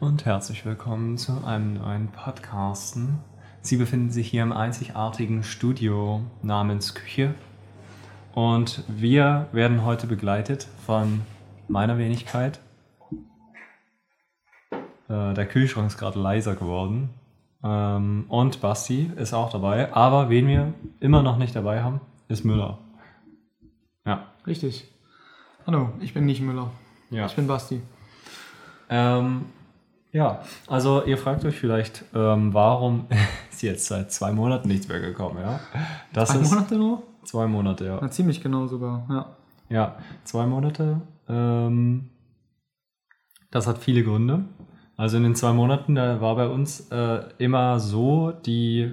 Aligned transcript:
und 0.00 0.24
herzlich 0.24 0.64
willkommen 0.64 1.18
zu 1.18 1.44
einem 1.44 1.74
neuen 1.74 2.08
Podcasten. 2.08 3.18
Sie 3.60 3.76
befinden 3.76 4.10
sich 4.10 4.30
hier 4.30 4.42
im 4.42 4.52
einzigartigen 4.52 5.42
Studio 5.42 6.22
namens 6.42 6.94
Küche 6.94 7.34
und 8.32 8.82
wir 8.88 9.48
werden 9.52 9.84
heute 9.84 10.06
begleitet 10.06 10.66
von 10.86 11.20
meiner 11.68 11.98
Wenigkeit. 11.98 12.60
Äh, 15.10 15.34
der 15.34 15.46
Kühlschrank 15.46 15.88
ist 15.88 15.98
gerade 15.98 16.18
leiser 16.18 16.54
geworden 16.54 17.10
ähm, 17.62 18.24
und 18.28 18.62
Basti 18.62 19.10
ist 19.16 19.34
auch 19.34 19.52
dabei, 19.52 19.92
aber 19.92 20.30
wen 20.30 20.48
wir 20.48 20.72
immer 21.00 21.22
noch 21.22 21.36
nicht 21.36 21.54
dabei 21.54 21.82
haben, 21.82 22.00
ist 22.28 22.42
Müller. 22.42 22.78
Ja. 24.06 24.28
Richtig. 24.46 24.90
Hallo, 25.66 25.90
ich 26.00 26.14
bin 26.14 26.24
nicht 26.24 26.40
Müller. 26.40 26.70
Ja. 27.10 27.26
Ich 27.26 27.36
bin 27.36 27.46
Basti. 27.46 27.82
Ähm, 28.88 29.44
ja, 30.12 30.40
also 30.66 31.04
ihr 31.04 31.18
fragt 31.18 31.44
euch 31.44 31.56
vielleicht, 31.56 32.04
ähm, 32.14 32.52
warum 32.52 33.06
ist 33.50 33.62
jetzt 33.62 33.86
seit 33.86 34.12
zwei 34.12 34.32
Monaten 34.32 34.68
nichts 34.68 34.88
mehr 34.88 35.00
gekommen, 35.00 35.38
ja? 35.40 35.60
Das 36.12 36.30
Zwei 36.30 36.40
ist 36.40 36.50
Monate 36.50 36.76
nur? 36.76 37.02
zwei 37.24 37.46
Monate, 37.46 37.84
ja. 37.86 37.98
Na, 38.00 38.10
ziemlich 38.10 38.42
genau 38.42 38.66
sogar, 38.66 39.06
ja. 39.08 39.26
Ja, 39.68 39.96
zwei 40.24 40.46
Monate. 40.46 41.00
Ähm, 41.28 42.10
das 43.50 43.66
hat 43.66 43.78
viele 43.78 44.02
Gründe. 44.02 44.44
Also 44.96 45.16
in 45.16 45.22
den 45.22 45.34
zwei 45.34 45.52
Monaten, 45.52 45.94
da 45.94 46.20
war 46.20 46.34
bei 46.36 46.48
uns 46.48 46.90
äh, 46.90 47.20
immer 47.38 47.78
so 47.80 48.32
die 48.32 48.92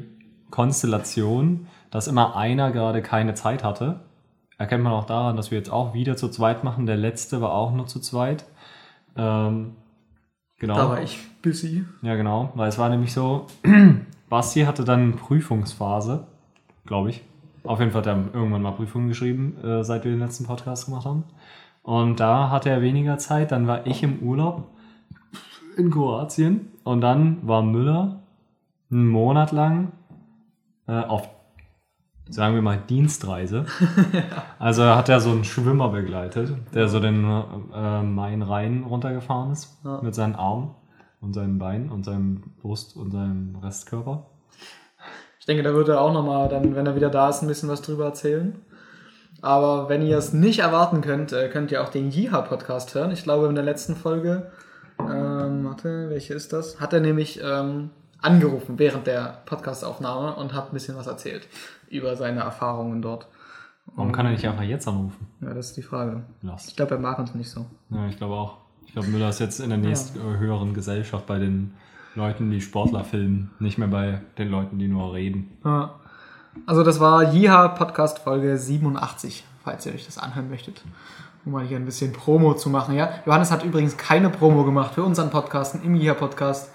Konstellation, 0.52 1.68
dass 1.92 2.08
immer 2.08 2.36
einer 2.36 2.72
gerade 2.72 3.02
keine 3.02 3.34
Zeit 3.34 3.64
hatte. 3.64 4.02
Erkennt 4.58 4.84
man 4.84 4.94
auch 4.94 5.06
daran, 5.06 5.36
dass 5.36 5.52
wir 5.52 5.58
jetzt 5.58 5.72
auch 5.72 5.94
wieder 5.94 6.16
zu 6.16 6.30
zweit 6.30 6.64
machen. 6.64 6.86
Der 6.86 6.98
letzte 6.98 7.42
war 7.42 7.52
auch 7.52 7.72
nur 7.74 7.88
zu 7.88 8.00
zweit. 8.00 8.46
Ähm, 9.16 9.76
genau. 10.58 10.76
Da 10.76 10.90
war 10.90 11.02
ich 11.02 11.20
busy. 11.42 11.86
Ja, 12.02 12.16
genau. 12.16 12.52
Weil 12.56 12.70
es 12.70 12.78
war 12.78 12.90
nämlich 12.90 13.14
so, 13.14 13.48
Basti 14.30 14.62
hatte 14.62 14.84
dann 14.84 15.16
Prüfungsphase, 15.16 16.28
glaube 16.86 17.10
ich. 17.10 17.22
Auf 17.64 17.80
jeden 17.80 17.92
Fall 17.92 18.02
hat 18.02 18.08
er 18.08 18.24
irgendwann 18.34 18.62
mal 18.62 18.72
Prüfungen 18.72 19.10
geschrieben, 19.10 19.58
äh, 19.64 19.84
seit 19.84 20.04
wir 20.04 20.12
den 20.12 20.20
letzten 20.20 20.46
Podcast 20.46 20.86
gemacht 20.86 21.06
haben. 21.06 21.24
Und 21.84 22.20
da 22.20 22.50
hatte 22.50 22.70
er 22.70 22.82
weniger 22.82 23.18
Zeit. 23.18 23.52
Dann 23.52 23.68
war 23.68 23.88
ich 23.88 24.04
im 24.04 24.20
Urlaub 24.20 24.70
in 25.78 25.92
Kroatien. 25.92 26.68
Und 26.84 27.02
dann 27.02 27.46
war 27.48 27.62
Müller 27.62 28.20
einen 28.92 29.08
Monat 29.08 29.52
lang 29.52 29.92
äh, 30.88 31.00
auf, 31.00 31.30
sagen 32.30 32.56
wir 32.56 32.62
mal, 32.62 32.78
Dienstreise. 32.78 33.66
Also 34.60 34.82
er 34.82 34.96
hat 34.98 35.08
ja 35.10 35.20
so 35.20 35.30
einen 35.32 35.44
Schwimmer 35.44 35.90
begleitet, 35.90 36.54
der 36.74 36.88
so 36.90 37.00
den 37.00 37.24
äh, 37.74 38.02
Main-Rhein 38.02 38.84
runtergefahren 38.84 39.52
ist 39.52 39.78
Ja. 39.84 40.00
mit 40.02 40.16
seinen 40.16 40.36
Armen 40.36 40.72
und 41.22 41.34
seinen 41.34 41.58
Beinen 41.60 41.90
und 41.90 42.04
seinem 42.04 42.42
Brust 42.62 42.96
und 42.96 43.12
seinem 43.12 43.56
Restkörper. 43.64 44.26
Ich 45.40 45.46
denke, 45.46 45.64
da 45.64 45.74
wird 45.74 45.88
er 45.90 46.02
auch 46.02 46.12
nochmal, 46.12 46.50
dann, 46.50 46.76
wenn 46.76 46.86
er 46.86 46.96
wieder 46.96 47.10
da 47.10 47.30
ist, 47.30 47.42
ein 47.42 47.48
bisschen 47.48 47.70
was 47.70 47.82
drüber 47.82 48.06
erzählen. 48.06 48.56
Aber 49.42 49.88
wenn 49.88 50.02
ihr 50.02 50.18
es 50.18 50.34
nicht 50.34 50.60
erwarten 50.60 51.02
könnt, 51.02 51.32
äh, 51.32 51.48
könnt 51.50 51.72
ihr 51.72 51.84
auch 51.84 51.90
den 51.90 52.10
Jiha-Podcast 52.12 52.96
hören. 52.96 53.12
Ich 53.12 53.24
glaube, 53.24 53.48
in 53.48 53.56
der 53.56 53.64
letzten 53.64 53.96
Folge, 53.96 54.52
ähm, 55.00 55.64
warte, 55.66 56.10
welche 56.10 56.34
ist 56.34 56.52
das? 56.54 56.80
Hat 56.82 56.92
er 56.94 57.00
nämlich 57.00 57.40
ähm, 57.44 57.92
angerufen 58.22 58.80
während 58.80 59.08
der 59.08 59.42
Podcastaufnahme 59.46 60.36
und 60.36 60.54
hat 60.54 60.72
ein 60.72 60.74
bisschen 60.74 60.98
was 60.98 61.08
erzählt 61.08 61.48
über 61.90 62.16
seine 62.16 62.42
Erfahrungen 62.42 63.02
dort. 63.02 63.28
Warum 63.96 64.12
kann 64.12 64.26
er 64.26 64.34
nicht 64.34 64.46
einfach 64.46 64.64
jetzt 64.64 64.88
anrufen? 64.88 65.28
Ja, 65.42 65.54
das 65.54 65.68
ist 65.68 65.78
die 65.78 65.82
Frage. 65.82 66.24
Lost. 66.42 66.70
Ich 66.70 66.76
glaube, 66.76 66.96
er 66.96 67.00
mag 67.00 67.20
uns 67.20 67.34
nicht 67.36 67.50
so. 67.50 67.66
Ja, 67.90 68.08
ich 68.08 68.18
glaube 68.18 68.34
auch. 68.36 68.58
Ich 68.86 68.94
glaube, 68.94 69.08
Müller 69.08 69.30
ist 69.30 69.40
jetzt 69.40 69.60
in 69.60 69.70
der 69.70 69.78
nächsten 69.78 70.20
äh, 70.20 70.38
höheren 70.38 70.74
Gesellschaft 70.74 71.26
bei 71.26 71.40
den 71.40 71.74
Leuten, 72.16 72.50
die 72.52 72.62
Sportler 72.62 73.04
filmen, 73.04 73.52
nicht 73.60 73.78
mehr 73.78 73.88
bei 73.88 74.22
den 74.38 74.50
Leuten, 74.50 74.80
die 74.80 74.88
nur 74.88 75.14
reden. 75.14 75.58
Ja. 75.64 75.96
Also 76.66 76.84
das 76.84 77.00
war 77.00 77.32
Jiha 77.32 77.68
Podcast 77.70 78.20
Folge 78.20 78.58
87, 78.58 79.46
falls 79.64 79.86
ihr 79.86 79.94
euch 79.94 80.06
das 80.06 80.18
anhören 80.18 80.50
möchtet. 80.50 80.84
Um 81.46 81.52
mal 81.52 81.64
hier 81.64 81.78
ein 81.78 81.86
bisschen 81.86 82.12
Promo 82.12 82.56
zu 82.56 82.70
machen. 82.70 82.96
Ja? 82.96 83.10
Johannes 83.26 83.52
hat 83.52 83.64
übrigens 83.64 83.96
keine 83.96 84.30
Promo 84.30 84.64
gemacht 84.64 84.96
für 84.96 85.04
unseren 85.04 85.30
Podcasten 85.30 85.84
im 85.84 85.96
Jiha 85.96 86.14
Podcast. 86.16 86.72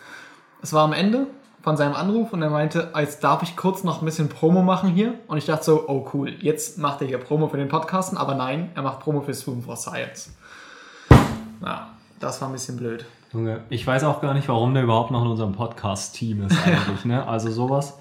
Es 0.62 0.72
war 0.72 0.84
am 0.84 0.92
Ende 0.92 1.26
von 1.60 1.76
seinem 1.76 1.94
Anruf 1.94 2.32
und 2.32 2.40
er 2.40 2.48
meinte, 2.48 2.92
jetzt 2.96 3.24
darf 3.24 3.42
ich 3.42 3.56
kurz 3.56 3.82
noch 3.82 4.00
ein 4.00 4.04
bisschen 4.04 4.28
Promo 4.28 4.62
machen 4.62 4.90
hier. 4.90 5.14
Und 5.26 5.36
ich 5.38 5.46
dachte 5.46 5.64
so, 5.64 5.88
oh 5.88 6.08
cool, 6.14 6.30
jetzt 6.40 6.78
macht 6.78 7.00
er 7.00 7.08
hier 7.08 7.18
Promo 7.18 7.48
für 7.48 7.56
den 7.56 7.66
Podcasten, 7.66 8.16
aber 8.16 8.36
nein, 8.36 8.70
er 8.76 8.82
macht 8.82 9.00
Promo 9.00 9.22
für 9.22 9.34
Swim 9.34 9.60
for 9.60 9.76
Science. 9.76 10.32
Ja, 11.64 11.88
das 12.20 12.40
war 12.40 12.48
ein 12.48 12.52
bisschen 12.52 12.76
blöd. 12.76 13.04
Junge, 13.32 13.64
ich 13.70 13.84
weiß 13.84 14.04
auch 14.04 14.20
gar 14.20 14.34
nicht, 14.34 14.48
warum 14.48 14.72
der 14.72 14.84
überhaupt 14.84 15.10
noch 15.10 15.22
in 15.22 15.28
unserem 15.32 15.52
Podcast-Team 15.52 16.46
ist 16.46 16.56
eigentlich. 16.64 17.04
ne? 17.06 17.26
Also 17.26 17.50
sowas, 17.50 17.98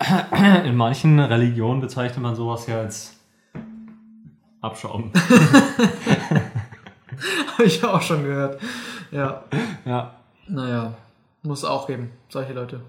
in 0.64 0.74
manchen 0.76 1.20
Religionen 1.20 1.80
bezeichnet 1.80 2.20
man 2.20 2.34
sowas 2.34 2.66
ja 2.66 2.78
als 2.80 3.14
Abschaum. 4.60 5.12
Habe 7.52 7.64
ich 7.64 7.84
auch 7.84 8.02
schon 8.02 8.24
gehört. 8.24 8.60
Ja, 9.12 9.44
ja, 9.84 10.14
naja, 10.48 10.94
muss 11.42 11.64
auch 11.64 11.86
geben, 11.86 12.12
solche 12.28 12.52
Leute. 12.52 12.80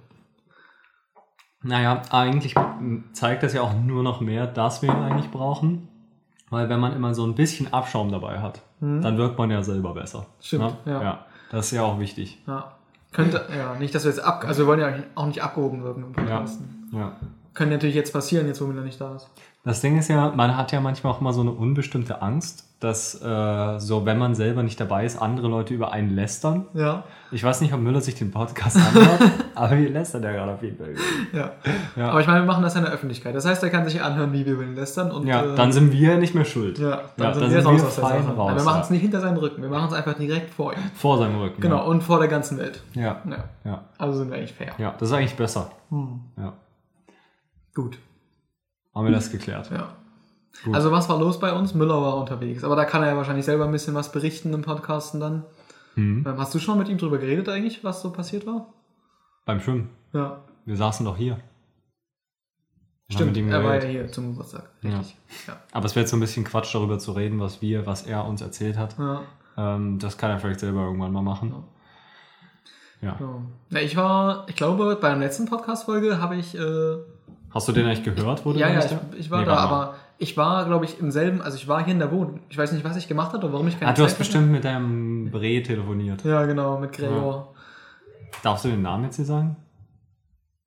Naja, 1.61 2.01
eigentlich 2.11 2.55
zeigt 3.13 3.43
das 3.43 3.53
ja 3.53 3.61
auch 3.61 3.73
nur 3.73 4.03
noch 4.03 4.19
mehr, 4.19 4.47
dass 4.47 4.81
wir 4.81 4.89
ihn 4.89 5.01
eigentlich 5.01 5.31
brauchen. 5.31 5.87
Weil 6.49 6.69
wenn 6.69 6.79
man 6.79 6.93
immer 6.93 7.15
so 7.15 7.25
ein 7.25 7.33
bisschen 7.33 7.73
Abschaum 7.73 8.11
dabei 8.11 8.39
hat, 8.39 8.61
dann 8.79 9.17
wirkt 9.17 9.39
man 9.39 9.49
ja 9.49 9.63
selber 9.63 9.95
besser. 9.95 10.19
Mhm. 10.19 10.25
Stimmt, 10.39 10.85
ne? 10.85 10.91
ja. 10.93 11.01
ja. 11.01 11.25
Das 11.49 11.67
ist 11.67 11.71
ja 11.71 11.83
auch 11.83 11.99
wichtig. 11.99 12.41
Ja. 12.45 12.75
Könnte, 13.11 13.45
ja, 13.55 13.75
nicht, 13.75 13.93
dass 13.95 14.03
wir 14.03 14.11
jetzt 14.11 14.23
ab, 14.23 14.43
also 14.45 14.63
wir 14.63 14.67
wollen 14.67 14.79
ja 14.79 14.93
auch 15.15 15.27
nicht 15.27 15.41
abgehoben 15.41 15.83
wirken 15.83 16.03
im 16.03 16.13
Podcasten. 16.13 16.89
Ja. 16.91 17.15
Könnte 17.53 17.75
natürlich 17.75 17.95
jetzt 17.95 18.11
passieren, 18.11 18.47
jetzt 18.47 18.61
wo 18.61 18.65
Miller 18.65 18.81
nicht 18.81 18.99
da 18.99 19.15
ist. 19.15 19.29
Das 19.63 19.81
Ding 19.81 19.97
ist 19.97 20.09
ja, 20.09 20.31
man 20.35 20.57
hat 20.57 20.71
ja 20.71 20.81
manchmal 20.81 21.13
auch 21.13 21.21
immer 21.21 21.31
so 21.31 21.41
eine 21.41 21.51
unbestimmte 21.51 22.21
Angst, 22.21 22.72
dass 22.83 23.21
äh, 23.21 23.79
so, 23.79 24.05
wenn 24.05 24.17
man 24.17 24.35
selber 24.35 24.61
nicht 24.63 24.79
dabei 24.79 25.05
ist, 25.05 25.21
andere 25.21 25.47
Leute 25.47 25.73
über 25.73 25.91
einen 25.91 26.09
lästern. 26.09 26.65
Ja, 26.73 27.03
Ich 27.31 27.43
weiß 27.43 27.61
nicht, 27.61 27.73
ob 27.73 27.79
Müller 27.79 28.01
sich 28.01 28.15
den 28.15 28.31
Podcast 28.31 28.75
anhört, 28.77 29.31
aber 29.55 29.77
wir 29.77 29.89
lästern 29.89 30.21
ja 30.23 30.31
gerade 30.31 30.53
auf 30.53 30.61
jeden 30.61 30.77
Fall. 30.77 30.93
ja. 31.31 31.51
Ja. 31.95 32.09
Aber 32.09 32.21
ich 32.21 32.27
meine, 32.27 32.41
wir 32.41 32.45
machen 32.45 32.61
das 32.63 32.73
ja 32.73 32.79
in 32.79 32.85
der 32.85 32.93
Öffentlichkeit. 32.93 33.33
Das 33.35 33.45
heißt, 33.45 33.63
er 33.63 33.69
kann 33.69 33.87
sich 33.87 34.01
anhören, 34.01 34.33
wie 34.33 34.45
wir 34.45 34.53
über 34.53 34.63
ihn 34.63 34.75
lästern. 34.75 35.11
Und, 35.11 35.25
Ja, 35.27 35.43
äh, 35.43 35.55
dann 35.55 35.71
sind 35.71 35.91
wir 35.91 36.17
nicht 36.17 36.35
mehr 36.35 36.45
schuld. 36.45 36.77
ja, 36.79 37.01
dann 37.17 37.27
Ja, 37.27 37.33
sind 37.33 37.43
dann 37.43 37.51
wir 37.51 37.61
sind 37.61 37.67
raus 37.71 37.81
wir 37.81 37.87
aus 37.87 37.95
der 37.95 38.03
Sache. 38.03 38.13
raus, 38.15 38.49
Aber 38.49 38.55
wir 38.57 38.63
machen 38.63 38.77
ja. 38.77 38.81
es 38.83 38.89
nicht 38.89 39.01
hinter 39.01 39.21
seinem 39.21 39.37
Rücken, 39.37 39.61
wir 39.61 39.69
machen 39.69 39.87
es 39.87 39.93
einfach 39.93 40.13
direkt 40.15 40.49
vor 40.53 40.73
ihm. 40.73 40.79
Vor 40.95 41.17
seinem 41.17 41.39
Rücken. 41.39 41.61
Genau, 41.61 41.87
und 41.89 42.03
vor 42.03 42.19
der 42.19 42.27
ganzen 42.27 42.57
Welt. 42.57 42.81
Ja. 42.93 43.01
Ja. 43.03 43.21
Ja. 43.29 43.43
ja. 43.63 43.83
Also 43.97 44.17
sind 44.19 44.29
wir 44.29 44.37
eigentlich 44.37 44.53
fair. 44.53 44.73
Ja, 44.77 44.93
das 44.99 45.09
ist 45.09 45.15
eigentlich 45.15 45.35
besser. 45.35 45.71
Hm. 45.89 46.19
Ja. 46.37 46.53
Gut. 47.73 47.97
Haben 48.93 49.05
wir 49.07 49.13
das 49.13 49.31
geklärt. 49.31 49.71
Ja. 49.71 49.87
Gut. 50.63 50.75
Also 50.75 50.91
was 50.91 51.09
war 51.09 51.19
los 51.19 51.39
bei 51.39 51.51
uns? 51.51 51.73
Müller 51.73 52.01
war 52.01 52.17
unterwegs. 52.17 52.63
Aber 52.63 52.75
da 52.75 52.85
kann 52.85 53.01
er 53.01 53.09
ja 53.09 53.17
wahrscheinlich 53.17 53.45
selber 53.45 53.65
ein 53.65 53.71
bisschen 53.71 53.95
was 53.95 54.11
berichten 54.11 54.53
im 54.53 54.61
Podcasten 54.61 55.19
dann. 55.19 55.45
Mhm. 55.95 56.25
Hast 56.37 56.53
du 56.53 56.59
schon 56.59 56.77
mit 56.77 56.89
ihm 56.89 56.97
drüber 56.97 57.17
geredet 57.17 57.49
eigentlich, 57.49 57.83
was 57.83 58.01
so 58.01 58.11
passiert 58.11 58.45
war? 58.45 58.73
Beim 59.45 59.59
Schwimmen. 59.59 59.89
Ja. 60.13 60.41
Wir 60.65 60.77
saßen 60.77 61.05
doch 61.05 61.17
hier. 61.17 61.39
Wir 63.07 63.15
Stimmt, 63.15 63.37
er 63.37 63.63
war 63.63 63.75
ja 63.75 63.87
hier 63.87 64.11
zum 64.11 64.31
Geburtstag. 64.31 64.69
Richtig. 64.83 65.15
Ja. 65.47 65.57
Aber 65.71 65.85
es 65.85 65.95
wäre 65.95 66.03
jetzt 66.03 66.11
so 66.11 66.17
ein 66.17 66.21
bisschen 66.21 66.45
Quatsch, 66.45 66.73
darüber 66.73 66.97
zu 66.99 67.11
reden, 67.11 67.39
was 67.39 67.61
wir, 67.61 67.85
was 67.85 68.03
er 68.03 68.25
uns 68.25 68.41
erzählt 68.41 68.77
hat. 68.77 68.97
ja. 68.97 69.21
Ähm, 69.55 69.99
das 69.99 70.17
kann 70.17 70.31
er 70.31 70.39
vielleicht 70.39 70.61
selber 70.61 70.81
irgendwann 70.81 71.11
mal 71.11 71.21
machen. 71.21 71.53
Ja. 73.01 73.17
ja. 73.19 73.41
ja 73.69 73.79
ich 73.79 73.95
war, 73.95 74.45
ich 74.47 74.55
glaube, 74.55 74.97
bei 74.99 75.09
der 75.09 75.17
letzten 75.17 75.45
Podcast-Folge 75.45 76.19
habe 76.19 76.37
ich, 76.37 76.55
äh, 76.55 76.97
Hast 77.51 77.67
du 77.67 77.71
den 77.71 77.85
eigentlich 77.85 78.03
gehört? 78.03 78.45
Wo 78.45 78.53
du 78.53 78.59
ja, 78.59 78.69
ja, 78.69 78.83
ich, 78.83 79.19
ich 79.19 79.29
war 79.29 79.41
Nee, 79.41 79.45
da, 79.45 79.55
mal. 79.55 79.61
aber 79.61 79.95
ich 80.23 80.37
war, 80.37 80.65
glaube 80.65 80.85
ich, 80.85 80.99
im 80.99 81.11
selben, 81.11 81.41
also 81.41 81.55
ich 81.57 81.67
war 81.67 81.83
hier 81.83 81.93
in 81.93 81.99
der 81.99 82.11
Wohnung. 82.11 82.39
Ich 82.49 82.57
weiß 82.57 82.71
nicht, 82.71 82.83
was 82.83 82.95
ich 82.97 83.07
gemacht 83.07 83.33
habe 83.33 83.43
oder 83.45 83.53
warum 83.53 83.67
ich 83.67 83.77
keine 83.79 83.91
Ah, 83.91 83.93
du 83.93 84.03
hast 84.03 84.17
bestimmt 84.17 84.49
mit 84.51 84.63
deinem 84.63 85.29
Bre 85.31 85.61
telefoniert. 85.61 86.23
Ja, 86.23 86.45
genau, 86.45 86.79
mit 86.79 86.93
Gregor. 86.93 87.53
Darfst 88.41 88.65
du 88.65 88.69
den 88.69 88.81
Namen 88.81 89.03
jetzt 89.05 89.17
hier 89.17 89.25
sagen? 89.25 89.55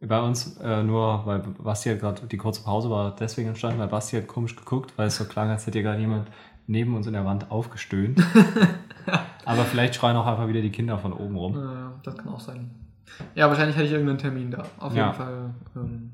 Bei 0.01 0.21
uns 0.21 0.59
äh, 0.59 0.83
nur, 0.83 1.25
weil 1.25 1.39
Basti 1.41 1.89
hat 1.89 2.01
gerade, 2.01 2.27
die 2.27 2.37
kurze 2.37 2.63
Pause 2.63 2.91
war 2.91 3.17
deswegen 3.19 3.49
entstanden, 3.49 3.79
weil 3.81 3.89
Basti 3.89 4.17
hat 4.17 4.27
komisch 4.27 4.55
geguckt, 4.55 4.93
weil 4.97 5.09
es 5.09 5.17
so 5.17 5.25
klang, 5.25 5.49
als 5.49 5.67
hätte 5.67 5.79
hier 5.79 5.85
gerade 5.89 6.01
jemand 6.01 6.29
neben 6.67 6.95
uns 6.95 7.07
in 7.07 7.15
der 7.15 7.25
Wand 7.25 7.51
aufgestöhnt. 7.51 8.23
Aber 9.45 9.63
vielleicht 9.65 9.95
schreien 9.95 10.17
auch 10.17 10.27
einfach 10.27 10.49
wieder 10.49 10.61
die 10.61 10.71
Kinder 10.71 10.99
von 10.99 11.13
oben 11.13 11.37
rum. 11.37 11.55
Ja, 11.57 11.93
das 12.03 12.17
kann 12.17 12.29
auch 12.29 12.41
sein. 12.41 12.71
Ja, 13.35 13.49
wahrscheinlich 13.49 13.77
hatte 13.77 13.87
ich 13.87 13.93
irgendeinen 13.93 14.19
Termin 14.19 14.51
da. 14.51 14.65
Auf 14.79 14.95
Ja. 14.95 15.07
jeden 15.07 15.15
Fall 15.17 15.55
ähm, 15.77 16.13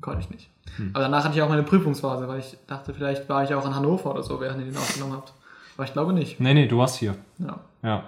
konnte 0.00 0.20
ich 0.20 0.30
nicht. 0.30 0.50
Hm. 0.76 0.90
Aber 0.94 1.04
danach 1.04 1.24
hatte 1.24 1.34
ich 1.36 1.42
auch 1.42 1.48
meine 1.48 1.62
Prüfungsphase, 1.62 2.28
weil 2.28 2.40
ich 2.40 2.56
dachte, 2.66 2.92
vielleicht 2.94 3.28
war 3.28 3.44
ich 3.44 3.54
auch 3.54 3.64
in 3.66 3.74
Hannover 3.74 4.10
oder 4.10 4.22
so, 4.22 4.40
während 4.40 4.60
ihr 4.60 4.66
den 4.66 4.76
aufgenommen 4.76 5.14
habt. 5.14 5.32
Aber 5.76 5.84
ich 5.84 5.92
glaube 5.92 6.12
nicht. 6.12 6.40
Nee, 6.40 6.54
nee, 6.54 6.66
du 6.66 6.78
warst 6.78 6.96
hier. 6.96 7.14
Ja. 7.38 7.60
Ja. 7.82 8.02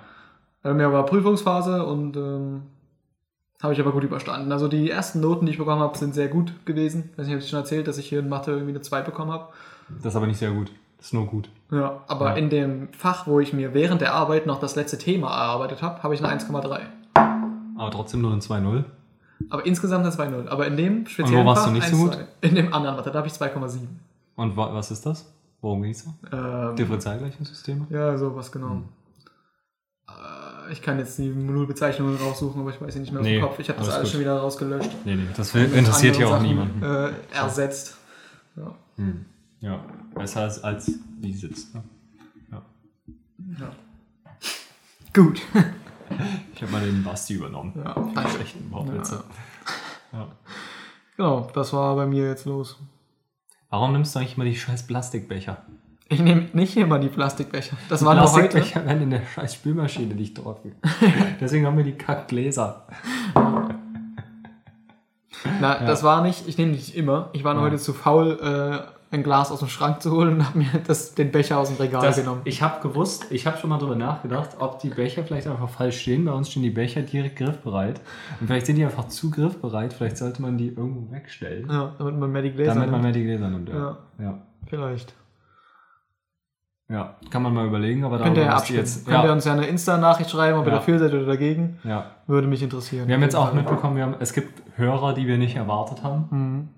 Bei 0.63 0.75
mir 0.75 0.93
war 0.93 1.05
Prüfungsphase 1.07 1.85
und 1.87 2.17
ähm, 2.17 2.63
habe 3.63 3.73
ich 3.73 3.81
aber 3.81 3.93
gut 3.93 4.05
überstanden. 4.05 4.51
Also 4.53 4.69
die 4.69 4.91
ersten 4.91 5.21
Noten, 5.21 5.47
die 5.47 5.53
ich 5.53 5.59
bekommen 5.59 5.81
habe, 5.81 5.97
sind 5.97 6.15
sehr 6.15 6.29
gut 6.29 6.53
gewesen. 6.67 7.11
Ich 7.13 7.19
weiß 7.19 7.27
nicht, 7.27 7.35
habe 7.35 7.43
ich 7.45 7.49
schon 7.51 7.59
erzählt, 7.61 7.87
dass 7.89 7.99
ich 7.99 8.09
hier 8.09 8.21
in 8.21 8.29
Mathe 8.29 8.53
irgendwie 8.53 8.71
eine 8.73 8.81
2 8.83 9.03
bekommen 9.03 9.31
habe. 9.33 9.49
Das 9.89 10.07
ist 10.13 10.17
aber 10.17 10.27
nicht 10.27 10.39
sehr 10.39 10.51
gut. 10.51 10.71
Das 10.97 11.07
ist 11.07 11.15
nur 11.15 11.27
gut. 11.27 11.49
Ja, 11.71 12.01
aber 12.09 12.31
Ja. 12.31 12.35
in 12.37 12.51
dem 12.51 12.89
Fach, 12.93 13.27
wo 13.27 13.39
ich 13.41 13.53
mir 13.53 13.73
während 13.73 14.01
der 14.01 14.15
Arbeit 14.15 14.47
noch 14.47 14.59
das 14.59 14.75
letzte 14.77 14.99
Thema 14.99 15.29
erarbeitet 15.29 15.81
habe, 15.83 16.03
habe 16.03 16.15
ich 16.15 16.23
eine 16.25 16.33
1,3. 16.33 16.81
Aber 17.77 17.91
trotzdem 17.91 18.21
nur 18.21 18.33
ein 18.33 18.41
2-0. 18.41 18.85
Aber 19.51 19.65
insgesamt 19.67 20.05
eine 20.05 20.15
2,0. 20.15 20.49
Aber 20.49 20.67
in 20.67 20.77
dem 20.77 21.07
speziellen 21.07 21.47
warst 21.47 21.63
Fach 21.63 21.69
du 21.69 21.75
nicht 21.75 21.89
so 21.89 21.97
1,2. 22.11 22.19
In 22.43 22.55
dem 22.55 22.73
anderen, 22.75 22.97
warte, 22.97 23.11
da 23.11 23.19
habe 23.19 23.29
ich 23.29 23.35
2,7. 23.35 23.79
Und 24.37 24.57
wa 24.57 24.73
was 24.75 24.91
ist 24.91 25.05
das? 25.07 25.33
Worum 25.61 25.83
geht's 25.83 26.05
da? 26.31 26.69
Ähm, 26.71 26.77
Differentialgleichungssysteme? 26.77 27.87
ja, 27.91 28.17
sowas 28.17 28.51
genau. 28.53 28.71
Hm. 28.71 28.85
Äh, 30.09 30.73
Ich 30.73 30.83
kann 30.83 30.99
jetzt 30.99 31.19
die 31.19 31.31
Modulbezeichnungen 31.31 32.17
raussuchen, 32.17 32.61
aber 32.61 32.71
ich 32.71 32.81
weiß 32.81 32.93
sie 32.95 33.01
nicht 33.01 33.11
mehr 33.13 33.21
aus 33.21 33.27
Nee, 33.27 33.37
dem 33.41 33.43
Kopf. 33.43 33.59
Ich 33.59 33.69
habe 33.69 33.79
das 33.79 33.89
alles 33.89 33.97
alles 33.97 34.09
gut. 34.09 34.13
schon 34.13 34.21
wieder 34.21 34.39
rausgelöscht. 34.39 34.91
Nee, 35.05 35.17
nee, 35.17 35.23
das 35.37 35.55
interessiert 35.55 36.17
hier 36.17 36.29
auch 36.29 36.41
niemanden. 36.41 36.83
Äh, 36.83 37.11
ersetzt. 37.33 37.97
Ja. 38.57 38.75
Hm. 38.97 39.25
Ja, 39.61 39.81
besser 40.15 40.43
als, 40.43 40.63
als 40.63 40.93
wie 41.21 41.33
sitzt. 41.33 41.75
Ne? 41.75 41.83
Ja. 42.53 42.63
ja. 43.61 43.71
Gut. 45.15 45.41
Ich 46.55 46.63
habe 46.63 46.73
mal 46.73 46.81
den 46.85 47.05
Basti 47.05 47.35
übernommen. 47.35 47.73
ja, 47.77 47.95
Die 47.95 48.15
danke. 48.15 48.31
schlechten 48.31 48.71
Wortwitze. 48.73 49.23
Ja. 50.13 50.19
Ja. 50.19 50.27
Genau, 51.17 51.49
das 51.55 51.73
war 51.73 51.95
bei 51.97 52.07
mir 52.07 52.27
jetzt 52.29 52.47
los. 52.47 52.79
Warum 53.71 53.93
nimmst 53.93 54.15
du 54.15 54.19
eigentlich 54.21 54.37
immer 54.37 54.45
die 54.45 54.57
scheiß 54.57 54.87
Plastikbecher? 54.87 55.59
Ich 56.09 56.21
nehme 56.21 56.49
nicht 56.55 56.77
immer 56.77 56.99
die 56.99 57.09
Plastikbecher. 57.09 57.77
Das 57.91 58.05
war 58.05 58.15
nur 58.15 58.25
heute. 58.33 58.49
Plastikbecher 58.49 58.87
werden 58.87 59.03
in 59.03 59.11
der 59.11 59.23
scheiß 59.35 59.55
Spülmaschine 59.55 60.15
nicht 60.15 60.37
trocken. 60.37 60.75
Deswegen 61.41 61.67
haben 61.67 61.77
wir 61.77 61.85
die 61.85 61.93
Kackgläser. 61.99 62.87
Na, 65.61 65.79
das 65.85 66.03
war 66.03 66.23
nicht, 66.23 66.49
ich 66.49 66.57
nehme 66.59 66.73
nicht 66.73 66.97
immer. 66.97 67.29
Ich 67.33 67.45
war 67.45 67.55
Ja. 67.55 67.61
heute 67.61 67.77
zu 67.79 67.93
faul, 67.93 68.39
äh, 68.41 68.98
ein 69.11 69.23
Glas 69.23 69.51
aus 69.51 69.61
dem 69.61 69.69
Schrank 69.69 70.03
zu 70.03 70.11
holen 70.13 70.35
und 70.35 70.47
habe 70.47 70.59
mir 70.59 70.67
das, 70.87 71.15
den 71.15 71.31
Becher 71.33 71.59
aus 71.59 71.69
dem 71.69 71.79
Regal 71.79 72.03
Das, 72.03 72.17
genommen. 72.17 72.43
ich 72.45 72.61
habe 72.63 72.87
gewusst, 72.87 73.27
ich 73.31 73.47
habe 73.47 73.57
schon 73.57 73.71
mal 73.71 73.79
darüber 73.79 73.97
nachgedacht, 73.97 74.51
ob 74.59 74.81
die 74.81 74.91
Becher 74.91 75.25
vielleicht 75.25 75.47
einfach 75.47 75.69
falsch 75.71 76.01
stehen. 76.03 76.25
Bei 76.27 76.33
uns 76.33 76.51
stehen 76.51 76.63
die 76.63 76.71
Becher 76.71 77.01
direkt 77.03 77.37
griffbereit. 77.37 78.01
Und 78.41 78.47
vielleicht 78.49 78.67
sind 78.67 78.77
die 78.77 78.85
einfach 78.85 79.09
zu 79.09 79.31
griffbereit. 79.31 79.93
Vielleicht 79.95 80.19
sollte 80.19 80.43
man 80.43 80.59
die 80.59 80.69
irgendwo 80.69 81.11
wegstellen, 81.13 81.71
Ja, 81.71 81.95
damit 81.99 82.19
man 82.19 82.31
mehr 82.33 82.43
die 82.43 82.53
Gläser 82.53 82.75
damit 82.75 82.91
man 82.91 83.01
nimmt. 83.01 83.03
mehr 83.05 83.13
die 83.13 83.25
Gläser 83.25 83.49
nimmt. 83.49 83.69
Ja. 83.71 83.77
Ja. 84.19 84.25
Ja. 84.25 84.39
Vielleicht. 84.67 85.15
ja. 86.91 87.17
Kann 87.31 87.43
man 87.43 87.55
mal 87.55 87.67
überlegen, 87.67 88.05
aber 88.05 88.19
Könnt 88.19 88.37
ihr 88.37 88.45
ja 88.45 88.53
abstimmen. 88.57 88.81
jetzt. 88.81 89.07
Könnt 89.07 89.25
ihr 89.25 89.27
Ja. 89.29 89.33
uns 89.33 89.45
ja 89.47 89.53
eine 89.53 89.67
Insta-Nachricht 89.67 90.31
schreiben, 90.31 90.59
ob 90.59 90.67
ihr 90.67 90.73
Ja. 90.73 90.77
dafür 90.79 90.99
seid 90.99 91.13
oder 91.15 91.25
dagegen. 91.27 91.79
ja. 91.85 92.11
Würde 92.27 92.47
mich 92.47 92.63
interessieren. 92.63 93.09
Wir 93.09 93.15
haben 93.15 93.23
jetzt 93.23 93.37
auch 93.37 93.55
mitbekommen, 93.55 93.97
wir 93.97 94.03
haben, 94.05 94.17
es 94.21 94.35
gibt 94.35 94.63
Hörer, 94.77 95.15
die 95.15 95.27
wir 95.27 95.39
nicht 95.39 95.57
erwartet 95.57 96.03
haben. 96.03 96.27
Mhm. 96.31 96.69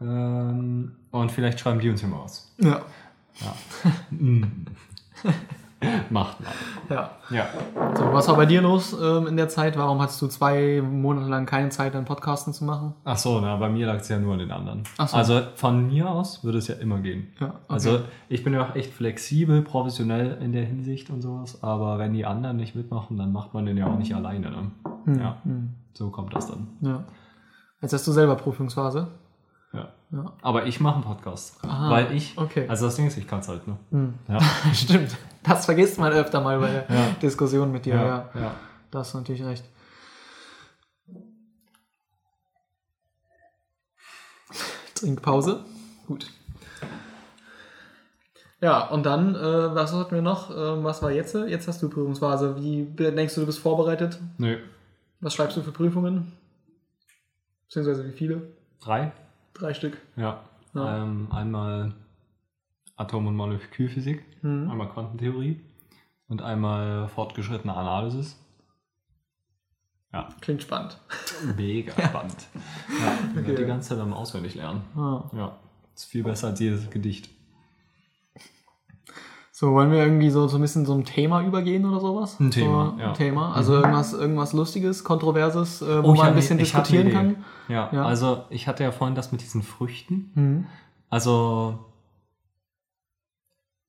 Ähm, 0.00 0.92
und 1.10 1.32
vielleicht 1.32 1.60
schreiben 1.60 1.80
die 1.80 1.88
uns 1.90 2.02
ja 2.02 2.08
mal 2.08 2.22
was. 2.24 2.54
Ja. 2.58 2.82
Macht 6.08 6.40
mal. 6.40 6.48
ja. 6.88 7.10
Ja. 7.30 7.46
So, 7.94 8.04
was 8.12 8.26
war 8.28 8.36
bei 8.36 8.46
dir 8.46 8.62
los 8.62 8.96
ähm, 8.98 9.26
in 9.26 9.36
der 9.36 9.48
Zeit? 9.50 9.76
Warum 9.76 10.00
hattest 10.00 10.20
du 10.22 10.26
zwei 10.26 10.80
Monate 10.82 11.28
lang 11.28 11.44
keine 11.44 11.68
Zeit, 11.68 11.94
einen 11.94 12.06
Podcasten 12.06 12.54
zu 12.54 12.64
machen? 12.64 12.94
Ach 13.04 13.16
so, 13.18 13.40
na, 13.40 13.56
bei 13.56 13.68
mir 13.68 13.86
lag 13.86 13.96
es 13.96 14.08
ja 14.08 14.18
nur 14.18 14.32
an 14.32 14.38
den 14.38 14.50
anderen. 14.52 14.84
Ach 14.96 15.06
so. 15.08 15.16
Also 15.18 15.42
von 15.54 15.86
mir 15.88 16.08
aus 16.08 16.42
würde 16.42 16.58
es 16.58 16.68
ja 16.68 16.76
immer 16.76 16.98
gehen. 17.00 17.28
Ja, 17.40 17.48
okay. 17.48 17.56
Also 17.68 18.00
ich 18.30 18.42
bin 18.42 18.54
ja 18.54 18.64
auch 18.66 18.74
echt 18.74 18.92
flexibel, 18.94 19.60
professionell 19.62 20.38
in 20.40 20.52
der 20.52 20.64
Hinsicht 20.64 21.10
und 21.10 21.20
sowas, 21.20 21.62
aber 21.62 21.98
wenn 21.98 22.14
die 22.14 22.24
anderen 22.24 22.56
nicht 22.56 22.74
mitmachen, 22.74 23.18
dann 23.18 23.30
macht 23.32 23.52
man 23.52 23.66
den 23.66 23.76
ja 23.76 23.86
auch 23.86 23.98
nicht 23.98 24.14
alleine. 24.14 24.50
Ne? 24.50 24.70
Hm, 25.04 25.18
Ja, 25.20 25.36
hm, 25.42 25.74
so 25.92 26.10
kommt 26.10 26.34
das 26.34 26.46
dann. 26.48 26.68
ja. 26.80 27.04
Jetzt 27.82 27.92
hast 27.92 28.06
du 28.06 28.12
selber 28.12 28.36
Prüfungsphase. 28.36 29.08
Ja. 29.76 29.88
Ja. 30.12 30.32
Aber 30.42 30.66
ich 30.66 30.78
mache 30.80 30.94
einen 30.96 31.04
Podcast, 31.04 31.58
Ah, 31.66 31.90
weil 31.90 32.12
ich, 32.12 32.38
okay. 32.38 32.68
also 32.68 32.86
das 32.86 32.94
Ding 32.96 33.06
ist, 33.08 33.16
ich 33.16 33.26
kann 33.26 33.40
es 33.40 33.48
halt, 33.48 33.66
ne? 33.66 33.76
Hm. 33.90 34.14
Ja. 34.28 34.38
Stimmt. 34.72 35.16
Das 35.42 35.64
vergisst 35.64 35.98
man 35.98 36.12
öfter 36.12 36.40
mal 36.40 36.58
bei 36.60 36.70
der 36.70 36.86
Ja. 36.88 37.06
Diskussion 37.20 37.70
mit 37.72 37.84
dir. 37.86 37.94
Ja, 37.96 38.04
ja, 38.06 38.30
ja. 38.40 38.54
Da 38.90 39.00
hast 39.00 39.14
du 39.14 39.18
natürlich 39.18 39.44
recht. 39.44 39.64
Trinkpause. 44.94 45.64
Gut. 46.06 46.30
Ja, 48.60 48.86
und 48.88 49.04
dann, 49.04 49.34
äh, 49.34 49.74
was 49.74 49.92
hatten 49.92 50.14
wir 50.14 50.22
noch? 50.22 50.50
Äh, 50.50 50.82
was 50.84 51.02
war 51.02 51.10
jetzt? 51.10 51.34
Jetzt 51.34 51.68
hast 51.68 51.82
du 51.82 51.90
Prüfungsphase. 51.90 52.56
Wie 52.56 52.84
denkst 52.96 53.34
du, 53.34 53.40
du 53.40 53.46
bist 53.46 53.58
vorbereitet? 53.58 54.18
Nö. 54.38 54.58
Was 55.20 55.34
schreibst 55.34 55.56
du 55.56 55.62
für 55.62 55.72
Prüfungen? 55.72 56.32
Beziehungsweise 57.68 58.06
wie 58.06 58.12
viele? 58.12 58.48
Drei? 58.80 59.12
Drei 59.58 59.74
Stück. 59.74 59.98
Ja. 60.16 60.42
Ja. 60.74 61.02
Ähm, 61.02 61.28
einmal 61.30 61.94
Atom- 62.96 63.26
und 63.26 63.36
Molekülphysik, 63.36 64.22
Mhm. 64.42 64.70
einmal 64.70 64.88
Quantentheorie 64.90 65.60
und 66.28 66.42
einmal 66.42 67.08
fortgeschrittene 67.08 67.74
Analysis. 67.74 68.38
Ja, 70.12 70.28
Klingt 70.40 70.62
spannend. 70.62 70.98
mega 71.56 71.92
spannend. 72.08 72.46
Ja, 72.88 73.40
Okay. 73.40 73.54
die 73.56 73.64
ganze 73.64 73.90
Zeit 73.90 73.98
am 73.98 74.12
Auswendiglernen. 74.12 74.82
Ah. 74.96 75.24
Ja, 75.34 75.58
ist 75.94 76.04
viel 76.06 76.22
besser 76.22 76.48
als 76.48 76.60
jedes 76.60 76.88
Gedicht. 76.90 77.28
So, 79.58 79.72
wollen 79.72 79.90
wir 79.90 80.00
irgendwie 80.04 80.28
so, 80.28 80.48
so 80.48 80.58
ein 80.58 80.60
bisschen 80.60 80.84
so 80.84 80.92
ein 80.92 81.06
Thema 81.06 81.40
übergehen 81.42 81.86
oder 81.86 81.98
sowas? 81.98 82.38
Ein 82.38 82.50
Thema, 82.50 82.92
so, 82.94 83.00
ja. 83.00 83.08
Ein 83.08 83.14
Thema. 83.14 83.54
Also 83.54 83.72
irgendwas, 83.76 84.12
irgendwas 84.12 84.52
Lustiges, 84.52 85.02
Kontroverses, 85.02 85.80
äh, 85.80 86.02
wo 86.04 86.08
Oh, 86.08 86.14
man 86.14 86.26
ein 86.26 86.34
bisschen 86.34 86.58
ich 86.58 86.64
diskutieren 86.72 87.10
kann. 87.10 87.36
Ja, 87.66 87.88
Ja. 87.90 88.04
also 88.04 88.44
ich 88.50 88.68
hatte 88.68 88.82
ja 88.84 88.92
vorhin 88.92 89.14
das 89.14 89.32
mit 89.32 89.40
diesen 89.40 89.62
Früchten. 89.62 90.30
Mhm. 90.34 90.66
Also, 91.08 91.78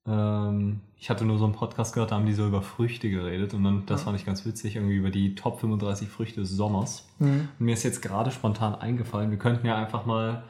ähm, 0.06 0.80
ich 0.96 1.10
hatte 1.10 1.26
nur 1.26 1.36
so 1.36 1.44
einen 1.44 1.52
Podcast 1.52 1.92
gehört, 1.92 2.12
da 2.12 2.16
haben 2.16 2.24
die 2.24 2.32
so 2.32 2.46
über 2.46 2.62
Früchte 2.62 3.10
geredet 3.10 3.52
und 3.52 3.62
dann, 3.62 3.84
das 3.84 4.00
Ja. 4.00 4.04
fand 4.06 4.18
ich 4.18 4.24
ganz 4.24 4.46
witzig, 4.46 4.76
irgendwie 4.76 4.96
über 4.96 5.10
die 5.10 5.34
Top 5.34 5.60
35 5.60 6.08
Früchte 6.08 6.40
des 6.40 6.48
Sommers. 6.48 7.06
Mhm. 7.18 7.50
Und 7.58 7.66
mir 7.66 7.74
ist 7.74 7.82
jetzt 7.82 8.00
gerade 8.00 8.30
spontan 8.30 8.74
eingefallen, 8.74 9.30
wir 9.30 9.38
könnten 9.38 9.66
ja 9.66 9.76
einfach 9.76 10.06
mal 10.06 10.44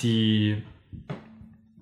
die 0.00 0.62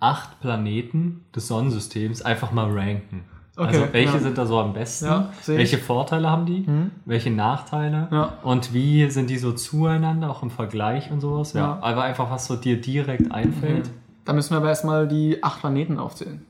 acht 0.04 0.40
Planeten 0.40 1.24
des 1.34 1.48
Sonnensystems 1.48 2.22
einfach 2.22 2.52
mal 2.52 2.70
ranken. 2.70 3.24
Okay, 3.56 3.68
also 3.68 3.92
welche 3.92 4.14
ja. 4.14 4.18
sind 4.18 4.36
da 4.36 4.46
so 4.46 4.58
am 4.58 4.72
besten? 4.72 5.06
Ja, 5.06 5.30
welche 5.46 5.78
Vorteile 5.78 6.28
haben 6.28 6.44
die? 6.44 6.64
Mhm. 6.68 6.90
Welche 7.04 7.30
Nachteile? 7.30 8.08
Ja. 8.10 8.32
Und 8.42 8.74
wie 8.74 9.08
sind 9.10 9.30
die 9.30 9.38
so 9.38 9.52
zueinander, 9.52 10.28
auch 10.28 10.42
im 10.42 10.50
Vergleich 10.50 11.10
und 11.12 11.20
sowas? 11.20 11.52
Ja. 11.52 11.78
Aber 11.80 12.02
einfach, 12.02 12.30
was 12.30 12.46
so 12.46 12.56
dir 12.56 12.80
direkt 12.80 13.30
einfällt. 13.32 13.90
Da 14.24 14.32
müssen 14.32 14.50
wir 14.54 14.56
aber 14.58 14.68
erstmal 14.70 15.06
die 15.06 15.42
acht 15.42 15.60
Planeten 15.60 15.98
aufzählen. 15.98 16.44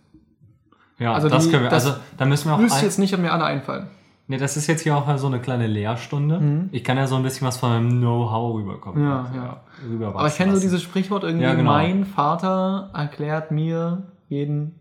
Ja, 0.99 1.12
Also 1.12 1.29
das 1.29 1.45
die- 1.45 1.50
können 1.50 1.65
wir. 1.65 1.71
das 1.71 1.87
also 1.87 1.99
da 2.17 2.25
müssen 2.25 2.49
wir 2.49 2.55
auch. 2.55 2.59
Wüsste 2.61 2.79
Ein, 2.79 2.85
jetzt 2.85 2.99
nicht, 2.99 3.12
ob 3.15 3.21
mir 3.21 3.33
alle 3.33 3.45
einfallen. 3.45 3.87
Nee, 4.29 4.37
das 4.38 4.56
ist 4.56 4.67
jetzt 4.67 4.82
hier 4.82 4.97
auch 4.97 5.17
so 5.19 5.26
eine 5.26 5.41
kleine 5.41 5.67
Lehrstunde. 5.67 6.41
Mhm. 6.41 6.69
Ich 6.73 6.82
kann 6.85 6.97
ja 6.97 7.06
so 7.06 7.17
ein 7.17 7.23
bisschen 7.23 7.47
was 7.47 7.57
von 7.59 7.71
meinem 7.71 8.00
Know-how 8.00 8.54
rüberkommen. 8.57 9.02
Ja, 9.04 9.21
Also, 9.25 9.35
ja. 9.38 9.61
rüber 9.88 10.09
Aber 10.09 10.26
ich 10.28 10.35
kenne 10.37 10.54
so 10.54 10.61
dieses 10.61 10.83
Sprichwort 10.83 11.25
irgendwie, 11.25 11.45
Ja, 11.45 11.54
genau. 11.54 11.71
mein 11.73 12.04
Vater 12.04 12.90
erklärt 12.95 13.50
mir 13.50 14.04
jeden 14.28 14.75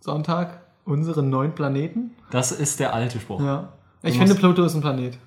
Sonntag 0.00 0.60
unsere 0.84 1.22
neun 1.22 1.54
Planeten. 1.54 2.10
Das 2.30 2.52
ist 2.52 2.80
der 2.80 2.94
alte 2.94 3.20
Spruch. 3.20 3.40
Ja. 3.40 3.68
Ich 4.02 4.14
Du 4.14 4.18
finde, 4.20 4.34
Pluto 4.34 4.64
ist 4.64 4.74
ein 4.74 4.80
Planet. 4.80 5.18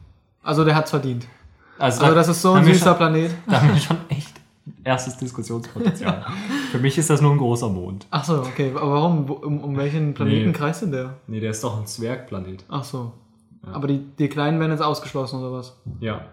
Also 0.41 0.65
der 0.65 0.75
hat's 0.75 0.89
verdient. 0.89 1.27
Also, 1.79 2.01
Also 2.01 2.13
da- 2.13 2.19
das 2.19 2.27
ist 2.27 2.41
so 2.41 2.53
ein 2.53 2.65
süßer 2.65 2.85
schon, 2.89 2.97
Planet. 2.97 3.31
Da 3.47 3.61
haben 3.61 3.69
wir 3.73 3.77
schon 3.79 3.97
echt 4.09 4.33
erstes 4.83 5.17
Diskussionspotenzial. 5.17 6.25
Für 6.71 6.79
mich 6.79 6.97
ist 6.97 7.09
das 7.09 7.21
nur 7.21 7.31
ein 7.31 7.37
großer 7.37 7.69
Mond. 7.69 8.07
Ach 8.11 8.23
so, 8.23 8.39
okay. 8.39 8.71
Aber 8.75 8.91
warum? 8.93 9.29
Um, 9.29 9.59
um 9.63 9.77
welchen 9.77 10.13
Planeten 10.13 10.47
Nee. 10.47 10.53
kreist 10.53 10.81
denn 10.81 10.91
der? 10.91 11.13
Nee, 11.27 11.39
der 11.39 11.51
ist 11.51 11.63
doch 11.63 11.77
ein 11.79 11.85
Zwergplanet. 11.85 12.63
Ach 12.69 12.83
so. 12.83 13.11
Ja. 13.65 13.73
Aber 13.73 13.87
die, 13.87 13.99
die 14.19 14.29
Kleinen 14.29 14.59
werden 14.59 14.71
jetzt 14.71 14.81
ausgeschlossen 14.81 15.39
oder 15.39 15.53
was? 15.53 15.79
Ja. 15.99 16.25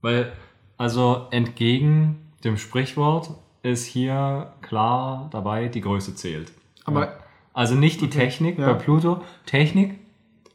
Weil, 0.00 0.32
also 0.76 1.26
entgegen 1.30 2.32
dem 2.44 2.56
Sprichwort 2.56 3.30
ist 3.62 3.84
hier 3.86 4.52
klar 4.62 5.28
dabei, 5.30 5.68
die 5.68 5.80
Größe 5.80 6.14
zählt. 6.14 6.52
Aber 6.84 7.06
ja. 7.06 7.12
Also 7.52 7.74
nicht 7.74 8.00
die 8.00 8.10
Technik 8.10 8.58
ja. 8.58 8.72
bei 8.72 8.74
Pluto. 8.74 9.22
Technik, 9.46 9.98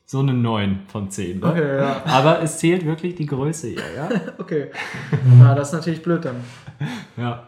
so 0.05 0.19
eine 0.19 0.33
9 0.33 0.83
von 0.87 1.11
10. 1.11 1.39
Ne? 1.39 1.45
okay, 1.45 1.77
ja. 1.77 2.01
Aber 2.05 2.41
es 2.41 2.57
zählt 2.57 2.85
wirklich 2.85 3.15
die 3.15 3.25
Größe 3.25 3.67
hier, 3.67 3.83
ja? 3.95 4.09
Okay. 4.37 4.71
Na, 5.37 5.53
das 5.53 5.69
ist 5.69 5.73
natürlich 5.73 6.01
blöd 6.01 6.25
dann. 6.25 6.37
ja. 7.17 7.47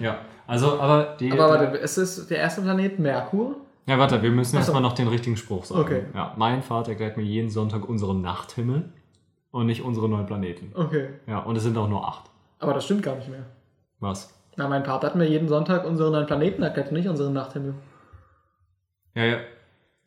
Ja. 0.00 0.18
Also, 0.46 0.80
aber 0.80 1.16
die. 1.20 1.30
Aber 1.30 1.48
warte, 1.50 1.76
ist 1.76 1.96
es 1.96 2.26
der 2.26 2.38
erste 2.38 2.62
Planet 2.62 2.98
Merkur? 2.98 3.56
Ja, 3.90 3.98
warte, 3.98 4.22
wir 4.22 4.30
müssen 4.30 4.54
erstmal 4.54 4.82
noch 4.82 4.92
den 4.92 5.08
richtigen 5.08 5.36
Spruch 5.36 5.64
sagen. 5.64 5.80
Okay. 5.80 6.04
Ja, 6.14 6.32
mein 6.36 6.62
Vater 6.62 6.90
erklärt 6.90 7.16
mir 7.16 7.24
jeden 7.24 7.50
Sonntag 7.50 7.88
unseren 7.88 8.20
Nachthimmel 8.20 8.92
und 9.50 9.66
nicht 9.66 9.82
unsere 9.82 10.08
neun 10.08 10.26
Planeten. 10.26 10.70
Okay. 10.76 11.08
Ja, 11.26 11.40
und 11.40 11.56
es 11.56 11.64
sind 11.64 11.76
auch 11.76 11.88
nur 11.88 12.06
acht. 12.06 12.30
Aber 12.60 12.72
das 12.72 12.84
stimmt 12.84 13.02
gar 13.02 13.16
nicht 13.16 13.28
mehr. 13.28 13.46
Was? 13.98 14.32
Na, 14.54 14.68
mein 14.68 14.84
Vater 14.84 15.08
hat 15.08 15.16
mir 15.16 15.26
jeden 15.28 15.48
Sonntag 15.48 15.84
unseren 15.84 16.12
neuen 16.12 16.26
Planeten 16.26 16.62
erklärt, 16.62 16.92
nicht 16.92 17.08
unseren 17.08 17.32
Nachthimmel. 17.32 17.74
Ja, 19.16 19.24
ja. 19.24 19.38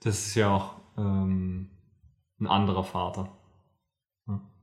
Das 0.02 0.28
ist 0.28 0.36
ja 0.36 0.56
auch 0.56 0.76
ähm, 0.98 1.70
ein 2.40 2.48
anderer 2.48 2.86
Vater. 2.86 3.28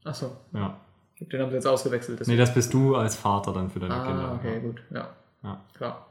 Ach 0.03 0.15
so. 0.15 0.35
Ja. 0.55 0.81
Den 1.21 1.43
haben 1.43 1.51
sie 1.51 1.57
jetzt 1.57 1.67
ausgewechselt. 1.67 2.27
Nee, 2.27 2.39
das 2.39 2.55
bist 2.55 2.73
du 2.73 2.97
als 2.97 3.17
Vater 3.17 3.53
dann 3.53 3.69
für 3.69 3.81
deine 3.81 3.95
ah, 3.95 4.07
Kinder. 4.07 4.33
okay, 4.35 4.61
gut. 4.61 4.83
Ja, 4.91 5.11
Ja. 5.43 5.61
klar. 5.75 6.07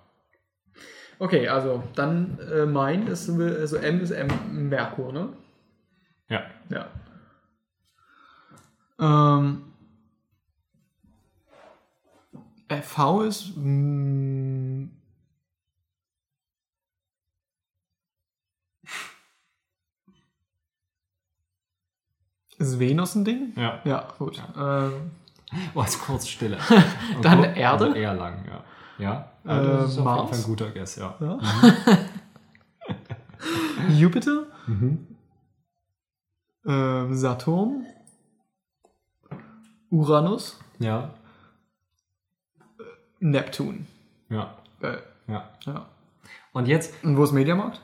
Okay, 1.20 1.48
also 1.50 1.84
dann 1.96 2.40
äh, 2.40 2.66
mein 2.66 3.08
ist, 3.08 3.30
also 3.30 3.76
M 3.76 4.00
ist 4.00 4.12
M 4.12 4.30
Merkur, 4.70 5.12
ne? 5.12 5.34
Ja. 6.30 6.44
Ja. 6.70 6.88
Ähm, 9.00 9.64
äh, 12.70 12.82
V 12.82 13.24
ist. 13.24 13.56
mm, 13.58 14.88
Ist 22.58 22.78
Venus 22.80 23.16
ein 23.16 23.24
Ding? 23.26 23.54
Ja. 23.56 23.80
Ja, 23.86 24.08
gut. 24.18 24.42
Ähm, 24.58 25.12
Oh, 25.74 25.82
jetzt 25.82 26.00
kurz 26.02 26.28
Stille. 26.28 26.60
Und 27.16 27.26
Dann 27.26 27.44
Erde? 27.56 27.98
Eher 27.98 28.14
lang, 28.14 28.46
ja. 28.48 28.64
Ja, 29.00 29.32
Äh, 29.44 29.48
das 29.48 29.92
ist 29.92 29.98
auf 29.98 29.98
jeden 29.98 30.04
Mars? 30.04 30.30
Fall 30.30 30.40
ein 30.40 30.44
guter 30.44 30.72
Guess, 30.72 30.96
ja. 30.98 31.16
ja. 31.20 31.40
Jupiter? 33.90 34.44
Mhm. 34.68 35.08
Ähm, 36.66 37.16
Saturn? 37.16 37.86
Uranus? 39.90 40.60
Ja, 40.80 41.12
Neptun. 43.22 43.86
ja, 44.30 44.54
Geil. 44.80 45.02
ja. 45.28 45.50
Ja. 45.66 45.86
Und 46.54 46.68
jetzt 46.68 46.94
Und 47.04 47.18
wo 47.18 47.24
ist 47.24 47.32
Mediamarkt? 47.34 47.82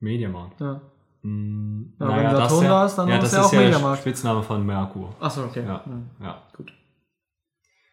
Mediamarkt. 0.00 0.60
Ja. 0.60 0.80
Hm, 1.22 1.94
Ja, 1.98 2.08
wenn 2.16 2.36
Saturn 2.36 2.64
da 2.66 2.84
ist, 2.86 2.94
dann 2.96 3.08
ja, 3.08 3.16
ist 3.16 3.22
das 3.24 3.32
ja 3.32 3.40
ist 3.40 3.46
auch 3.46 3.52
ja 3.52 3.58
der 3.60 3.68
Mediamarkt. 3.70 4.00
Spitzname 4.02 4.42
von 4.42 4.64
Merkur. 4.66 5.14
Achso, 5.20 5.44
okay. 5.44 5.64
Ja, 5.66 5.84
Hm. 5.84 6.10
ja. 6.20 6.42
Gut. 6.56 6.72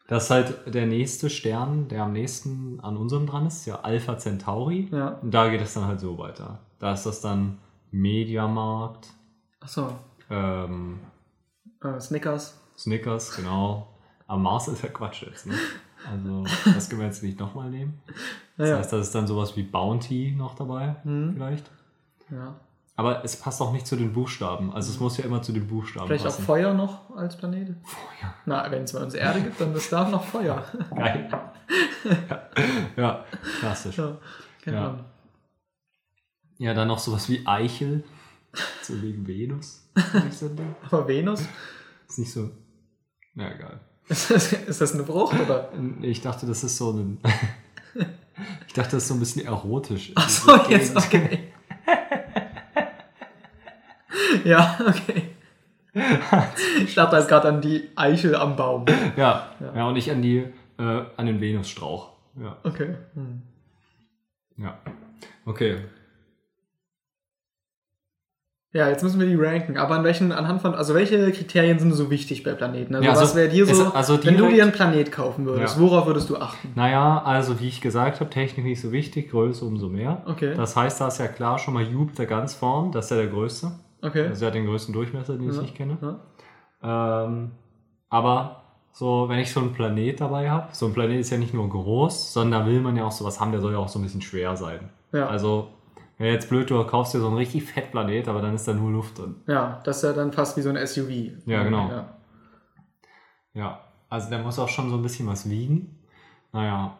Das 0.10 0.24
ist 0.25 0.30
halt 0.32 0.74
der 0.74 0.86
nächste 0.88 1.30
Stern, 1.30 1.88
der 1.88 2.04
am 2.04 2.13
nächsten 2.13 2.80
an 2.82 2.98
unserem 2.98 3.28
dran 3.28 3.46
ist, 3.46 3.66
ja 3.68 3.82
Alpha 3.82 4.18
Centauri. 4.18 4.89
Ja. 4.92 5.10
Und 5.22 5.32
da 5.34 5.50
geht 5.50 5.62
es 5.62 5.75
dann 5.75 5.86
halt 5.86 6.00
so 6.00 6.18
weiter. 6.18 6.60
Da 6.80 6.94
ist 6.94 7.06
das 7.06 7.22
dann 7.22 7.60
Mediamarkt, 7.92 9.08
Achso. 9.60 9.92
ähm, 10.30 11.00
Äh, 11.84 12.00
Snickers. 12.00 12.60
Snickers, 12.78 13.36
genau. 13.36 13.88
Am 14.28 14.44
Mars 14.44 14.68
ist 14.68 14.84
ja 14.84 14.89
Quatsch 14.89 15.24
jetzt, 15.24 15.46
ne? 15.48 15.54
Also, 16.10 16.44
das 16.74 16.89
können 16.89 17.01
wir 17.01 17.08
jetzt 17.08 17.24
nicht 17.24 17.39
nochmal 17.39 17.70
nehmen. 17.70 18.01
Das 18.58 18.70
Ja, 18.70 18.78
heißt, 18.78 18.92
da 18.94 18.98
ist 19.00 19.13
dann 19.16 19.28
sowas 19.28 19.56
wie 19.56 19.63
Bounty 19.63 20.34
noch 20.38 20.56
dabei, 20.56 20.96
Mhm. 21.04 21.34
vielleicht. 21.34 21.70
ja. 22.32 22.56
Aber 23.00 23.24
es 23.24 23.38
passt 23.38 23.62
auch 23.62 23.72
nicht 23.72 23.88
zu 23.88 23.96
den 23.96 24.12
Buchstaben. 24.12 24.74
Also, 24.74 24.91
es 24.91 25.00
muss 25.00 25.15
ja 25.15 25.24
immer 25.24 25.41
zu 25.41 25.53
den 25.53 25.65
Buchstaben 25.68 26.08
Vielleicht 26.08 26.25
auch 26.25 26.32
passen. 26.32 26.44
Feuer 26.44 26.74
noch 26.74 27.15
als 27.15 27.38
Planet? 27.38 27.70
Feuer. 27.86 28.34
Na, 28.46 28.70
wenn 28.70 28.84
es 28.84 28.91
bei 28.91 29.00
uns 29.00 29.13
Erde 29.13 29.39
gibt, 29.39 29.62
dann 29.62 29.74
ist 29.74 29.89
da 29.89 30.10
noch 30.10 30.25
Feuer. 30.25 30.65
Geil. 30.96 31.29
ja, 32.98 33.24
klassisch. 33.60 33.98
ja. 33.98 34.18
Keine 34.62 34.77
Ja. 34.77 35.06
Ja, 36.58 36.74
dann 36.74 36.89
noch 36.89 37.00
sowas 37.00 37.29
wie 37.29 37.48
Eichel. 37.48 38.03
So 38.82 39.01
wegen 39.01 39.25
Venus. 39.25 39.89
So. 40.32 40.51
Aber 40.91 41.08
Venus? 41.08 41.46
Ist 42.10 42.20
nicht 42.20 42.34
so. 42.34 42.50
Na 43.34 43.56
egal. 43.56 43.79
Ist 44.10 44.29
das, 44.29 44.51
ist 44.51 44.82
das 44.82 44.94
eine 44.94 45.06
Frucht 45.06 45.39
oder? 45.39 45.72
Ich 46.01 46.20
dachte, 46.20 46.46
das 46.46 46.65
ist 46.65 46.75
so 46.75 46.91
ein. 46.91 47.22
ich 48.68 48.74
dachte, 48.74 48.98
das 48.98 49.03
ist 49.03 49.08
so 49.08 49.13
ein 49.13 49.22
bisschen 49.22 49.46
erotisch. 49.46 50.12
Achso, 50.15 50.53
jetzt, 50.70 50.98
okay. 50.98 51.49
Ja, 54.43 54.77
okay. 54.86 55.24
Ich 56.83 56.95
dachte 56.95 57.15
jetzt 57.17 57.27
gerade 57.27 57.48
an 57.50 57.62
die 57.62 57.89
Eichel 57.95 58.36
am 58.36 58.55
Baum. 58.55 58.86
Ja, 59.17 59.48
Ja. 59.59 59.75
ja. 59.75 59.88
und 59.88 59.95
ich 59.95 60.12
an 60.12 60.21
die, 60.21 60.38
äh, 60.77 61.01
an 61.17 61.25
den 61.25 61.41
Venusstrauch. 61.41 62.12
Ja. 62.39 62.57
Okay. 62.63 62.95
Hm. 63.15 63.41
Ja. 64.57 64.77
Okay. 65.45 65.77
Ja, 68.71 68.88
jetzt 68.88 69.01
müssen 69.01 69.19
wir 69.19 69.25
die 69.25 69.33
ranken. 69.36 69.77
Aber 69.77 69.95
an 69.95 70.03
welchen, 70.03 70.31
anhand 70.31 70.62
von, 70.62 70.75
also 70.75 70.93
welche 70.93 71.31
Kriterien 71.31 71.79
sind 71.79 71.91
so 71.93 72.12
wichtig 72.12 72.43
bei 72.43 72.53
Planeten? 72.53 72.93
Also 72.93 73.05
Ja, 73.07 73.13
was 73.13 73.19
also 73.19 73.36
wäre 73.36 73.50
dir 73.50 73.65
so, 73.65 73.91
also 73.93 74.13
wenn 74.24 74.36
du 74.36 74.41
direkt- 74.43 74.55
dir 74.57 74.63
einen 74.63 74.71
Planet 74.71 75.12
kaufen 75.12 75.45
würdest, 75.48 75.75
Ja. 75.77 75.81
worauf 75.81 76.05
würdest 76.05 76.29
du 76.29 76.38
achten? 76.38 76.71
Naja, 76.75 77.24
also 77.25 77.59
wie 77.59 77.67
ich 77.67 77.81
gesagt 77.81 78.19
habe, 78.19 78.29
Technik 78.29 78.65
nicht 78.65 78.79
so 78.79 78.91
wichtig, 78.91 79.31
Größe 79.31 79.65
umso 79.65 79.89
mehr. 79.89 80.21
Okay. 80.27 80.53
Das 80.55 80.75
heißt, 80.75 81.01
da 81.01 81.07
ist 81.07 81.17
ja 81.17 81.27
klar 81.27 81.57
schon 81.57 81.74
mal 81.74 81.81
Jupiter 81.83 82.27
ganz 82.27 82.53
vorn, 82.53 82.91
das 82.91 83.05
ist 83.05 83.12
ja 83.12 83.17
der 83.17 83.27
größte. 83.27 83.71
Okay. 84.01 84.27
Also 84.27 84.46
er 84.46 84.48
hat 84.48 84.56
den 84.56 84.65
größten 84.65 84.94
Durchmesser, 84.94 85.38
den 85.38 85.50
ich 85.50 85.56
Ja. 85.56 85.62
nicht 85.62 85.75
kenne. 85.75 85.98
Ja. 86.82 87.25
Ähm, 87.25 87.51
aber 88.10 88.63
so, 88.91 89.27
wenn 89.29 89.39
ich 89.39 89.51
so 89.51 89.60
einen 89.60 89.74
Planet 89.74 90.22
dabei 90.22 90.50
habe, 90.50 90.70
so 90.74 90.86
ein 90.88 90.94
Planet 90.94 91.20
ist 91.20 91.29
ja 91.29 91.38
nicht 91.38 91.53
nur 91.53 91.70
groß, 91.70 92.34
sondern 92.34 92.62
da 92.62 92.68
will 92.68 92.82
man 92.82 92.96
ja 92.96 93.06
auch 93.06 93.12
sowas 93.12 93.39
haben, 93.39 93.51
der 93.51 93.62
soll 93.62 93.74
ja 93.74 93.77
auch 93.79 93.88
so 93.89 94.00
ein 94.00 94.03
bisschen 94.03 94.22
schwer 94.22 94.56
sein. 94.58 94.89
Ja. 95.12 95.27
Also, 95.27 95.70
wäre 96.18 96.34
jetzt 96.34 96.50
blöd, 96.50 96.70
du 96.70 96.84
kaufst 96.86 97.13
dir 97.13 97.20
so 97.20 97.27
einen 97.27 97.38
richtig 97.38 97.63
fett 97.65 97.91
Planet, 97.91 98.27
aber 98.27 98.41
dann 98.41 98.56
ist 98.56 98.68
da 98.68 98.74
nur 98.74 98.91
Luft 98.91 99.18
drin. 99.20 99.36
ja, 99.48 99.79
das 99.84 99.98
ist 99.98 100.03
ja 100.03 100.13
dann 100.13 100.32
fast 100.34 100.58
wie 100.58 100.62
so 100.62 100.70
ein 100.70 100.77
SUV. 100.77 101.10
Ja, 101.46 101.63
genau. 101.63 101.89
Ja. 101.89 102.10
Ja, 103.53 103.79
also 104.10 104.29
der 104.29 104.39
muss 104.39 104.60
auch 104.60 104.70
schon 104.70 104.89
so 104.89 104.96
ein 104.96 105.01
bisschen 105.01 105.27
was 105.27 105.50
wiegen. 105.50 106.00
Naja, 106.51 106.98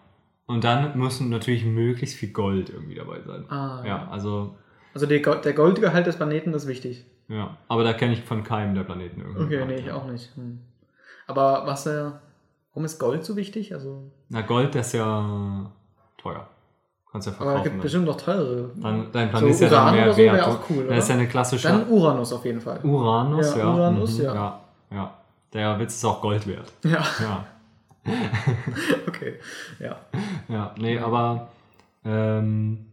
und 0.48 0.64
dann 0.64 0.98
müssen 0.98 1.30
natürlich 1.30 1.64
möglichst 1.66 2.18
viel 2.18 2.32
Gold 2.32 2.70
irgendwie 2.70 2.96
dabei 2.96 3.22
sein. 3.22 3.46
Ah, 3.50 3.84
Ja, 3.86 4.08
also, 4.10 4.56
Also 4.94 5.06
der, 5.06 5.20
Go- 5.22 5.36
der 5.36 5.54
Goldgehalt 5.54 6.08
des 6.08 6.16
Planeten 6.18 6.54
ist 6.54 6.68
wichtig. 6.68 7.06
ja. 7.28 7.56
Aber 7.68 7.84
da 7.84 7.94
kenne 7.94 8.14
ich 8.14 8.22
von 8.24 8.44
keinem 8.44 8.74
der 8.76 8.84
Planeten 8.84 9.22
irgendwie. 9.22 9.44
Okay, 9.44 9.66
nee, 9.66 9.76
ich 9.76 9.92
auch 9.92 10.06
nicht. 10.06 10.36
Hm. 10.36 10.60
Aber 11.28 11.66
was, 11.68 11.86
äh, 11.86 12.12
warum 12.74 12.86
ist 12.86 12.98
Gold 13.00 13.24
so 13.24 13.36
wichtig? 13.36 13.74
Also, 13.74 14.12
Na, 14.30 14.42
Gold, 14.42 14.74
das 14.76 14.88
ist 14.88 14.94
ja 14.94 15.70
teuer. 16.18 16.48
Kannst 17.12 17.28
ja 17.28 17.34
aber 17.34 17.40
es 17.42 17.46
verkaufen. 17.46 17.64
gibt 17.64 17.76
dann. 17.76 17.82
bestimmt 17.82 18.06
noch 18.06 18.18
teurere. 18.18 18.70
Dann, 18.76 19.12
dein 19.12 19.28
So 19.28 19.32
Planet 19.38 19.50
ist 19.52 19.62
ja 19.62 19.70
dann 19.70 19.96
mehr 19.96 20.12
so 20.14 20.18
wert. 20.22 20.42
auch 20.44 20.60
cool, 20.70 20.88
Das 20.88 20.98
ist 21.00 21.10
ja 21.10 21.16
eine 21.16 21.28
klassische 21.28 21.68
Dann 21.68 21.88
Uranus 21.90 22.34
auf 22.34 22.46
jeden 22.46 22.62
Fall. 22.62 22.80
Uranus, 22.84 23.56
Ja, 23.56 23.60
ja. 23.60 23.74
Uranus, 23.74 24.18
mhm, 24.18 24.24
ja. 24.26 24.34
ja. 24.36 24.60
Ja, 24.92 25.14
Der 25.54 25.80
Witz 25.80 25.96
ist 25.96 26.06
auch 26.06 26.22
Gold 26.22 26.46
wert. 26.48 26.72
Ja, 26.84 27.04
Ja, 27.20 27.46
okay. 29.08 29.40
Ja. 29.80 29.98
ja. 30.48 30.72
Nee, 30.78 31.00
aber 31.00 31.48
ähm, 32.06 32.86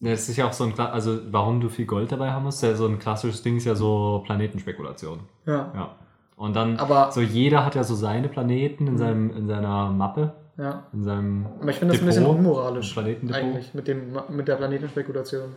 das 0.00 0.28
ist 0.28 0.36
ja 0.36 0.46
auch 0.46 0.52
so 0.52 0.64
ein, 0.64 0.78
also 0.78 1.18
warum 1.30 1.60
du 1.60 1.68
viel 1.68 1.86
Gold 1.86 2.10
dabei 2.12 2.30
haben 2.32 2.44
musst, 2.44 2.62
ja 2.62 2.74
so 2.74 2.86
ein 2.86 2.98
klassisches 2.98 3.42
Ding 3.42 3.56
ist 3.58 3.64
ja 3.66 3.74
so 3.74 4.22
Planetenspekulation. 4.24 5.20
Ja. 5.46 5.70
Ja. 5.74 5.94
Und 6.36 6.56
dann, 6.56 6.78
Aber- 6.78 7.12
so 7.12 7.20
jeder 7.20 7.64
hat 7.66 7.74
ja 7.74 7.84
so 7.84 7.94
seine 7.94 8.28
Planeten 8.28 8.86
in, 8.86 8.96
seinem, 8.96 9.30
in 9.36 9.46
seiner 9.46 9.90
Mappe, 9.90 10.32
ja. 10.56 10.84
in 10.94 11.04
seinem 11.04 11.46
Aber 11.60 11.68
ich 11.70 11.76
finde 11.76 11.92
das 11.94 12.02
ein 12.02 12.06
bisschen 12.06 12.26
unmoralisch. 12.26 12.92
Planetendepot. 12.94 13.42
Eigentlich, 13.42 13.74
mit, 13.74 13.86
dem, 13.88 14.18
mit 14.30 14.48
der 14.48 14.56
Planetenspekulation. 14.56 15.54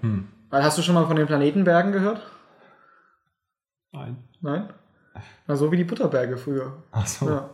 Hm. 0.00 0.28
Weil 0.48 0.64
hast 0.64 0.78
du 0.78 0.82
schon 0.82 0.94
mal 0.94 1.04
von 1.06 1.16
den 1.16 1.26
Planetenbergen 1.26 1.92
gehört? 1.92 2.22
Nein. 3.92 4.16
Nein? 4.40 4.68
Na, 5.46 5.56
so 5.56 5.70
wie 5.72 5.76
die 5.76 5.84
Butterberge 5.84 6.36
früher. 6.38 6.72
Ach 6.92 7.06
so. 7.06 7.28
Ja. 7.28 7.50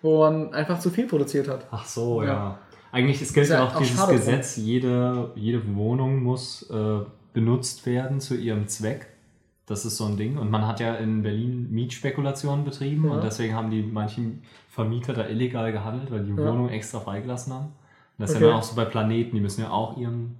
Wo 0.00 0.20
man 0.20 0.54
einfach 0.54 0.78
zu 0.78 0.90
viel 0.90 1.06
produziert 1.06 1.48
hat. 1.48 1.66
Ach 1.70 1.84
so, 1.84 2.22
Ja. 2.22 2.28
ja. 2.28 2.58
Eigentlich 2.92 3.20
es 3.20 3.32
gilt 3.32 3.44
Ist 3.44 3.50
ja 3.50 3.58
ja 3.60 3.64
auch 3.68 3.74
auch 3.74 3.78
dieses 3.80 3.96
schade 3.96 4.12
Gesetz, 4.14 4.56
jede, 4.56 5.30
jede 5.34 5.74
Wohnung 5.76 6.22
muss 6.22 6.68
äh, 6.70 7.00
benutzt 7.34 7.84
werden 7.86 8.20
zu 8.20 8.34
ihrem 8.36 8.66
Zweck. 8.68 9.06
Das 9.66 9.84
ist 9.84 9.98
so 9.98 10.06
ein 10.06 10.16
Ding. 10.16 10.38
Und 10.38 10.50
man 10.50 10.66
hat 10.66 10.80
ja 10.80 10.94
in 10.94 11.22
Berlin 11.22 11.68
Mietspekulationen 11.70 12.64
betrieben 12.64 13.04
Ja. 13.06 13.12
und 13.12 13.24
deswegen 13.24 13.54
haben 13.54 13.70
die 13.70 13.82
manchen 13.82 14.42
Vermieter 14.70 15.12
da 15.12 15.26
illegal 15.26 15.70
gehandelt, 15.72 16.10
weil 16.10 16.24
die 16.24 16.30
Ja. 16.30 16.36
Wohnung 16.38 16.70
extra 16.70 17.00
freigelassen 17.00 17.52
haben. 17.52 17.64
Und 17.66 17.72
das 18.18 18.30
ist 18.30 18.36
Okay. 18.36 18.44
ja 18.46 18.50
dann 18.52 18.58
auch 18.60 18.64
so 18.64 18.74
bei 18.74 18.86
Planeten, 18.86 19.36
die 19.36 19.42
müssen 19.42 19.60
ja 19.60 19.70
auch 19.70 19.98
ihrem 19.98 20.36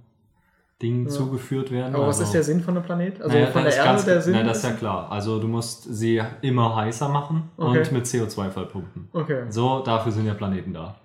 Ding 0.81 1.03
Ja. 1.03 1.09
zugeführt 1.09 1.69
werden. 1.71 1.93
Aber 1.93 2.07
was 2.07 2.15
Also- 2.19 2.23
ist 2.23 2.33
der 2.33 2.43
Sinn 2.43 2.61
von 2.61 2.75
einem 2.75 2.83
Planet? 2.85 3.21
Also 3.21 3.35
naja, 3.35 3.47
von 3.51 3.61
der 3.61 3.69
ist 3.69 3.77
Erde 3.77 3.89
ganz- 3.89 4.05
der 4.05 4.21
Sinn? 4.21 4.33
Na, 4.33 4.43
das 4.43 4.57
ist 4.57 4.63
ja 4.63 4.71
klar. 4.71 5.11
Also 5.11 5.39
du 5.39 5.47
musst 5.47 5.83
sie 5.83 6.19
immer 6.41 6.75
heißer 6.75 7.09
machen 7.09 7.49
Okay. 7.57 7.79
und 7.81 7.91
mit 7.91 8.07
CO2 8.07 8.49
vollpumpen. 8.49 9.09
Okay. 9.13 9.43
So, 9.49 9.81
dafür 9.83 10.11
sind 10.11 10.25
ja 10.25 10.33
Planeten 10.33 10.73
da. 10.73 10.95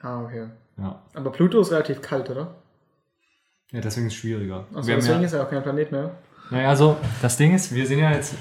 Ah, 0.00 0.22
okay. 0.24 0.46
Ja. 0.78 1.02
Aber 1.14 1.30
Pluto 1.30 1.60
ist 1.60 1.72
relativ 1.72 2.00
kalt, 2.00 2.30
oder? 2.30 2.54
Ja, 3.72 3.80
deswegen 3.80 4.06
ist 4.06 4.14
es 4.14 4.18
schwieriger. 4.18 4.64
Also 4.74 4.90
deswegen 4.90 5.20
ja, 5.20 5.26
ist 5.26 5.32
er 5.32 5.42
auch 5.42 5.50
kein 5.50 5.62
Planet 5.62 5.92
mehr. 5.92 6.10
naja, 6.50 6.68
also 6.68 6.96
das 7.20 7.36
Ding 7.36 7.54
ist, 7.54 7.74
wir 7.74 7.86
sind 7.86 7.98
ja 7.98 8.12
jetzt, 8.12 8.34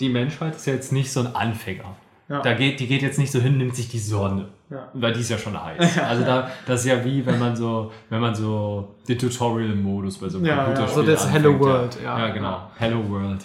die 0.00 0.08
Menschheit 0.08 0.56
ist 0.56 0.66
ja 0.66 0.72
jetzt 0.74 0.92
nicht 0.92 1.12
so 1.12 1.20
ein 1.20 1.34
Anfänger. 1.34 1.96
Ja. 2.28 2.40
Da 2.40 2.54
geht, 2.54 2.80
die 2.80 2.86
geht 2.86 3.02
jetzt 3.02 3.18
nicht 3.18 3.30
so 3.30 3.40
hin, 3.40 3.58
nimmt 3.58 3.76
sich 3.76 3.88
die 3.88 3.98
Sonne. 3.98 4.48
Ja. 4.70 4.88
Weil 4.94 5.12
die 5.12 5.20
ist 5.20 5.28
ja 5.28 5.38
schon 5.38 5.60
heiß. 5.64 5.98
Also 5.98 6.24
da, 6.24 6.50
das 6.66 6.80
ist 6.80 6.86
ja 6.86 7.04
wie, 7.04 7.24
wenn 7.26 7.38
man 7.38 7.54
so, 7.54 7.92
wenn 8.08 8.20
man 8.20 8.34
so 8.34 8.94
den 9.06 9.18
Tutorial-Modus 9.18 10.18
bei 10.18 10.28
so 10.28 10.38
einem 10.38 10.46
Ja, 10.46 10.56
ja, 10.56 10.64
Computerspiel 10.64 11.04
so 11.04 11.10
das 11.10 11.26
anfängt, 11.26 11.44
Hello 11.44 11.60
World, 11.60 11.98
ja. 12.02 12.18
Ja, 12.18 12.28
genau. 12.32 12.70
Hello 12.78 13.08
World. 13.08 13.44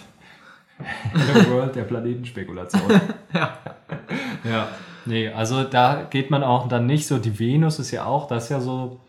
Hello 1.12 1.50
World 1.52 1.76
der 1.76 1.82
Planetenspekulation. 1.82 2.82
Ja. 3.34 3.58
Ja, 4.42 4.68
nee, 5.08 5.28
also 5.28 5.64
da 5.64 6.04
geht 6.04 6.30
man 6.30 6.42
auch 6.44 6.68
dann 6.68 6.86
nicht 6.86 7.06
so, 7.06 7.18
die 7.18 7.38
Venus 7.38 7.78
ist 7.78 7.90
ja 7.90 8.04
auch, 8.04 8.26
das 8.28 8.44
ist 8.44 8.50
ja 8.50 8.60
so, 8.60 9.00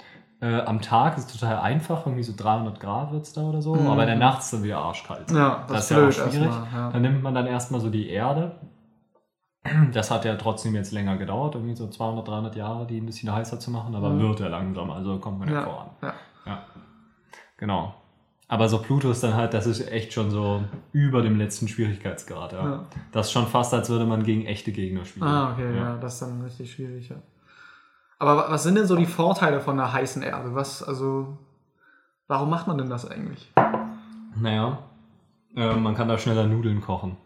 äh, 0.42 0.62
am 0.62 0.82
Tag 0.82 1.18
ist 1.18 1.32
total 1.32 1.58
einfach, 1.60 2.06
irgendwie 2.06 2.24
so 2.24 2.34
300 2.36 2.80
Grad 2.80 3.12
wird 3.12 3.24
es 3.24 3.34
da 3.34 3.42
oder 3.42 3.62
so, 3.62 3.76
Mhm. 3.76 3.88
aber 3.88 4.02
in 4.04 4.08
der 4.08 4.16
Nacht 4.18 4.40
ist 4.40 4.54
dann 4.54 4.64
wieder 4.64 4.80
arschkalt. 4.80 5.30
Ja, 5.32 5.66
das, 5.68 5.72
das 5.72 5.84
ist 5.86 5.90
ja 5.92 6.08
auch 6.08 6.12
schwierig. 6.12 6.42
erstmal, 6.48 6.68
ja. 6.82 6.90
Dann 6.92 7.02
nimmt 7.02 7.22
man 7.24 7.34
dann 7.36 7.46
erstmal 7.48 7.82
so 7.82 7.90
die 7.90 8.10
Erde 8.10 8.56
das 9.92 10.10
hat 10.10 10.24
ja 10.24 10.36
trotzdem 10.36 10.74
jetzt 10.74 10.94
länger 10.94 11.18
gedauert, 11.18 11.54
irgendwie 11.56 11.76
so 11.76 11.88
200, 11.90 12.26
300 12.28 12.56
Jahre, 12.56 12.88
die 12.88 12.98
ein 13.00 13.06
bisschen 13.06 13.32
heißer 13.32 13.60
zu 13.60 13.72
machen, 13.72 13.94
aber 13.94 14.10
Mhm. 14.12 14.20
wird 14.22 14.40
er 14.40 14.50
langsam, 14.50 14.90
also 14.90 15.20
kommt 15.20 15.40
man 15.40 15.50
ja, 15.50 15.56
Ja, 15.56 15.62
voran. 15.64 15.90
ja. 16.02 16.14
Ja, 16.46 16.64
genau. 17.58 17.94
Aber 18.52 18.68
so 18.68 18.80
Pluto 18.82 19.12
ist 19.12 19.22
dann 19.24 19.36
halt, 19.36 19.54
das 19.54 19.68
ist 19.68 19.88
echt 19.92 20.12
schon 20.12 20.32
so 20.32 20.64
über 20.92 21.22
dem 21.22 21.38
letzten 21.38 21.68
Schwierigkeitsgrad. 21.68 22.52
Ja. 22.54 22.64
Ja. 22.66 22.86
Das 23.12 23.28
ist 23.28 23.32
schon 23.32 23.46
fast, 23.48 23.74
als 23.76 23.90
würde 23.90 24.06
man 24.06 24.24
gegen 24.24 24.46
echte 24.46 24.72
Gegner 24.72 25.06
spielen. 25.06 25.26
Ah, 25.28 25.54
okay, 25.54 25.76
ja. 25.76 25.98
das 25.98 26.16
ist 26.16 26.22
dann 26.24 26.42
richtig 26.42 26.72
schwierig, 26.74 27.10
ja. 27.10 27.18
Aber 28.18 28.36
wa- 28.38 28.46
was 28.50 28.64
sind 28.64 28.76
denn 28.76 28.88
so 28.88 28.96
die 28.96 29.06
Vorteile 29.06 29.62
von 29.62 29.80
einer 29.80 29.94
heißen 29.94 30.24
Erde? 30.24 30.56
Was, 30.56 30.82
also, 30.84 31.38
warum 32.28 32.50
macht 32.50 32.66
man 32.68 32.78
denn 32.80 32.90
das 32.90 33.10
eigentlich? 33.10 33.52
Naja, 34.36 34.80
äh, 35.56 35.76
man 35.76 35.94
kann 35.96 36.08
da 36.08 36.18
schneller 36.18 36.48
Nudeln 36.48 36.82
kochen. 36.82 37.18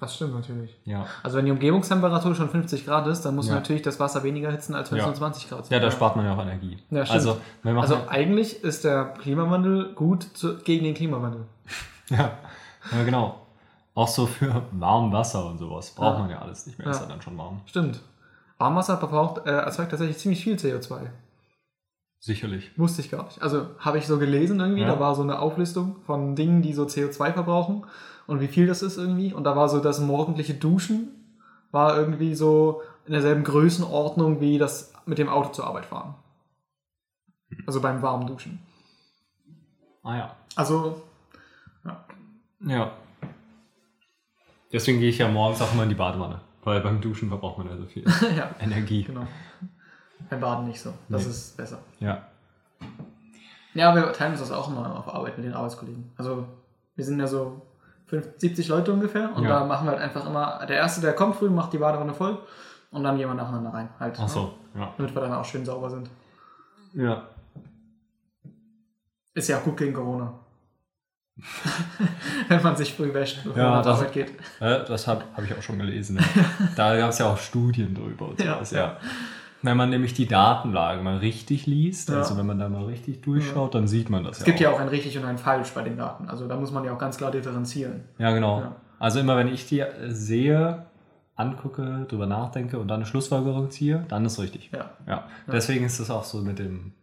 Das 0.00 0.14
stimmt 0.16 0.34
natürlich. 0.34 0.74
Ja, 0.86 1.04
Also 1.22 1.36
wenn 1.36 1.44
die 1.44 1.50
Umgebungstemperatur 1.50 2.34
schon 2.34 2.48
50 2.48 2.86
Grad 2.86 3.06
ist, 3.06 3.20
dann 3.22 3.36
muss 3.36 3.46
Ja. 3.48 3.52
man 3.54 3.62
natürlich 3.62 3.82
das 3.82 4.00
Wasser 4.00 4.22
weniger 4.24 4.50
hitzen, 4.50 4.74
als 4.74 4.90
wenn 4.90 4.98
es 4.98 5.02
Ja. 5.04 5.08
nur 5.08 5.14
20 5.16 5.48
Grad 5.48 5.66
sind. 5.66 5.74
ja 5.74 5.80
da 5.80 5.90
spart 5.90 6.16
man 6.16 6.24
ja 6.24 6.34
auch 6.34 6.40
Energie. 6.42 6.78
Ja, 6.90 7.04
stimmt. 7.04 7.18
also, 7.26 7.36
Also 7.80 7.96
eigentlich 8.08 8.64
ist 8.64 8.84
der 8.84 9.04
Klimawandel 9.20 9.92
gut 9.94 10.22
zu, 10.34 10.56
gegen 10.58 10.84
den 10.84 10.94
Klimawandel. 10.94 11.42
ja, 12.08 12.30
ja, 12.92 13.04
genau. 13.04 13.40
Auch 13.94 14.08
so 14.08 14.26
für 14.26 14.62
warm 14.72 15.12
Wasser 15.12 15.44
und 15.46 15.58
sowas 15.58 15.90
braucht 15.90 16.20
man 16.20 16.30
ja 16.30 16.38
alles 16.40 16.66
nicht 16.66 16.78
mehr. 16.78 16.88
Ist 16.88 17.00
ja 17.00 17.06
dann 17.06 17.20
schon 17.20 17.36
warm. 17.36 17.60
Stimmt. 17.66 18.00
Warmwasser 18.56 18.96
verbraucht, 18.98 19.46
äh, 19.46 19.50
erzeugt 19.50 19.90
tatsächlich 19.90 20.18
ziemlich 20.18 20.42
viel 20.44 20.54
CO2. 20.56 21.10
Sicherlich. 22.22 22.70
Wusste 22.78 23.00
ich 23.00 23.10
gar 23.10 23.24
nicht. 23.24 23.40
Also 23.42 23.66
habe 23.78 23.96
ich 23.98 24.06
so 24.06 24.18
gelesen 24.18 24.60
irgendwie, 24.60 24.84
da 24.84 25.00
war 25.00 25.14
so 25.14 25.22
eine 25.22 25.38
Auflistung 25.38 25.96
von 26.04 26.36
Dingen, 26.36 26.60
die 26.60 26.74
so 26.74 26.84
CO2 26.84 27.32
verbrauchen 27.32 27.84
und 28.30 28.40
wie 28.40 28.48
viel 28.48 28.66
das 28.66 28.82
ist 28.82 28.96
irgendwie. 28.96 29.32
Und 29.34 29.44
da 29.44 29.54
war 29.56 29.68
so 29.68 29.80
das 29.80 30.00
morgendliche 30.00 30.54
Duschen 30.54 31.08
war 31.72 31.96
irgendwie 31.96 32.34
so 32.34 32.82
in 33.06 33.12
derselben 33.12 33.44
Größenordnung 33.44 34.40
wie 34.40 34.58
das 34.58 34.92
mit 35.06 35.18
dem 35.18 35.28
Auto 35.28 35.50
zur 35.50 35.66
Arbeit 35.66 35.86
fahren. 35.86 36.14
Also 37.66 37.80
beim 37.80 38.02
warmen 38.02 38.26
Duschen. 38.26 38.60
Ah 40.02 40.16
ja. 40.16 40.36
Also, 40.56 41.02
Ja. 42.60 42.92
Deswegen 44.72 45.00
gehe 45.00 45.08
ich 45.10 45.18
ja 45.18 45.28
morgens 45.28 45.60
auch 45.62 45.72
immer 45.72 45.82
in 45.84 45.88
die 45.88 45.94
Badewanne. 45.94 46.40
Weil 46.62 46.80
beim 46.80 47.00
Duschen 47.00 47.28
verbraucht 47.28 47.58
man 47.58 47.68
ja 47.68 47.76
so 47.76 47.86
viel 47.86 48.04
ja, 48.36 48.50
Energie. 48.60 49.02
genau. 49.04 49.26
Beim 50.28 50.40
Baden 50.40 50.68
nicht 50.68 50.80
so. 50.80 50.92
Das 51.08 51.24
Nee. 51.24 51.30
ist 51.30 51.56
besser. 51.56 51.78
Ja. 52.00 52.26
Ja, 53.74 53.94
wir 53.94 54.12
teilen 54.12 54.32
uns 54.32 54.40
das 54.40 54.52
auch 54.52 54.68
immer 54.68 54.98
auf 54.98 55.08
Arbeit 55.08 55.38
mit 55.38 55.46
den 55.46 55.54
Arbeitskollegen. 55.54 56.10
Also 56.16 56.46
wir 56.96 57.04
sind 57.04 57.18
ja 57.18 57.26
so 57.26 57.62
50, 57.62 57.69
70 58.10 58.68
Leute 58.68 58.92
ungefähr 58.92 59.34
und 59.34 59.44
Ja. 59.44 59.60
da 59.60 59.64
machen 59.64 59.86
wir 59.86 59.92
halt 59.92 60.00
einfach 60.02 60.26
immer, 60.26 60.64
der 60.66 60.76
Erste, 60.76 61.00
der 61.00 61.12
kommt 61.14 61.36
früh, 61.36 61.48
macht 61.50 61.72
die 61.72 61.78
Badewanne 61.78 62.12
voll 62.14 62.38
und 62.90 63.04
dann 63.04 63.16
gehen 63.16 63.28
wir 63.28 63.34
nacheinander 63.34 63.72
rein. 63.72 63.88
Halt, 63.98 64.14
Ach 64.18 64.22
ne? 64.22 64.28
so, 64.28 64.54
ja. 64.76 64.92
Damit 64.96 65.14
wir 65.14 65.20
dann 65.22 65.32
auch 65.32 65.44
schön 65.44 65.64
sauber 65.64 65.90
sind. 65.90 66.10
Ja. 66.94 67.22
Ist 69.34 69.48
ja 69.48 69.58
auch 69.58 69.62
gut 69.64 69.76
gegen 69.76 69.94
Corona. 69.94 70.32
Wenn 72.48 72.62
man 72.62 72.76
sich 72.76 72.92
früh 72.94 73.12
wäscht, 73.14 73.44
bevor 73.44 73.58
Ja, 73.62 73.70
man 73.70 73.82
das- 73.84 73.98
Arbeit 73.98 74.12
geht. 74.12 74.30
Äh, 74.60 74.84
Das 74.84 75.06
habe 75.06 75.24
hab 75.34 75.44
ich 75.44 75.54
auch 75.56 75.62
schon 75.62 75.78
gelesen. 75.78 76.16
Ne? 76.16 76.22
Da 76.76 76.96
gab 76.98 77.10
es 77.10 77.18
ja 77.18 77.32
auch 77.32 77.38
Studien 77.38 77.94
drüber 77.94 78.28
und 78.28 78.40
Ja, 78.40 78.54
sowas, 78.54 78.70
ja. 78.72 78.96
Wenn 79.62 79.76
man 79.76 79.90
nämlich 79.90 80.14
die 80.14 80.26
Datenlage 80.26 81.02
mal 81.02 81.18
richtig 81.18 81.66
liest, 81.66 82.08
Ja. 82.08 82.16
also 82.16 82.36
wenn 82.38 82.46
man 82.46 82.58
da 82.58 82.68
mal 82.68 82.84
richtig 82.84 83.20
durchschaut, 83.22 83.74
dann 83.74 83.86
sieht 83.88 84.08
man 84.08 84.24
das 84.24 84.38
Es 84.40 84.40
ja 84.40 84.44
gibt 84.46 84.58
auch. 84.58 84.62
ja 84.62 84.70
auch 84.70 84.80
ein 84.80 84.88
richtig 84.88 85.18
und 85.18 85.24
ein 85.24 85.36
falsch 85.38 85.72
bei 85.74 85.82
den 85.82 85.96
Daten. 85.98 86.28
Also 86.28 86.48
da 86.48 86.56
muss 86.56 86.70
man 86.72 86.84
ja 86.84 86.94
auch 86.94 86.98
ganz 86.98 87.18
klar 87.18 87.30
differenzieren. 87.30 88.04
Ja, 88.18 88.30
genau. 88.32 88.60
Ja. 88.60 88.76
Also 88.98 89.20
immer 89.20 89.36
wenn 89.36 89.48
ich 89.48 89.66
die 89.66 89.80
äh, 89.80 90.10
sehe, 90.10 90.86
angucke, 91.34 92.06
drüber 92.08 92.26
nachdenke 92.26 92.78
und 92.78 92.88
dann 92.88 92.96
eine 93.00 93.06
Schlussfolgerung 93.06 93.70
ziehe, 93.70 94.04
dann 94.08 94.24
ist 94.24 94.38
richtig. 94.38 94.70
Ja. 94.72 94.90
Ja. 95.06 95.28
Deswegen 95.46 95.84
ist 95.84 95.98
es 95.98 96.10
auch 96.10 96.24
so 96.24 96.38
mit 96.42 96.58
dem 96.58 96.94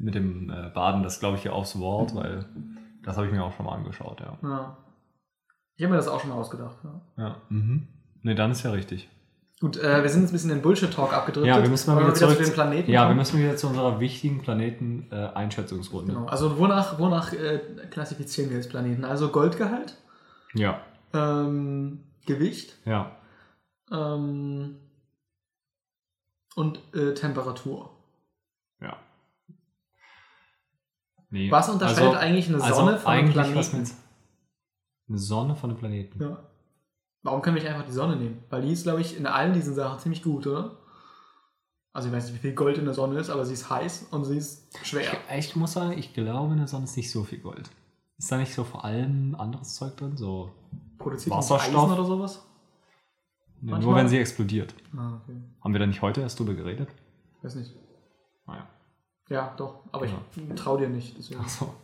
mit 0.00 0.14
dem 0.14 0.48
äh, 0.50 0.70
Baden, 0.72 1.02
das 1.02 1.18
glaube 1.18 1.38
ich 1.38 1.44
ja 1.44 1.50
aufs 1.52 1.76
Wort, 1.80 2.14
weil 2.14 2.44
das 3.02 3.16
habe 3.16 3.26
ich 3.26 3.32
mir 3.32 3.42
auch 3.42 3.52
schon 3.56 3.66
mal 3.66 3.72
angeschaut, 3.74 4.20
ja. 4.20 4.38
ja. 4.42 4.76
Ich 5.76 5.82
habe 5.84 5.90
mir 5.92 5.96
das 5.96 6.06
auch 6.08 6.20
schon 6.20 6.30
mal 6.30 6.36
ausgedacht. 6.36 6.76
Ja. 6.84 7.24
Ja. 7.24 7.36
Mhm. 7.48 7.88
Ne, 8.22 8.34
dann 8.36 8.50
ist 8.52 8.62
ja 8.62 8.70
richtig. 8.70 9.08
Gut, 9.60 9.76
äh, 9.76 10.02
wir 10.02 10.08
sind 10.08 10.20
jetzt 10.22 10.30
ein 10.30 10.34
bisschen 10.34 10.50
in 10.50 10.62
Bullshit-Talk 10.62 11.12
abgedriftet. 11.12 11.48
Ja, 11.56 11.60
wir 11.60 11.68
müssen 11.68 11.92
mal 11.92 12.00
wieder, 12.00 12.14
zurück 12.14 12.36
zu 12.36 12.44
den 12.44 12.52
Planeten 12.52 12.90
Ja, 12.92 13.02
wir 13.02 13.06
kommen? 13.08 13.18
müssen 13.18 13.38
wieder 13.40 13.56
zu 13.56 13.66
unserer 13.66 13.98
wichtigen 13.98 14.40
Planeten-Einschätzungsrunde. 14.40 16.12
Genau. 16.12 16.26
Also 16.26 16.58
wonach, 16.58 16.98
wonach 17.00 17.32
äh, 17.32 17.58
klassifizieren 17.90 18.50
wir 18.50 18.56
jetzt 18.58 18.70
Planeten? 18.70 19.04
Also 19.04 19.30
Goldgehalt, 19.30 19.96
Ja, 20.54 20.80
ähm, 21.12 22.04
Gewicht 22.24 22.76
ja. 22.84 23.16
ähm, 23.90 24.76
und 26.54 26.80
äh, 26.94 27.14
Temperatur. 27.14 27.90
Ja. 28.80 28.96
Nee. 31.30 31.50
Was 31.50 31.68
unterscheidet 31.68 32.14
eigentlich 32.16 32.48
eine 32.48 32.60
Sonne 32.60 32.96
von 32.96 33.10
einem 33.12 33.32
Planeten? 33.32 33.90
eine 35.08 35.18
Sonne 35.18 35.56
von 35.56 35.70
einem 35.70 35.78
Planeten. 35.80 36.22
Ja. 36.22 36.44
Warum 37.22 37.42
können 37.42 37.56
wir 37.56 37.62
nicht 37.62 37.70
einfach 37.72 37.86
die 37.86 37.92
Sonne 37.92 38.16
nehmen? 38.16 38.42
Weil 38.50 38.62
die 38.62 38.72
ist, 38.72 38.84
glaube 38.84 39.00
ich, 39.00 39.16
in 39.16 39.26
allen 39.26 39.52
diesen 39.52 39.74
Sachen 39.74 39.98
ziemlich 39.98 40.22
gut, 40.22 40.46
oder? 40.46 40.76
Also 41.92 42.08
ich 42.08 42.14
weiß 42.14 42.26
nicht, 42.26 42.34
wie 42.34 42.38
viel 42.38 42.54
Gold 42.54 42.78
in 42.78 42.84
der 42.84 42.94
Sonne 42.94 43.18
ist, 43.18 43.28
aber 43.30 43.44
sie 43.44 43.54
ist 43.54 43.68
heiß 43.70 44.08
und 44.12 44.24
sie 44.24 44.36
ist 44.38 44.68
schwer. 44.86 45.12
Ich, 45.36 45.48
ich 45.48 45.56
muss 45.56 45.72
sagen, 45.72 45.98
ich 45.98 46.14
glaube, 46.14 46.52
in 46.52 46.58
der 46.58 46.68
Sonne 46.68 46.84
ist 46.84 46.96
nicht 46.96 47.10
so 47.10 47.24
viel 47.24 47.40
Gold. 47.40 47.68
Ist 48.18 48.30
da 48.30 48.36
nicht 48.36 48.54
so 48.54 48.62
vor 48.64 48.84
allem 48.84 49.34
anderes 49.36 49.74
Zeug 49.74 49.96
drin? 49.96 50.16
So 50.16 50.52
Produziert 50.98 51.34
Wasserstoff? 51.34 51.84
Eisen 51.84 51.92
oder 51.92 52.04
sowas? 52.04 52.44
Nee, 53.60 53.76
nur 53.78 53.96
wenn 53.96 54.08
sie 54.08 54.18
explodiert. 54.18 54.74
Ah, 54.96 55.16
okay. 55.22 55.36
Haben 55.62 55.72
wir 55.72 55.80
da 55.80 55.86
nicht 55.86 56.02
heute 56.02 56.20
erst 56.20 56.38
drüber 56.38 56.54
geredet? 56.54 56.88
Weiß 57.42 57.56
nicht. 57.56 57.74
Naja. 58.46 58.66
Ja, 59.28 59.54
doch. 59.56 59.80
Aber 59.90 60.06
Ja. 60.06 60.20
ich 60.36 60.54
traue 60.60 60.78
dir 60.78 60.88
nicht. 60.88 61.18
Deswegen. 61.18 61.40
Ach 61.42 61.48
so. 61.48 61.74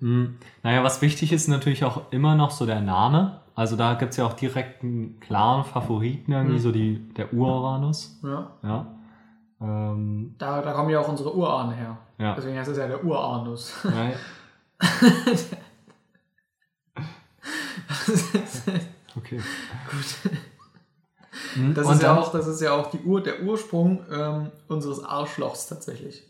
Hm, 0.00 0.36
naja, 0.62 0.82
was 0.82 1.00
wichtig 1.02 1.32
ist 1.32 1.48
natürlich 1.48 1.84
auch 1.84 2.10
immer 2.12 2.34
noch 2.34 2.50
so 2.50 2.66
der 2.66 2.80
Name. 2.80 3.40
Also 3.54 3.76
da 3.76 3.94
gibt 3.94 4.10
es 4.10 4.16
ja 4.18 4.26
auch 4.26 4.34
direkt 4.34 4.82
einen 4.82 5.18
klaren 5.20 5.64
Favoriten, 5.64 6.32
irgendwie 6.32 6.56
Mhm. 6.56 6.60
so 6.60 6.72
die, 6.72 7.08
der 7.14 7.32
Uranus. 7.32 8.18
Ja. 8.22 8.50
Ja. 8.62 8.86
Ähm, 9.60 10.34
Da, 10.38 10.60
da 10.60 10.72
kommen 10.72 10.90
ja 10.90 11.00
auch 11.00 11.08
unsere 11.08 11.34
Urahnen 11.34 11.72
her. 11.74 11.96
ja. 12.18 12.34
Deswegen 12.34 12.58
heißt 12.58 12.70
es 12.70 12.76
ja 12.78 12.86
der 12.86 13.02
Uranus. 13.04 13.72
ja. 13.84 14.10
Okay. 19.16 19.38
Gut. 19.90 20.32
Hm, 21.54 21.74
Das 21.74 21.86
und 21.86 21.94
ist, 21.94 22.02
ja 22.02 22.18
auch, 22.18 22.30
das 22.32 22.46
ist 22.46 22.60
ja 22.60 22.72
auch 22.72 22.90
die 22.90 22.98
Ur, 23.00 23.22
der 23.22 23.42
Ursprung 23.42 24.00
ähm, 24.12 24.50
unseres 24.68 25.02
Arschlochs 25.02 25.66
tatsächlich. 25.68 26.22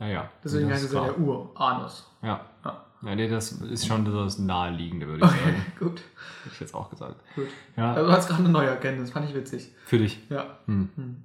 Ja, 0.00 0.06
ja. 0.06 0.30
Deswegen 0.42 0.68
Das 0.68 0.78
heißt 0.78 0.86
es 0.86 0.92
ja 0.92 1.04
der 1.04 1.18
Uranus. 1.18 2.10
Ja. 2.22 2.40
Ja. 2.64 2.84
Ja, 3.02 3.14
nee, 3.14 3.28
das 3.28 3.52
ist 3.52 3.86
schon 3.86 4.04
das 4.04 4.38
Naheliegende, 4.38 5.06
würde 5.06 5.24
ich 5.24 5.30
sagen. 5.30 5.66
Gut, 5.78 6.00
Hätte 6.42 6.52
ich 6.54 6.60
jetzt 6.60 6.74
auch 6.74 6.90
gesagt. 6.90 7.16
gut. 7.34 7.46
Ja, 7.76 7.92
Also 7.94 8.06
du 8.06 8.12
hast 8.12 8.28
gerade 8.28 8.40
eine 8.40 8.50
neue 8.50 8.68
Erkenntnis, 8.68 9.10
fand 9.10 9.26
ich 9.28 9.34
witzig. 9.34 9.70
für 9.86 9.98
dich. 9.98 10.18
Ja. 10.28 10.58
Hm. 10.66 10.90
Hm. 10.96 11.22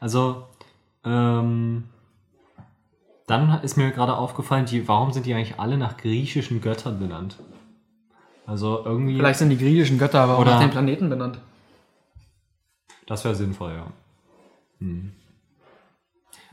Also, 0.00 0.48
ähm, 1.04 1.84
dann 3.28 3.62
ist 3.62 3.76
mir 3.76 3.92
gerade 3.92 4.16
aufgefallen, 4.16 4.66
die, 4.66 4.88
warum 4.88 5.12
sind 5.12 5.26
die 5.26 5.34
eigentlich 5.34 5.60
alle 5.60 5.78
nach 5.78 5.96
griechischen 5.96 6.60
Göttern 6.60 6.98
benannt? 6.98 7.38
Also 8.44 8.84
irgendwie, 8.84 9.16
Vielleicht 9.16 9.38
sind 9.38 9.50
die 9.50 9.58
griechischen 9.58 9.98
Götter 9.98 10.20
aber 10.20 10.38
auch 10.38 10.44
nach 10.44 10.58
den 10.60 10.70
Planeten 10.70 11.08
benannt. 11.08 11.38
das 13.06 13.24
wäre 13.24 13.36
sinnvoll, 13.36 13.74
ja. 13.74 13.86
Hm. 14.80 15.12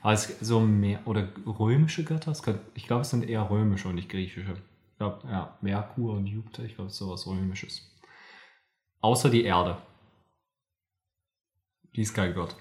Es 0.04 0.40
so 0.40 0.60
mehr, 0.60 1.00
oder 1.06 1.28
römische 1.46 2.04
Götter? 2.04 2.34
Ich 2.74 2.88
glaube, 2.88 3.02
es 3.02 3.10
sind 3.10 3.28
eher 3.28 3.50
römische 3.50 3.88
und 3.90 3.96
nicht 3.96 4.10
griechische. 4.10 4.54
Ich 4.92 4.98
glaube, 4.98 5.28
ja, 5.28 5.58
Merkur 5.62 6.14
und 6.14 6.26
Jupiter, 6.26 6.64
ich 6.64 6.76
glaube, 6.76 6.88
es 6.88 6.94
ist 6.94 7.00
sowas 7.00 7.28
römisches. 7.28 7.82
Außer 9.02 9.30
die 9.30 9.44
Erde. 9.44 9.78
Die 11.96 12.02
ist 12.02 12.14
kein 12.14 12.34
Gott. 12.34 12.56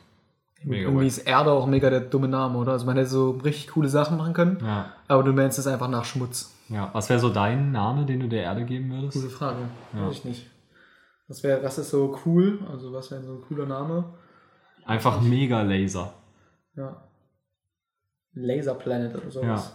Mega 0.65 0.89
Irgendwie 0.89 1.07
ist 1.07 1.19
Erde 1.19 1.53
auch 1.53 1.67
mega 1.67 1.89
der 1.91 2.01
dumme 2.01 2.27
Name, 2.29 2.59
oder? 2.59 2.73
Also 2.73 2.87
man 2.87 2.97
hätte 2.97 3.09
so 3.09 3.31
richtig 3.31 3.69
coole 3.69 3.89
Sachen 3.89 4.17
machen 4.17 4.33
können, 4.35 4.59
Ja, 4.61 4.93
aber 5.07 5.23
du 5.23 5.33
nennst 5.33 5.59
es 5.59 5.67
einfach 5.69 5.89
nach 5.89 6.05
Schmutz. 6.05 6.53
ja. 6.69 6.91
Was 6.93 7.09
wäre 7.09 7.21
so 7.21 7.29
dein 7.29 7.71
Name, 7.71 8.07
den 8.07 8.19
du 8.21 8.29
der 8.29 8.43
Erde 8.43 8.65
geben 8.65 8.91
würdest? 8.91 9.15
Gute 9.15 9.31
Frage. 9.31 9.59
Ja. 9.95 10.07
Weiß 10.09 10.17
ich 10.17 10.25
nicht. 10.25 10.51
Was, 11.29 11.43
wär, 11.45 11.63
was 11.63 11.79
ist 11.79 11.91
so 11.91 12.19
cool? 12.25 12.59
Also 12.71 12.93
was 12.93 13.11
wäre 13.11 13.23
so 13.23 13.35
ein 13.35 13.43
cooler 13.43 13.67
Name? 13.67 14.15
Einfach 14.85 15.21
mega 15.21 15.63
Laser. 15.63 16.13
Ja. 16.75 17.08
Laser 18.41 18.75
Planet 18.75 19.15
oder 19.17 19.31
sowas. 19.31 19.75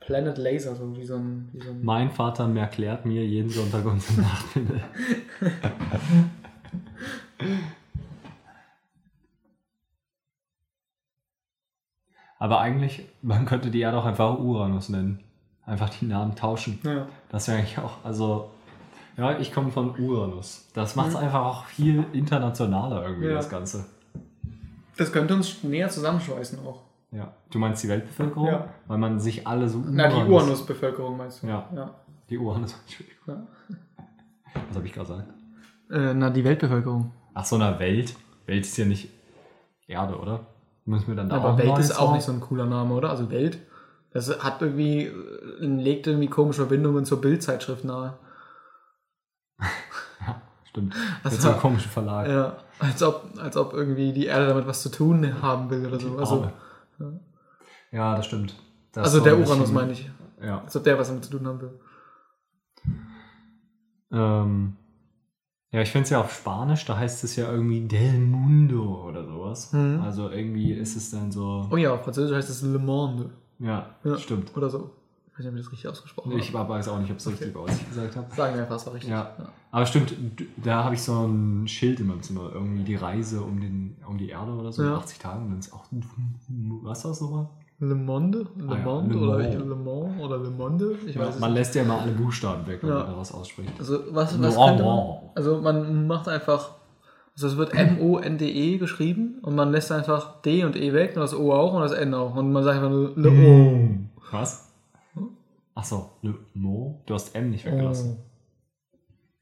Planet 0.00 0.38
Laser, 0.38 0.74
so 0.76 0.96
wie 0.96 1.04
so 1.04 1.16
ein. 1.16 1.48
Wie 1.52 1.60
so 1.60 1.70
ein 1.70 1.84
Mein 1.84 2.10
Vater 2.10 2.48
erklärt 2.56 3.04
mir 3.06 3.24
jeden 3.26 3.50
Sonntag 3.50 3.84
unseren 3.84 4.16
Nachthimmel. 4.22 4.80
Aber 12.38 12.60
eigentlich, 12.60 13.06
man 13.22 13.46
könnte 13.46 13.70
die 13.70 13.80
Erde 13.80 13.96
auch 13.98 14.04
einfach 14.04 14.38
Uranus 14.38 14.88
nennen. 14.88 15.20
Einfach 15.64 15.88
die 15.90 16.04
Namen 16.06 16.34
tauschen. 16.36 16.78
ja. 16.84 17.08
Das 17.30 17.48
wäre 17.48 17.58
eigentlich 17.58 17.78
auch, 17.78 18.04
also, 18.04 18.50
Ja, 19.16 19.38
ich 19.38 19.50
komme 19.52 19.70
von 19.70 19.98
Uranus. 19.98 20.68
Das 20.74 20.94
macht 20.94 21.08
es 21.08 21.16
einfach 21.16 21.42
auch 21.44 21.64
viel 21.64 22.04
internationaler 22.12 23.02
irgendwie, 23.02 23.24
Mhm. 23.24 23.30
Ja. 23.30 23.36
das 23.36 23.48
Ganze. 23.48 23.86
Das 24.98 25.10
könnte 25.12 25.34
uns 25.34 25.62
näher 25.64 25.88
zusammenschweißen 25.88 26.58
auch. 26.66 26.82
Ja. 27.12 27.34
Du 27.50 27.58
meinst 27.58 27.82
die 27.84 27.88
Weltbevölkerung? 27.88 28.46
Ja. 28.46 28.68
Weil 28.86 28.98
man 28.98 29.20
sich 29.20 29.46
alle 29.46 29.68
so 29.68 29.82
Na, 29.86 30.08
die 30.08 30.30
Uranus-Bevölkerung 30.30 31.16
meinst 31.16 31.42
du? 31.42 31.46
Ja. 31.46 31.68
ja. 31.74 31.94
Die 32.28 32.38
Uranus, 32.38 32.74
Entschuldigung. 32.82 33.22
Ja. 33.28 33.46
Was 34.68 34.76
habe 34.76 34.86
ich 34.86 34.92
gerade 34.92 35.08
gesagt? 35.08 35.28
Äh, 35.90 36.14
na, 36.14 36.30
die 36.30 36.44
Weltbevölkerung. 36.44 37.12
Ach 37.34 37.44
so, 37.44 37.56
na 37.58 37.78
Welt. 37.78 38.16
Welt 38.46 38.64
ist 38.64 38.76
ja 38.76 38.84
nicht 38.84 39.10
Erde, 39.86 40.18
oder? 40.18 40.46
Müssen 40.84 41.08
wir 41.08 41.14
dann 41.16 41.28
da 41.28 41.36
Aber 41.36 41.52
auch 41.52 41.58
Welt 41.58 41.68
noch 41.68 41.78
ist 41.78 41.98
auch 41.98 42.12
nicht 42.12 42.24
so 42.24 42.32
ein 42.32 42.40
cooler 42.40 42.66
Name, 42.66 42.94
oder? 42.94 43.10
Also 43.10 43.30
Welt, 43.30 43.58
das 44.12 44.42
hat 44.42 44.62
irgendwie, 44.62 45.02
äh, 45.06 45.12
legt 45.60 46.06
irgendwie 46.06 46.28
komische 46.28 46.62
Verbindungen 46.62 47.04
zur 47.04 47.20
Bildzeitschrift 47.20 47.84
nahe. 47.84 48.14
Stimmt. 50.68 50.94
Das 51.22 51.32
Mit 51.32 51.42
so 51.42 51.48
einem 51.48 51.54
war- 51.56 51.62
komischen 51.62 51.90
Verlag. 51.90 52.28
Ja, 52.28 52.56
als 52.78 53.02
ob, 53.02 53.24
als 53.38 53.56
ob 53.56 53.72
irgendwie 53.72 54.12
die 54.12 54.26
Erde 54.26 54.46
damit 54.48 54.66
was 54.66 54.82
zu 54.82 54.90
tun 54.90 55.42
haben 55.42 55.70
will 55.70 55.86
oder 55.86 55.98
so. 56.00 56.16
Also, 56.18 56.34
Arme. 56.42 56.52
Ja, 57.92 58.16
das 58.16 58.26
stimmt. 58.26 58.54
Das 58.92 59.04
also 59.04 59.20
der 59.20 59.34
Uranus 59.38 59.58
bisschen- 59.60 59.74
meine 59.74 59.92
ich. 59.92 60.10
Ja. 60.42 60.60
Als 60.62 60.76
ob 60.76 60.84
der 60.84 60.98
was 60.98 61.08
damit 61.08 61.24
zu 61.24 61.30
tun 61.30 61.46
haben 61.46 61.60
will. 61.60 61.80
Ähm, 64.12 64.76
ja, 65.72 65.80
ich 65.82 65.90
finde 65.90 66.04
es 66.04 66.10
ja 66.10 66.20
auf 66.20 66.32
Spanisch, 66.32 66.84
da 66.84 66.96
heißt 66.96 67.24
es 67.24 67.36
ja 67.36 67.50
irgendwie 67.50 67.86
Del 67.86 68.18
Mundo 68.20 69.04
oder 69.06 69.24
sowas. 69.24 69.72
Mhm. 69.72 70.00
Also 70.02 70.30
irgendwie 70.30 70.72
ist 70.72 70.96
es 70.96 71.10
dann 71.10 71.32
so. 71.32 71.68
Oh 71.70 71.76
ja, 71.76 71.92
auf 71.94 72.04
Französisch 72.04 72.36
heißt 72.36 72.50
es 72.50 72.62
Le 72.62 72.78
Monde. 72.78 73.30
Ja, 73.58 73.96
Ja. 74.04 74.16
stimmt. 74.18 74.56
Oder 74.56 74.70
so. 74.70 74.90
Ich 75.38 75.44
weiß 75.44 75.52
nicht, 75.52 75.52
ob 75.52 75.58
ich 75.58 75.64
das 75.64 75.72
richtig 75.72 75.88
ausgesprochen 75.90 76.32
Ich 76.38 76.54
habe. 76.54 76.68
weiß 76.68 76.88
auch 76.88 76.98
nicht, 76.98 77.10
ob 77.10 77.18
es 77.18 77.28
richtig 77.28 77.54
war, 77.54 77.64
was 77.64 77.76
ich 77.78 77.88
gesagt 77.88 78.16
habe. 78.16 78.26
Sagen 78.34 78.54
wir 78.54 78.62
einfach, 78.62 78.76
es 78.76 78.86
war 78.86 78.94
richtig. 78.94 79.10
Ja. 79.10 79.30
Aber 79.70 79.84
stimmt, 79.84 80.14
da 80.56 80.84
habe 80.84 80.94
ich 80.94 81.02
so 81.02 81.12
ein 81.26 81.68
Schild 81.68 82.00
in 82.00 82.06
meinem 82.06 82.22
Zimmer. 82.22 82.50
Irgendwie 82.54 82.84
die 82.84 82.94
Reise 82.94 83.42
um, 83.42 83.60
den, 83.60 83.96
um 84.08 84.16
die 84.16 84.30
Erde 84.30 84.52
oder 84.52 84.72
so, 84.72 84.82
Ja. 84.82 84.88
in 84.90 84.94
80 84.94 85.18
Tagen. 85.18 85.50
Dann 85.50 85.58
ist 85.58 85.72
auch. 85.74 85.84
Was 86.82 87.04
war 87.04 87.10
das 87.10 87.20
nochmal? 87.20 87.48
Le 87.78 87.94
Monde? 87.94 88.46
Le 88.56 88.72
Ah 88.72 88.78
ja, 88.78 88.84
Monde? 88.84 89.14
Le 89.14 89.20
oder. 89.20 89.38
Le 89.58 89.74
Mans? 89.76 90.20
Oder 90.22 90.38
Le 90.38 90.50
Monde? 90.50 90.94
Ich 91.06 91.18
weiß 91.18 91.34
es 91.34 91.40
Man 91.40 91.52
lässt 91.52 91.74
ja 91.74 91.82
immer 91.82 92.00
alle 92.00 92.12
Buchstaben 92.12 92.66
weg, 92.66 92.78
wenn 92.82 92.88
Ja. 92.88 92.96
man 93.00 93.06
daraus 93.08 93.32
ausspricht. 93.32 93.72
Also, 93.78 93.98
was, 94.12 94.40
was 94.40 94.56
könnte 94.56 94.82
man. 94.82 95.16
Also, 95.34 95.60
man 95.60 96.06
macht 96.06 96.28
einfach. 96.28 96.70
Also, 97.34 97.48
es 97.48 97.56
wird 97.58 97.74
M-O-N-D-E 97.74 98.78
geschrieben 98.78 99.40
und 99.42 99.54
man 99.54 99.70
lässt 99.70 99.92
einfach 99.92 100.40
D 100.40 100.64
und 100.64 100.74
E 100.74 100.94
weg 100.94 101.12
und 101.16 101.20
das 101.20 101.34
O 101.34 101.52
auch 101.52 101.74
und 101.74 101.82
das 101.82 101.92
N 101.92 102.14
auch. 102.14 102.34
Und 102.34 102.50
man 102.50 102.64
sagt 102.64 102.76
einfach 102.76 102.88
nur 102.88 103.12
Le 103.14 103.30
O. 103.30 103.88
Was? 104.32 104.65
Achso, 105.76 106.10
Le 106.22 106.34
Mans? 106.54 106.96
Du 107.06 107.14
hast 107.14 107.34
M 107.36 107.50
nicht 107.50 107.64
Oh. 107.66 107.70
weggelassen. 107.70 108.18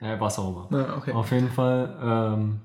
Ja, 0.00 0.20
was 0.20 0.38
auch 0.38 0.68
immer. 0.68 0.78
Ja, 0.78 0.96
okay. 0.98 1.12
Auf 1.12 1.30
jeden 1.30 1.48
Fall. 1.48 1.96
Ähm, 2.02 2.60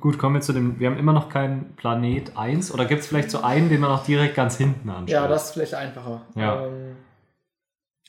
gut, 0.00 0.18
kommen 0.18 0.34
wir 0.34 0.42
zu 0.42 0.52
dem. 0.52 0.78
Wir 0.78 0.90
haben 0.90 0.98
immer 0.98 1.12
noch 1.14 1.28
keinen 1.30 1.74
Planet 1.76 2.36
1. 2.36 2.74
Oder 2.74 2.84
gibt 2.84 3.00
es 3.02 3.06
vielleicht 3.06 3.30
so 3.30 3.40
einen, 3.42 3.68
den 3.70 3.80
man 3.80 3.90
auch 3.90 4.04
direkt 4.04 4.34
ganz 4.34 4.56
hinten 4.58 4.90
anschaut? 4.90 5.08
Ja, 5.08 5.28
das 5.28 5.44
ist 5.46 5.50
vielleicht 5.52 5.74
einfacher. 5.74 6.22
Ja. 6.34 6.66
Ähm, 6.66 6.96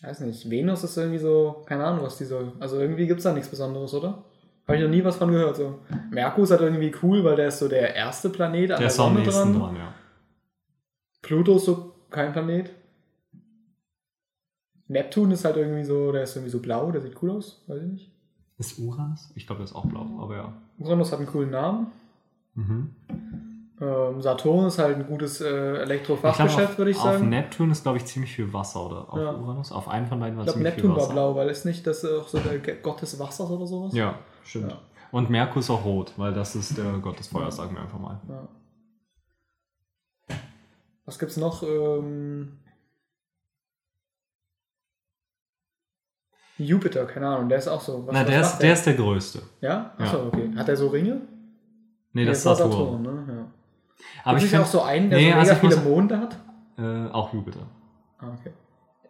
weiß 0.02 0.22
nicht. 0.22 0.50
Venus 0.50 0.84
ist 0.84 0.98
irgendwie 0.98 1.20
so, 1.20 1.64
keine 1.68 1.86
Ahnung, 1.86 2.04
was 2.04 2.18
die 2.18 2.26
soll. 2.26 2.52
Also 2.60 2.80
irgendwie 2.80 3.06
gibt 3.08 3.20
es 3.20 3.24
da 3.24 3.32
nichts 3.32 3.48
Besonderes, 3.50 3.94
oder? 3.94 4.24
Habe 4.68 4.78
ich 4.78 4.84
noch 4.84 4.90
nie 4.90 5.04
was 5.06 5.18
von 5.18 5.30
gehört. 5.32 5.56
So. 5.58 5.80
Merkur 6.10 6.46
ist 6.46 6.52
halt 6.52 6.62
irgendwie 6.62 6.94
cool, 7.04 7.24
weil 7.24 7.36
der 7.36 7.48
ist 7.50 7.60
so 7.60 7.68
der 7.68 7.96
erste 7.96 8.30
Planet 8.30 8.62
an 8.64 8.68
Der 8.70 8.78
der, 8.80 8.88
ist 8.88 9.00
am 9.00 9.10
Sonne 9.14 9.20
nächsten 9.20 9.52
dran. 9.54 9.62
dran, 9.62 9.76
ja. 9.76 9.94
Pluto 11.22 11.58
ist 11.58 11.66
so 11.66 11.94
kein 12.10 12.34
Planet. 12.34 12.72
Neptun 14.88 15.32
ist 15.32 15.46
halt 15.46 15.58
irgendwie 15.58 15.84
so, 15.84 16.12
der 16.12 16.24
ist 16.24 16.36
irgendwie 16.36 16.52
so 16.52 16.60
blau, 16.60 16.92
der 16.92 17.02
sieht 17.02 17.22
cool 17.22 17.32
aus, 17.32 17.64
weiß 17.68 17.82
ich 17.82 17.92
nicht. 17.92 18.12
Ist 18.58 18.80
Uranus? 18.80 19.32
Ich 19.36 19.48
glaube, 19.48 19.60
der 19.60 19.66
ist 19.66 19.76
auch 19.76 19.86
blau, 19.86 20.06
aber 20.22 20.36
ja. 20.36 20.54
Uranus 20.78 21.12
hat 21.12 21.20
einen 21.20 21.28
coolen 21.28 21.50
Namen. 21.52 21.88
Mhm. 22.56 22.96
Ähm, 23.82 24.22
Saturn 24.22 24.68
ist 24.68 24.78
halt 24.78 24.96
ein 24.98 25.08
gutes 25.08 25.42
äh, 25.42 25.50
glaub, 25.74 25.82
Elektrofachgeschäft, 25.84 26.72
auf- 26.74 26.78
würde 26.78 26.92
ich 26.92 26.98
Auf 26.98 27.04
sagen. 27.04 27.30
Neptun 27.30 27.72
ist, 27.72 27.82
glaube 27.84 27.98
ich, 27.98 28.06
ziemlich 28.06 28.32
viel 28.34 28.54
Wasser 28.54 28.86
oder 28.86 29.12
auf 29.12 29.20
Ja. 29.20 29.34
Uranus. 29.36 29.72
Auf 29.72 29.88
einen 29.88 30.06
von 30.06 30.20
beiden 30.20 30.38
war 30.38 30.44
Ich 30.44 30.54
glaube, 30.54 30.60
ziemlich 30.60 30.76
Neptun 30.76 30.92
viel 30.92 30.96
war 30.98 31.04
Wasser. 31.04 31.14
blau, 31.14 31.36
weil 31.36 31.50
ist 31.50 31.66
nicht 31.66 31.86
das 31.88 32.06
auch 32.06 32.28
so 32.28 32.38
der 32.40 32.60
Gott 32.78 33.02
des 33.02 33.18
Wassers 33.20 33.50
oder 33.50 33.66
sowas? 33.66 33.94
Ja, 33.96 34.20
stimmt. 34.44 34.72
Ja. 34.72 34.78
Und 35.12 35.30
Merkur 35.30 35.60
ist 35.60 35.70
auch 35.70 35.84
rot, 35.84 36.14
weil 36.18 36.34
das 36.34 36.56
ist 36.56 36.78
der 36.78 36.94
Gott 37.00 37.18
des 37.20 37.28
Feuers, 37.28 37.56
sagen 37.56 37.74
wir 37.76 37.82
einfach 37.82 38.00
mal. 38.00 38.20
Ja. 38.30 38.48
Was 41.06 41.20
gibt's 41.20 41.38
noch? 41.38 41.64
Ähm, 41.64 42.60
Jupiter, 46.64 47.06
keine 47.06 47.28
Ahnung, 47.28 47.50
der 47.50 47.58
ist 47.60 47.68
auch 47.68 47.82
so. 47.82 48.06
Was, 48.08 48.14
Na, 48.14 48.22
was 48.22 48.28
der 48.28 48.42
ist, 48.42 48.58
der 48.60 48.74
ist 48.74 48.86
der 48.86 48.94
größte. 48.96 49.42
Ja? 49.62 49.70
Ja. 50.00 50.06
Achso, 50.06 50.28
okay. 50.28 50.52
Hat 50.56 50.68
der 50.68 50.78
so 50.78 50.88
Ringe? 50.88 51.22
Nee, 52.14 52.26
das 52.26 52.40
ist 52.40 52.46
war 52.46 52.56
Saturn. 52.56 53.02
ne? 53.02 53.24
Ja. 53.28 53.34
Aber 54.24 54.36
Gibt 54.38 54.44
ich 54.46 54.50
finde 54.52 54.66
auch 54.66 54.70
so 54.70 54.82
einen, 54.82 55.10
der 55.10 55.20
Nee, 55.20 55.32
so 55.32 55.38
also 55.38 55.54
mega 55.54 55.54
ich 55.54 55.60
viele 55.74 55.76
muss- 55.82 55.90
Monde 55.96 56.20
hat? 56.20 56.38
äh, 56.78 57.12
auch 57.12 57.34
Jupiter. 57.34 57.60
Ah, 58.20 58.28
okay. 58.40 58.52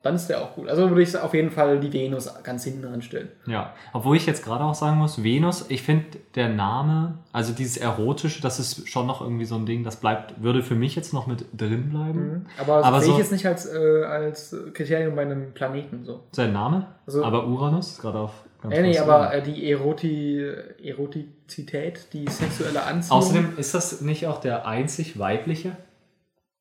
Dann 0.03 0.15
ist 0.15 0.27
der 0.27 0.41
auch 0.41 0.53
gut. 0.53 0.67
Also 0.67 0.89
würde 0.89 1.01
ich 1.01 1.17
auf 1.17 1.33
jeden 1.33 1.49
Fall 1.49 1.79
die 1.79 1.93
Venus 1.93 2.29
ganz 2.43 2.65
hinten 2.65 2.83
anstellen. 2.85 3.29
Ja, 3.45 3.73
obwohl 3.93 4.17
ich 4.17 4.25
jetzt 4.25 4.43
gerade 4.43 4.61
auch 4.65 4.75
sagen 4.75 4.97
muss, 4.97 5.23
Venus, 5.23 5.65
ich 5.69 5.81
finde 5.81 6.17
der 6.35 6.49
Name, 6.49 7.19
also 7.31 7.53
dieses 7.53 7.77
Erotische, 7.77 8.41
das 8.41 8.59
ist 8.59 8.89
schon 8.89 9.07
noch 9.07 9.21
irgendwie 9.21 9.45
so 9.45 9.55
ein 9.55 9.65
Ding, 9.65 9.85
das 9.85 9.95
bleibt, 9.95 10.43
würde 10.43 10.61
für 10.61 10.75
mich 10.75 10.95
jetzt 10.97 11.13
noch 11.13 11.25
mit 11.25 11.45
drin 11.57 11.89
bleiben. 11.89 12.47
Aber, 12.59 12.77
das 12.79 12.85
Aber 12.85 12.99
sehe 12.99 13.07
so- 13.07 13.13
ich 13.13 13.19
jetzt 13.19 13.31
nicht 13.31 13.45
als, 13.47 13.65
äh, 13.65 14.03
als 14.03 14.53
Kriterium 14.73 15.15
bei 15.15 15.21
einem 15.21 15.53
Planeten 15.53 16.03
so. 16.03 16.19
Sein 16.33 16.51
Name? 16.51 16.85
Also- 17.05 17.23
aber 17.23 17.47
Uranus 17.47 17.91
ist 17.91 18.01
gerade 18.01 18.19
auf 18.19 18.33
ganz 18.61 18.73
Nee, 18.75 18.81
nee, 18.81 18.99
aber 18.99 19.33
äh, 19.33 19.41
die 19.41 19.71
Eroti 19.71 20.45
Erotizität, 20.83 22.07
die 22.13 22.27
sexuelle 22.29 22.83
Anziehung. 22.83 23.17
Außerdem 23.19 23.53
ist 23.57 23.73
das 23.73 24.01
nicht 24.01 24.27
auch 24.27 24.41
der 24.41 24.67
einzig 24.67 25.17
weibliche? 25.17 25.77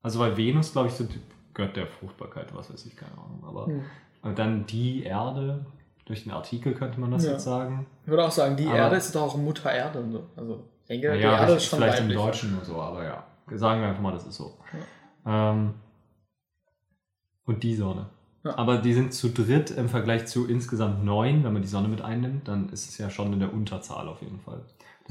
Also 0.02 0.18
weil 0.20 0.36
Venus, 0.36 0.72
glaube 0.72 0.88
ich, 0.88 0.94
so 0.94 1.04
die 1.04 1.20
Gott 1.54 1.76
der 1.76 1.86
Fruchtbarkeit, 1.86 2.54
was 2.54 2.72
weiß 2.72 2.86
ich, 2.86 2.96
keine 2.96 3.12
Ahnung. 3.12 3.44
Aber 3.46 3.66
Hm. 3.66 3.82
und 4.22 4.38
dann 4.38 4.66
die 4.66 5.02
Erde, 5.04 5.66
durch 6.06 6.24
den 6.24 6.32
Artikel 6.32 6.74
könnte 6.74 6.98
man 7.00 7.10
das 7.10 7.24
Ja. 7.24 7.32
jetzt 7.32 7.44
sagen. 7.44 7.86
Ich 8.02 8.08
würde 8.08 8.24
auch 8.24 8.30
sagen, 8.30 8.56
die 8.56 8.66
Aber- 8.66 8.76
Erde 8.76 8.96
ist 8.96 9.14
doch 9.14 9.22
auch 9.22 9.36
Mutter 9.36 9.72
Erde 9.72 10.00
und 10.00 10.12
so. 10.12 10.24
Also, 10.36 10.64
ich 10.82 10.88
denke, 10.88 11.06
Ja, 11.08 11.14
die 11.14 11.20
ja 11.20 11.38
Erde 11.40 11.52
ist 11.54 11.64
schon 11.66 11.78
vielleicht 11.78 11.98
weiblich. 12.00 12.16
im 12.16 12.22
Deutschen 12.24 12.52
nur 12.54 12.64
so, 12.64 12.80
aber 12.80 13.04
ja. 13.04 13.24
Sagen 13.54 13.80
wir 13.82 13.88
einfach 13.88 14.00
mal, 14.02 14.12
das 14.12 14.26
ist 14.26 14.36
so. 14.36 14.56
Ähm, 15.26 15.74
und 17.44 17.62
die 17.62 17.74
Sonne. 17.74 18.06
Ja. 18.44 18.56
Aber 18.58 18.78
die 18.78 18.92
sind 18.94 19.12
zu 19.14 19.28
dritt 19.28 19.70
im 19.70 19.88
Vergleich 19.88 20.26
zu 20.26 20.48
insgesamt 20.48 21.04
neun, 21.04 21.44
wenn 21.44 21.52
man 21.52 21.62
die 21.62 21.68
Sonne 21.68 21.86
mit 21.88 22.00
einnimmt, 22.02 22.48
dann 22.48 22.70
ist 22.70 22.88
es 22.88 22.98
ja 22.98 23.08
schon 23.10 23.32
in 23.32 23.38
der 23.40 23.52
Unterzahl 23.52 24.08
auf 24.08 24.20
jeden 24.22 24.40
Fall. 24.40 24.62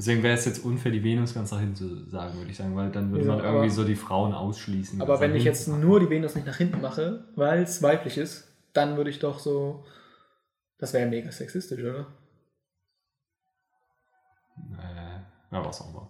Deswegen 0.02 0.24
wäre 0.24 0.34
es 0.34 0.44
jetzt 0.46 0.64
unfair, 0.64 0.90
die 0.90 1.04
Venus 1.04 1.32
ganz 1.32 1.52
nach 1.52 1.60
hinten 1.60 1.76
zu 1.76 2.10
sagen, 2.10 2.36
würde 2.36 2.50
ich 2.50 2.56
sagen, 2.56 2.74
weil 2.74 2.90
dann 2.90 3.12
würde 3.12 3.24
Ja, 3.24 3.36
man 3.36 3.44
irgendwie 3.44 3.70
so 3.70 3.84
die 3.84 3.94
Frauen 3.94 4.32
ausschließen. 4.34 5.00
Aber 5.00 5.20
wenn 5.20 5.30
ich 5.30 5.44
hinten 5.44 5.46
jetzt 5.46 5.68
nur 5.68 6.00
die 6.00 6.10
Venus 6.10 6.34
nicht 6.34 6.44
nach 6.44 6.56
hinten 6.56 6.80
mache, 6.80 7.22
weil 7.36 7.62
es 7.62 7.80
weiblich 7.84 8.18
ist, 8.18 8.48
dann 8.72 8.96
würde 8.96 9.10
ich 9.10 9.20
doch 9.20 9.38
so. 9.38 9.84
Das 10.78 10.92
wäre 10.92 11.08
mega 11.08 11.30
sexistisch, 11.30 11.78
oder? 11.80 12.06
Äh, 14.72 15.54
ja, 15.54 15.64
was 15.64 15.80
auch 15.82 15.90
immer. 15.90 16.08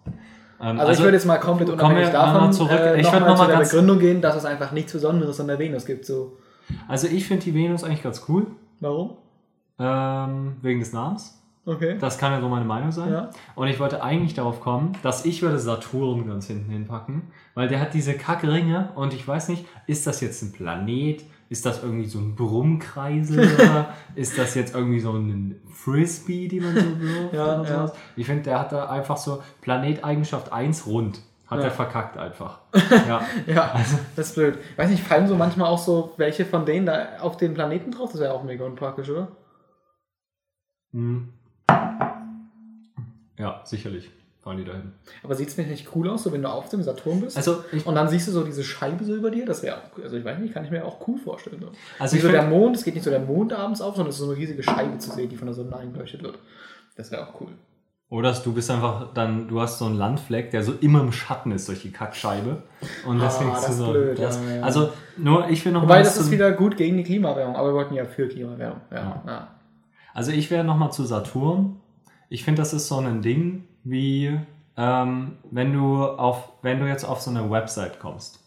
Ähm, 0.58 0.80
Also, 0.80 0.92
ich 0.92 0.98
würde 1.00 1.16
jetzt 1.18 1.26
mal 1.26 1.36
komplett 1.36 1.68
unabhängig 1.68 2.08
davon 2.08 2.50
zurück. 2.50 2.70
Äh, 2.70 2.96
Ich 2.98 3.02
noch 3.04 3.12
würd 3.12 3.20
mal 3.20 3.28
noch 3.28 3.40
zu 3.40 3.46
der 3.46 3.58
Begründung 3.58 3.98
gehen, 3.98 4.22
dass 4.22 4.36
es 4.36 4.46
einfach 4.46 4.72
nichts 4.72 4.92
Besonderes 4.92 5.38
an 5.38 5.48
der 5.48 5.58
Venus 5.58 5.84
gibt. 5.84 6.06
So, 6.06 6.38
Also 6.88 7.08
ich 7.08 7.26
finde 7.26 7.44
die 7.44 7.54
Venus 7.54 7.84
eigentlich 7.84 8.02
ganz 8.02 8.24
cool, 8.28 8.46
warum? 8.80 9.18
ähm, 9.78 10.56
wegen 10.62 10.80
des 10.80 10.94
Namens. 10.94 11.41
Okay. 11.64 11.96
Das 12.00 12.18
kann 12.18 12.32
ja 12.32 12.40
so 12.40 12.48
meine 12.48 12.64
Meinung 12.64 12.90
sein. 12.90 13.12
Ja. 13.12 13.30
Und 13.54 13.68
ich 13.68 13.78
wollte 13.78 14.02
eigentlich 14.02 14.34
darauf 14.34 14.60
kommen, 14.60 14.96
dass 15.04 15.24
ich 15.24 15.42
würde 15.42 15.58
Saturn 15.60 16.26
ganz 16.26 16.48
hinten 16.48 16.70
hinpacken, 16.72 17.30
weil 17.54 17.68
der 17.68 17.78
hat 17.80 17.94
diese 17.94 18.14
Kackringe 18.14 18.88
und 18.96 19.14
ich 19.14 19.26
weiß 19.26 19.48
nicht, 19.48 19.64
ist 19.86 20.06
das 20.06 20.20
jetzt 20.20 20.42
ein 20.42 20.52
Planet? 20.52 21.24
Ist 21.48 21.64
das 21.66 21.82
irgendwie 21.82 22.06
so 22.06 22.18
ein 22.18 22.34
Brummkreisel 22.34 23.46
ist 24.14 24.38
das 24.38 24.54
jetzt 24.54 24.74
irgendwie 24.74 25.00
so 25.00 25.12
ein 25.12 25.60
Frisbee, 25.70 26.48
die 26.48 26.60
man 26.60 26.74
so 26.74 27.00
wirft 27.00 27.32
Ja, 27.34 27.60
oder 27.60 27.68
ja. 27.70 27.76
sowas? 27.86 27.92
Ich 28.16 28.26
finde, 28.26 28.42
der 28.44 28.58
hat 28.58 28.72
da 28.72 28.88
einfach 28.88 29.18
so 29.18 29.42
Planeteigenschaft 29.60 30.50
1 30.52 30.86
rund. 30.86 31.20
Hat 31.46 31.58
Ja. 31.58 31.66
er 31.66 31.70
verkackt 31.70 32.16
einfach. 32.16 32.60
ja. 33.06 33.20
Ja, 33.46 33.70
Also- 33.72 33.98
das 34.16 34.30
ist 34.30 34.34
blöd. 34.34 34.58
Weiß 34.76 34.88
nicht, 34.90 35.02
fallen 35.04 35.28
so 35.28 35.36
manchmal 35.36 35.68
auch 35.68 35.78
so 35.78 36.14
welche 36.16 36.46
von 36.46 36.64
denen 36.64 36.86
da 36.86 37.18
auf 37.20 37.36
den 37.36 37.52
Planeten 37.54 37.90
drauf? 37.92 38.10
Das 38.12 38.20
wäre 38.20 38.32
auch 38.32 38.42
mega 38.44 38.64
unpraktisch, 38.64 39.10
oder? 39.10 39.28
Hm. 40.92 41.28
Ja, 43.38 43.60
sicherlich 43.64 44.10
fallen 44.42 44.58
die 44.58 44.64
dahin. 44.64 44.92
Aber 45.22 45.34
sieht 45.36 45.48
es 45.48 45.56
nicht 45.56 45.88
cool 45.94 46.08
aus, 46.10 46.24
so 46.24 46.32
wenn 46.32 46.42
du 46.42 46.48
auf 46.48 46.68
dem 46.68 46.82
Saturn 46.82 47.20
bist? 47.20 47.36
Also 47.36 47.62
und 47.84 47.94
dann 47.94 48.08
siehst 48.08 48.26
du 48.26 48.32
so 48.32 48.42
diese 48.42 48.64
Scheibe 48.64 49.04
so 49.04 49.14
über 49.14 49.30
dir, 49.30 49.46
das 49.46 49.62
wäre 49.62 49.76
auch, 49.76 50.02
also 50.02 50.16
ich 50.16 50.24
weiß 50.24 50.38
nicht, 50.40 50.52
kann 50.52 50.64
ich 50.64 50.70
mir 50.72 50.84
auch 50.84 51.06
cool 51.06 51.16
vorstellen. 51.16 51.60
So. 51.60 51.70
also 52.00 52.16
so 52.18 52.28
der 52.28 52.42
Mond, 52.42 52.76
es 52.76 52.82
geht 52.84 52.94
nicht 52.94 53.04
so 53.04 53.10
der 53.10 53.20
Mond 53.20 53.52
abends 53.52 53.80
auf, 53.80 53.94
sondern 53.94 54.10
es 54.10 54.16
ist 54.16 54.24
so 54.24 54.30
eine 54.30 54.36
riesige 54.38 54.62
Scheibe 54.62 54.98
zu 54.98 55.12
sehen, 55.12 55.28
die 55.28 55.36
von 55.36 55.46
der 55.46 55.54
Sonne 55.54 55.76
eingeleuchtet 55.76 56.24
wird. 56.24 56.38
Das 56.96 57.10
wäre 57.12 57.28
auch 57.28 57.40
cool. 57.40 57.50
Oder 58.08 58.32
du 58.32 58.52
bist 58.52 58.70
einfach 58.70 59.14
dann, 59.14 59.48
du 59.48 59.60
hast 59.60 59.78
so 59.78 59.86
einen 59.86 59.96
Landfleck, 59.96 60.50
der 60.50 60.62
so 60.64 60.74
immer 60.80 61.00
im 61.00 61.12
Schatten 61.12 61.50
ist 61.52 61.68
durch 61.68 61.80
die 61.80 61.92
Kackscheibe. 61.92 62.62
Und 63.06 63.20
Ah, 63.20 63.24
deswegen 63.24 63.50
das 63.52 63.68
ist 63.70 63.78
so. 63.78 63.90
blöd, 63.92 64.18
das, 64.18 64.38
ja, 64.44 64.56
ja. 64.56 64.62
Also, 64.62 64.90
nur 65.16 65.48
ich 65.48 65.64
will 65.64 65.72
noch 65.72 65.84
Wobei, 65.84 66.00
was 66.00 66.16
das 66.16 66.24
ist 66.24 66.30
wieder 66.30 66.52
gut 66.52 66.76
gegen 66.76 66.98
die 66.98 67.04
Klimaerwärmung, 67.04 67.56
aber 67.56 67.68
wir 67.68 67.74
wollten 67.74 67.94
ja 67.94 68.04
für 68.04 68.28
Klimaerwärmung. 68.28 68.80
Ja, 68.90 69.22
Ja. 69.26 69.48
Also 70.14 70.32
ich 70.32 70.50
wäre 70.50 70.64
nochmal 70.64 70.92
zu 70.92 71.04
Saturn. 71.04 71.80
Ich 72.28 72.44
finde, 72.44 72.62
das 72.62 72.72
ist 72.72 72.88
so 72.88 72.96
ein 72.98 73.22
Ding 73.22 73.64
wie, 73.84 74.38
ähm, 74.76 75.32
wenn 75.50 75.72
du 75.72 76.04
auf, 76.04 76.52
wenn 76.62 76.80
du 76.80 76.86
jetzt 76.88 77.04
auf 77.04 77.20
so 77.20 77.30
eine 77.30 77.50
Website 77.50 78.00
kommst 78.00 78.40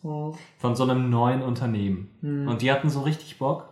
von 0.58 0.76
so 0.76 0.84
einem 0.84 1.10
neuen 1.10 1.42
Unternehmen 1.42 2.10
und 2.48 2.62
die 2.62 2.72
hatten 2.72 2.90
so 2.90 3.02
richtig 3.02 3.38
Bock, 3.38 3.70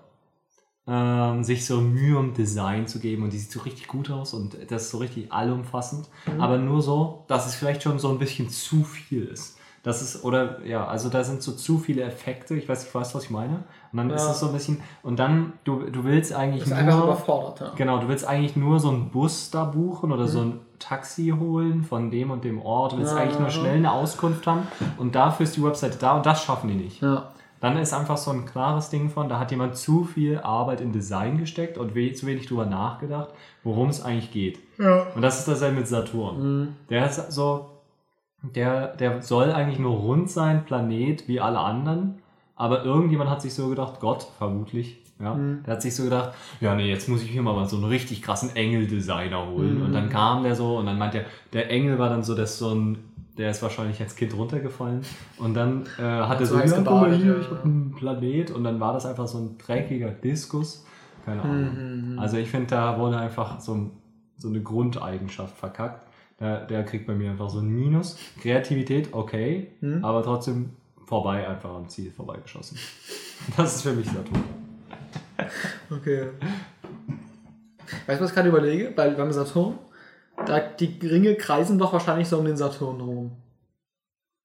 ähm, 0.85 1.43
sich 1.43 1.65
so 1.65 1.79
Mühe 1.81 2.17
um 2.19 2.33
Design 2.33 2.87
zu 2.87 2.99
geben 2.99 3.23
und 3.23 3.31
die 3.33 3.37
sieht 3.39 3.51
so 3.51 3.61
richtig 3.61 3.87
gut 3.87 4.11
aus 4.11 4.33
und 4.33 4.57
das 4.69 4.83
ist 4.83 4.91
so 4.91 4.97
richtig 4.97 5.31
allumfassend, 5.31 6.09
aber 6.37 6.57
nur 6.57 6.81
so, 6.81 7.23
dass 7.27 7.47
es 7.47 7.55
vielleicht 7.55 7.81
schon 7.83 7.99
so 7.99 8.09
ein 8.09 8.19
bisschen 8.19 8.49
zu 8.49 8.83
viel 8.83 9.23
ist. 9.25 9.57
Das 9.83 10.01
ist, 10.01 10.23
oder 10.23 10.65
ja, 10.65 10.87
also 10.87 11.09
da 11.09 11.23
sind 11.25 11.43
so 11.43 11.51
zu 11.51 11.77
viele 11.77 12.03
Effekte, 12.03 12.55
ich 12.55 12.69
weiß 12.69 12.83
nicht, 12.85 12.95
weißt 12.95 13.13
du, 13.13 13.17
was 13.17 13.25
ich 13.25 13.29
meine? 13.29 13.65
Und 13.91 13.97
dann 13.97 14.09
ist 14.11 14.23
Ja. 14.23 14.31
es 14.31 14.39
so 14.39 14.47
ein 14.47 14.53
bisschen, 14.53 14.79
und 15.03 15.19
dann, 15.19 15.53
du, 15.65 15.81
du 15.91 16.05
willst 16.05 16.33
eigentlich 16.33 16.61
Das 16.63 16.71
ist 16.71 16.77
einfach 16.77 16.95
nur, 16.95 17.03
überfordert. 17.03 17.59
Ja. 17.59 17.71
genau, 17.75 17.97
du 17.99 18.07
willst 18.07 18.25
eigentlich 18.25 18.55
nur 18.55 18.79
so 18.79 18.87
einen 18.89 19.09
Bus 19.09 19.51
da 19.51 19.65
buchen 19.65 20.13
oder 20.13 20.27
so 20.27 20.39
Mhm. 20.39 20.45
ein 20.51 20.59
Taxi 20.79 21.33
holen 21.37 21.83
von 21.83 22.09
dem 22.11 22.31
und 22.31 22.45
dem 22.45 22.61
Ort, 22.61 22.93
du 22.93 22.97
willst 22.99 23.11
Ja, 23.13 23.19
eigentlich 23.21 23.39
nur 23.39 23.49
schnell 23.49 23.75
eine 23.75 23.91
Auskunft 23.91 24.47
haben 24.47 24.67
und 24.97 25.15
dafür 25.15 25.43
ist 25.43 25.57
die 25.57 25.63
Webseite 25.63 25.97
da 25.97 26.15
und 26.15 26.25
das 26.25 26.41
schaffen 26.43 26.69
die 26.69 26.75
nicht. 26.75 27.01
Ja. 27.01 27.31
Dann 27.59 27.77
ist 27.77 27.93
einfach 27.93 28.17
so 28.17 28.31
ein 28.31 28.45
klares 28.45 28.89
Ding 28.89 29.09
von, 29.09 29.27
da 29.29 29.37
hat 29.39 29.51
jemand 29.51 29.75
zu 29.77 30.05
viel 30.05 30.39
Arbeit 30.39 30.79
in 30.81 30.91
Design 30.93 31.37
gesteckt 31.37 31.77
und 31.77 31.93
we 31.95 32.11
zu 32.13 32.25
wenig 32.25 32.47
drüber 32.47 32.65
nachgedacht, 32.65 33.29
worum 33.63 33.89
es 33.89 34.01
eigentlich 34.03 34.31
geht. 34.31 34.59
Ja. 34.77 35.07
Und 35.15 35.21
das 35.21 35.39
ist 35.39 35.47
dasselbe 35.47 35.77
mit 35.79 35.87
Saturn. 35.89 36.41
Mhm. 36.61 36.67
Der 36.89 37.05
ist 37.09 37.31
so, 37.33 37.69
der, 38.43 38.87
der 38.95 39.21
soll 39.21 39.51
eigentlich 39.51 39.79
nur 39.79 39.97
rund 39.97 40.29
sein, 40.29 40.65
Planet 40.65 41.27
wie 41.27 41.39
alle 41.39 41.59
anderen, 41.59 42.15
aber 42.55 42.83
irgendjemand 42.83 43.29
hat 43.29 43.41
sich 43.41 43.53
so 43.53 43.69
gedacht, 43.69 43.99
Gott 43.99 44.27
vermutlich, 44.37 44.97
ja, 45.19 45.33
Mhm. 45.35 45.63
der 45.65 45.75
hat 45.75 45.81
sich 45.81 45.95
so 45.95 46.03
gedacht, 46.03 46.33
ja 46.59 46.75
nee, 46.75 46.89
jetzt 46.89 47.07
muss 47.07 47.23
ich 47.23 47.29
hier 47.29 47.41
mal 47.41 47.65
so 47.67 47.77
einen 47.77 47.85
richtig 47.85 48.21
krassen 48.21 48.55
Engel-Designer 48.55 49.47
holen. 49.47 49.79
Mhm. 49.79 49.85
Und 49.85 49.93
dann 49.93 50.09
kam 50.09 50.43
der 50.43 50.55
so 50.55 50.77
und 50.77 50.85
dann 50.85 50.97
meint 50.97 51.13
der, 51.13 51.25
der 51.53 51.69
Engel 51.71 51.97
war 51.99 52.09
dann 52.09 52.23
so, 52.23 52.35
dass 52.35 52.57
so 52.57 52.73
ein, 52.73 52.97
der 53.37 53.49
ist 53.51 53.61
wahrscheinlich 53.63 54.01
als 54.01 54.15
Kind 54.15 54.35
runtergefallen 54.35 55.01
und 55.37 55.53
dann 55.53 55.83
äh, 55.97 56.03
hat 56.03 56.39
er 56.39 56.45
so 56.45 56.55
so, 56.55 56.59
ja, 56.61 56.65
guck 56.65 56.85
mal 56.85 57.05
gebadet, 57.09 57.21
hier, 57.21 57.33
ja. 57.33 57.39
ich 57.39 57.49
hab 57.49 57.63
einen 57.63 57.95
Planet 57.97 58.51
und 58.51 58.63
dann 58.63 58.79
war 58.79 58.93
das 58.93 59.05
einfach 59.05 59.27
so 59.27 59.37
ein 59.39 59.57
dreckiger 59.57 60.09
Diskus. 60.09 60.85
Keine 61.25 61.41
Ahnung. 61.41 62.11
Mhm. 62.13 62.19
Also 62.19 62.37
ich 62.37 62.49
finde, 62.49 62.67
da 62.67 62.99
wurde 62.99 63.17
einfach 63.17 63.59
so, 63.61 63.91
so 64.37 64.49
eine 64.49 64.61
Grundeigenschaft 64.61 65.57
verkackt. 65.57 66.05
Der, 66.43 66.65
der 66.65 66.83
kriegt 66.83 67.07
bei 67.07 67.13
mir 67.15 67.31
einfach 67.31 67.49
so 67.49 67.59
ein 67.59 67.69
Minus. 67.69 68.17
Kreativität, 68.41 69.09
okay, 69.13 69.67
Mhm. 69.79 70.03
aber 70.03 70.21
trotzdem 70.23 70.71
vorbei, 71.05 71.47
einfach 71.47 71.73
am 71.73 71.87
Ziel 71.87 72.11
vorbeigeschossen. 72.11 72.77
Das 73.57 73.75
ist 73.75 73.81
für 73.83 73.91
mich 73.93 74.05
Saturn. 74.07 74.43
Okay. 75.89 76.27
Weißt 78.07 78.19
du, 78.19 78.23
was 78.23 78.29
ich 78.31 78.35
gerade 78.35 78.49
überlege? 78.49 78.91
Bei, 78.95 79.09
beim 79.09 79.31
Saturn, 79.31 79.77
da, 80.45 80.59
die 80.59 80.97
Ringe 81.05 81.35
kreisen 81.35 81.77
doch 81.77 81.91
wahrscheinlich 81.93 82.27
so 82.27 82.37
um 82.39 82.45
den 82.45 82.55
Saturn 82.57 83.01
rum. 83.01 83.31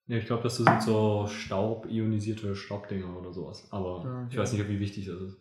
Ja, 0.08 0.16
ich 0.16 0.26
glaube, 0.26 0.42
das 0.44 0.56
sind 0.56 0.82
so 0.82 1.26
staub-ionisierte 1.28 2.56
Staubdinger 2.56 3.16
oder 3.20 3.32
sowas. 3.32 3.66
Aber 3.70 4.02
Ja, 4.04 4.26
ich 4.28 4.34
ja. 4.36 4.40
weiß 4.42 4.52
nicht, 4.54 4.68
wie 4.68 4.80
wichtig 4.80 5.06
das 5.06 5.20
ist. 5.20 5.36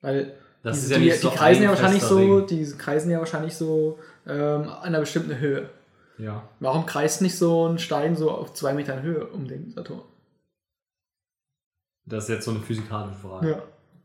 Weil 0.00 0.34
Das 0.62 0.76
die, 0.78 0.84
ist 0.84 0.90
ja 0.90 0.98
die, 0.98 1.04
nicht 1.06 1.20
so 1.20 1.30
die 1.30 1.36
kreisen 1.36 1.62
ja 1.62 1.70
ein 1.70 1.76
wahrscheinlich 1.76 2.02
so, 2.02 2.16
Ring. 2.38 2.46
die 2.46 2.64
kreisen 2.78 3.10
ja 3.10 3.18
wahrscheinlich 3.18 3.54
so 3.56 3.98
ähm, 4.26 4.62
an 4.68 4.82
einer 4.82 5.00
bestimmten 5.00 5.38
Höhe. 5.38 5.68
Ja. 6.18 6.48
Warum 6.60 6.86
kreist 6.86 7.22
nicht 7.22 7.36
so 7.36 7.66
ein 7.68 7.78
Stein 7.78 8.14
so 8.16 8.30
auf 8.30 8.52
zwei 8.54 8.72
Metern 8.74 9.02
Höhe 9.02 9.26
um 9.26 9.46
den 9.48 9.70
Saturn? 9.72 10.02
Das 12.06 12.24
ist 12.24 12.30
jetzt 12.30 12.44
so 12.44 12.50
eine 12.50 12.60
physikalische 12.60 13.16
Frage, 13.18 13.50
Ja. 13.50 13.62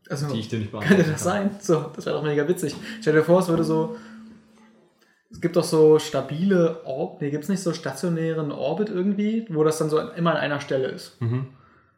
Also, 0.08 0.32
die 0.32 0.40
ich 0.40 0.48
dir 0.48 0.58
nicht 0.58 0.72
beantworten 0.72 0.96
könnte 1.02 1.12
das 1.12 1.24
kann. 1.24 1.50
sein? 1.50 1.56
So, 1.60 1.90
das 1.94 2.06
wäre 2.06 2.16
doch 2.16 2.24
mega 2.24 2.48
witzig. 2.48 2.74
Stell 3.00 3.12
dir 3.12 3.22
vor, 3.22 3.40
es 3.40 3.48
würde 3.48 3.62
so. 3.64 3.96
Es 5.30 5.40
gibt 5.40 5.54
doch 5.54 5.62
so 5.62 5.98
stabile 6.00 6.84
Orbit, 6.84 7.20
nee, 7.20 7.30
gibt 7.30 7.44
es 7.44 7.48
nicht 7.50 7.62
so 7.62 7.72
stationären 7.72 8.50
Orbit 8.50 8.88
irgendwie, 8.88 9.46
wo 9.50 9.62
das 9.62 9.78
dann 9.78 9.88
so 9.90 10.00
immer 10.00 10.32
an 10.32 10.36
einer 10.38 10.60
Stelle 10.60 10.88
ist. 10.88 11.20
Mhm. 11.20 11.46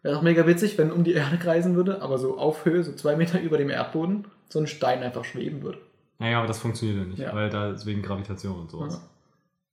Wäre 0.03 0.15
doch 0.17 0.23
mega 0.23 0.47
witzig, 0.47 0.77
wenn 0.77 0.91
um 0.93 1.05
die 1.05 1.13
Erde 1.15 1.39
kreisen 1.39 1.75
würde, 1.75 2.03
aber 2.03 2.19
so 2.19 2.37
auf 2.37 2.67
Höhe, 2.67 2.83
so 2.85 2.93
zwei 2.93 3.17
Meter 3.17 3.41
über 3.41 3.57
dem 3.57 3.71
Erdboden, 3.71 4.27
so 4.51 4.59
ein 4.59 4.67
Stein 4.67 5.03
einfach 5.03 5.25
schweben 5.25 5.63
würde. 5.63 5.79
Naja, 6.19 6.39
aber 6.39 6.49
das 6.49 6.59
funktioniert 6.59 6.99
ja 6.99 7.05
nicht, 7.05 7.19
Ja. 7.21 7.35
weil 7.35 7.49
da 7.49 7.71
ist 7.71 7.87
wegen 7.87 8.03
Gravitation 8.03 8.61
und 8.61 8.71
sowas. 8.71 8.95
Ja. 8.95 9.01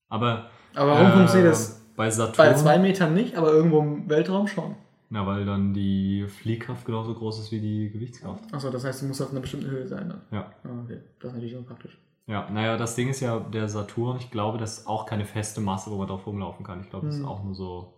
Aber 0.10 0.50
Aber 0.76 0.92
warum 0.92 1.08
äh, 1.08 1.12
funktioniert 1.12 1.52
das 1.52 1.82
bei 1.96 2.10
Saturn? 2.10 2.36
bei 2.38 2.54
zwei 2.54 2.78
Metern 2.80 3.14
nicht, 3.14 3.36
aber 3.36 3.52
irgendwo 3.52 3.80
im 3.80 4.10
Weltraum 4.10 4.48
schon? 4.48 4.76
Na, 5.12 5.26
weil 5.26 5.46
dann 5.46 5.74
die 5.74 6.28
Fliehkraft 6.28 6.86
genauso 6.86 7.16
groß 7.16 7.40
ist 7.40 7.52
wie 7.52 7.60
die 7.60 7.90
Gewichtskraft. 7.92 8.44
Achso, 8.54 8.70
das 8.70 8.84
heißt, 8.86 9.02
du 9.02 9.08
musst 9.08 9.22
auf 9.22 9.32
einer 9.32 9.40
bestimmten 9.40 9.70
Höhe 9.70 9.88
sein 9.88 10.10
dann. 10.10 10.22
Ja. 10.32 10.52
Ah, 10.64 10.82
okay. 10.84 11.00
Das 11.20 11.30
ist 11.30 11.36
natürlich 11.36 11.56
unpraktisch. 11.56 11.98
Ja, 12.28 12.48
naja, 12.52 12.78
das 12.78 12.94
Ding 12.96 13.10
ist 13.10 13.22
ja, 13.22 13.40
der 13.40 13.68
Saturn, 13.70 14.18
ich 14.18 14.30
glaube, 14.30 14.60
das 14.60 14.80
ist 14.80 14.88
auch 14.88 15.08
keine 15.08 15.26
feste 15.26 15.62
Masse, 15.62 15.90
wo 15.90 15.98
man 15.98 16.08
drauf 16.08 16.28
rumlaufen 16.28 16.64
kann. 16.64 16.82
Ich 16.82 16.90
glaube, 16.92 17.08
das 17.08 17.16
ist 17.16 17.22
Hm. 17.22 17.28
auch 17.28 17.44
nur 17.44 17.56
so, 17.56 17.94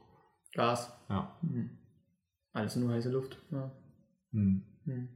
Gas. 0.53 0.91
ja. 1.09 1.35
Mhm. 1.41 1.71
Alles 2.53 2.75
nur 2.77 2.91
heiße 2.93 3.09
Luft. 3.09 3.37
Ja. 3.51 3.71
Hm. 4.31 4.63
Mhm. 4.85 5.09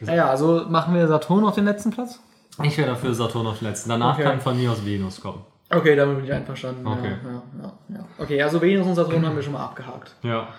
Naja, 0.00 0.28
also 0.30 0.66
machen 0.70 0.94
wir 0.94 1.06
Saturn 1.06 1.44
auf 1.44 1.54
den 1.54 1.64
letzten 1.66 1.90
Platz? 1.90 2.18
Ich 2.62 2.76
wäre 2.78 2.88
dafür 2.90 3.14
Saturn 3.14 3.46
auf 3.46 3.58
den 3.58 3.68
letzten. 3.68 3.90
Danach 3.90 4.14
Okay. 4.14 4.24
kann 4.24 4.40
von 4.40 4.56
mir 4.56 4.70
aus 4.72 4.84
Venus 4.84 5.20
kommen. 5.20 5.42
Okay, 5.70 5.94
damit 5.94 6.16
bin 6.16 6.24
ich 6.24 6.32
einverstanden. 6.32 6.86
Okay. 6.86 7.16
Ja, 7.24 7.42
ja, 7.62 7.78
ja. 7.88 8.08
Okay, 8.18 8.42
also 8.42 8.60
Venus 8.60 8.86
und 8.86 8.96
Saturn 8.96 9.24
haben 9.24 9.36
wir 9.36 9.42
schon 9.42 9.52
mal 9.52 9.64
abgehakt. 9.64 10.16
Ja. 10.22 10.52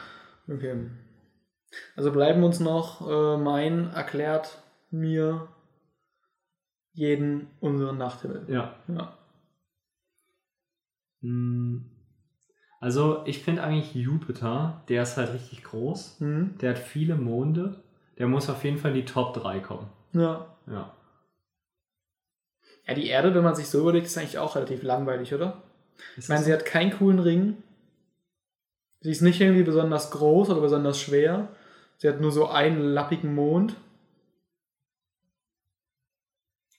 Okay. 0.47 0.89
Also 1.95 2.11
bleiben 2.11 2.43
uns 2.43 2.59
noch 2.59 3.07
äh, 3.09 3.37
mein 3.37 3.91
erklärt 3.93 4.57
mir 4.89 5.47
jeden 6.93 7.47
unseren 7.59 7.97
Nachthimmel. 7.97 8.45
Ja. 8.47 8.75
Ja. 8.87 9.17
Hm. 11.21 11.85
Also, 12.79 13.21
ich 13.25 13.43
finde 13.43 13.63
eigentlich 13.63 13.93
Jupiter, 13.93 14.81
der 14.89 15.03
ist 15.03 15.15
halt 15.15 15.33
richtig 15.33 15.63
groß. 15.63 16.19
Mhm. 16.19 16.57
Der 16.59 16.71
hat 16.71 16.79
viele 16.79 17.15
Monde. 17.15 17.83
Der 18.17 18.27
muss 18.27 18.49
auf 18.49 18.63
jeden 18.63 18.79
Fall 18.79 18.91
in 18.91 18.97
die 18.97 19.05
Top 19.05 19.33
3 19.35 19.59
kommen. 19.59 19.87
ja. 20.13 20.47
Ja. 20.67 20.93
Ja, 22.87 22.93
die 22.93 23.07
Erde, 23.07 23.33
wenn 23.35 23.43
man 23.43 23.55
sich 23.55 23.67
so 23.67 23.79
überlegt, 23.81 24.07
ist 24.07 24.17
eigentlich 24.17 24.37
auch 24.39 24.55
relativ 24.55 24.83
langweilig, 24.83 25.33
oder? 25.33 25.61
Ist 26.17 26.25
Ich 26.25 26.29
meine, 26.29 26.43
sie 26.43 26.53
hat 26.53 26.65
keinen 26.65 26.91
coolen 26.91 27.19
Ring. 27.19 27.57
Sie 29.01 29.11
ist 29.11 29.21
nicht 29.21 29.39
irgendwie 29.41 29.63
besonders 29.63 30.11
groß 30.11 30.49
oder 30.49 30.61
besonders 30.61 30.99
schwer. 30.99 31.49
Sie 31.97 32.07
hat 32.07 32.21
nur 32.21 32.31
so 32.31 32.47
einen 32.47 32.81
lappigen 32.81 33.33
Mond. 33.35 33.75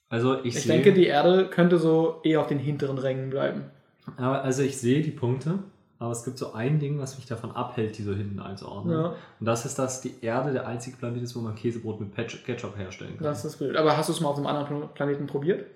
also, 0.08 0.38
ich, 0.40 0.56
Ich 0.56 0.62
sehe, 0.62 0.72
denke, 0.72 0.92
die 0.92 1.06
Erde 1.06 1.48
könnte 1.48 1.78
so 1.78 2.20
eher 2.24 2.40
auf 2.40 2.46
den 2.46 2.58
hinteren 2.58 2.98
Rängen 2.98 3.30
bleiben. 3.30 3.70
aber, 4.16 4.42
also 4.42 4.62
ich 4.62 4.76
sehe 4.78 5.02
die 5.02 5.10
Punkte, 5.10 5.60
aber 6.02 6.10
es 6.12 6.24
gibt 6.24 6.36
so 6.38 6.52
ein 6.52 6.78
Ding, 6.80 6.98
was 6.98 7.16
mich 7.16 7.26
davon 7.26 7.52
abhält, 7.52 7.96
die 7.96 8.02
so 8.02 8.12
hinten 8.12 8.40
einzuordnen. 8.40 8.98
Ja, 8.98 9.06
Und 9.40 9.46
das 9.46 9.64
ist, 9.64 9.78
dass 9.78 10.00
die 10.00 10.14
Erde 10.20 10.52
der 10.52 10.66
einzige 10.66 10.96
Planet 10.96 11.22
ist, 11.22 11.36
wo 11.36 11.40
man 11.40 11.54
Käsebrot 11.54 12.00
mit 12.00 12.14
Ketchup 12.14 12.76
herstellen 12.76 13.16
kann. 13.16 13.24
das 13.24 13.44
ist 13.44 13.56
blöd. 13.58 13.76
Aber 13.76 13.96
hast 13.96 14.08
du 14.08 14.12
es 14.12 14.20
mal 14.20 14.28
auf 14.30 14.36
einem 14.36 14.46
anderen 14.46 14.66
Pla- 14.66 14.86
Planeten 14.88 15.26
probiert? 15.26 15.66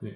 nee. 0.00 0.14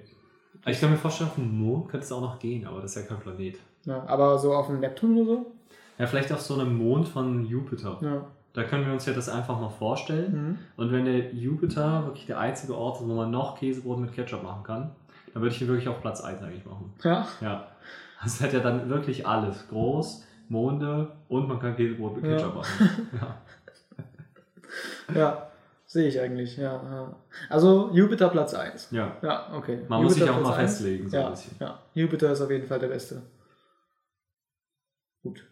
Ich 0.66 0.80
kann 0.80 0.90
mir 0.90 0.96
vorstellen, 0.96 1.30
auf 1.30 1.36
dem 1.36 1.56
Mond 1.56 1.88
könnte 1.88 2.04
es 2.04 2.12
auch 2.12 2.20
noch 2.20 2.38
gehen, 2.38 2.66
aber 2.66 2.80
das 2.82 2.96
ist 2.96 3.02
ja 3.02 3.08
kein 3.08 3.20
Planet. 3.20 3.56
Ja, 3.84 4.04
aber 4.06 4.38
so 4.38 4.52
auf 4.54 4.66
dem 4.66 4.80
Neptun 4.80 5.16
oder 5.18 5.24
so? 5.26 5.52
Ja, 5.98 6.06
vielleicht 6.06 6.32
auf 6.32 6.40
so 6.40 6.54
einem 6.54 6.76
Mond 6.76 7.06
von 7.08 7.44
Jupiter. 7.46 7.98
Ja. 8.02 8.26
Da 8.54 8.64
können 8.64 8.84
wir 8.86 8.92
uns 8.92 9.06
ja 9.06 9.12
das 9.12 9.28
einfach 9.28 9.58
mal 9.60 9.68
vorstellen. 9.68 10.32
Mhm. 10.32 10.58
Und 10.76 10.92
wenn 10.92 11.04
der 11.04 11.32
Jupiter 11.32 12.04
wirklich 12.06 12.26
der 12.26 12.38
einzige 12.40 12.74
Ort 12.76 13.00
ist, 13.00 13.06
wo 13.08 13.14
man 13.14 13.30
noch 13.30 13.58
Käsebrot 13.58 13.98
mit 14.00 14.12
Ketchup 14.12 14.42
machen 14.42 14.62
kann, 14.64 14.90
dann 15.32 15.42
würde 15.42 15.54
ich 15.54 15.62
ihn 15.62 15.68
wirklich 15.68 15.88
auf 15.88 16.00
Platz 16.00 16.20
1 16.22 16.42
eigentlich 16.42 16.66
machen. 16.66 16.92
Ja. 17.04 17.26
Ja. 17.40 17.68
Das 18.22 18.40
hat 18.40 18.52
ja 18.52 18.60
dann 18.60 18.88
wirklich 18.88 19.26
alles. 19.26 19.68
Groß, 19.68 20.24
Monde 20.48 21.12
und 21.28 21.46
man 21.48 21.60
kann 21.60 21.76
Käsebrot 21.76 22.16
mit 22.16 22.24
Ja. 22.24 22.36
Ketchup 22.36 22.54
machen. 22.56 23.08
Ja. 25.08 25.14
Ja. 25.14 25.44
Sehe 25.86 26.06
ich 26.08 26.20
eigentlich, 26.20 26.58
ja, 26.58 26.74
ja. 26.74 27.16
Also 27.48 27.90
Jupiter 27.94 28.28
Platz 28.28 28.52
1. 28.52 28.90
ja. 28.90 29.16
Ja, 29.22 29.54
okay. 29.54 29.86
Man 29.88 30.02
muss 30.02 30.12
sich 30.14 30.20
Jupiter 30.20 30.36
auch 30.38 30.42
mal 30.42 30.48
Platz 30.50 30.58
eins. 30.60 30.72
festlegen, 30.72 31.08
so 31.08 31.16
ein 31.16 31.22
Ja, 31.22 31.30
bisschen. 31.30 31.56
ja. 31.60 31.78
Jupiter 31.94 32.30
ist 32.32 32.40
auf 32.42 32.50
jeden 32.50 32.66
Fall 32.66 32.78
der 32.78 32.88
Beste. 32.88 33.22
Gut. 35.22 35.46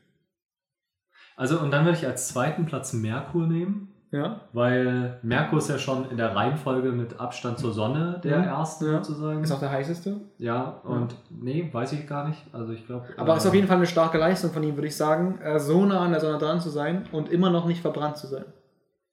Also, 1.36 1.58
und 1.60 1.70
dann 1.70 1.84
würde 1.86 1.96
ich 1.98 2.06
als 2.06 2.28
zweiten 2.28 2.66
Platz 2.66 2.92
Merkur 2.92 3.46
nehmen, 3.46 3.94
Ja. 4.12 4.40
weil 4.52 5.18
Merkur 5.22 5.58
ist 5.58 5.68
ja 5.68 5.78
schon 5.78 6.08
in 6.10 6.16
der 6.16 6.34
Reihenfolge 6.34 6.92
mit 6.92 7.18
Abstand 7.18 7.58
zur 7.58 7.72
Sonne 7.72 8.20
der 8.22 8.38
Mhm. 8.38 8.44
erste 8.44 8.86
Ja. 8.86 8.92
sozusagen. 9.04 9.42
Ist 9.42 9.50
auch 9.52 9.58
der 9.58 9.70
heißeste. 9.72 10.16
ja, 10.38 10.80
und 10.84 11.14
nee, 11.28 11.68
weiß 11.72 11.92
ich 11.92 12.06
gar 12.06 12.28
nicht. 12.28 12.40
Also, 12.52 12.72
ich 12.72 12.86
glaube. 12.86 13.04
Aber 13.16 13.36
ist 13.36 13.46
auf 13.46 13.54
jeden 13.54 13.66
Fall 13.66 13.78
eine 13.78 13.86
starke 13.86 14.16
Leistung 14.18 14.52
von 14.52 14.62
ihm, 14.62 14.76
würde 14.76 14.86
ich 14.86 14.96
sagen, 14.96 15.38
äh, 15.42 15.58
so 15.58 15.84
nah 15.84 16.00
an 16.00 16.12
der 16.12 16.20
Sonne 16.20 16.38
dran 16.38 16.60
zu 16.60 16.70
sein 16.70 17.04
und 17.12 17.30
immer 17.30 17.50
noch 17.50 17.66
nicht 17.66 17.80
verbrannt 17.80 18.16
zu 18.16 18.26
sein. 18.28 18.44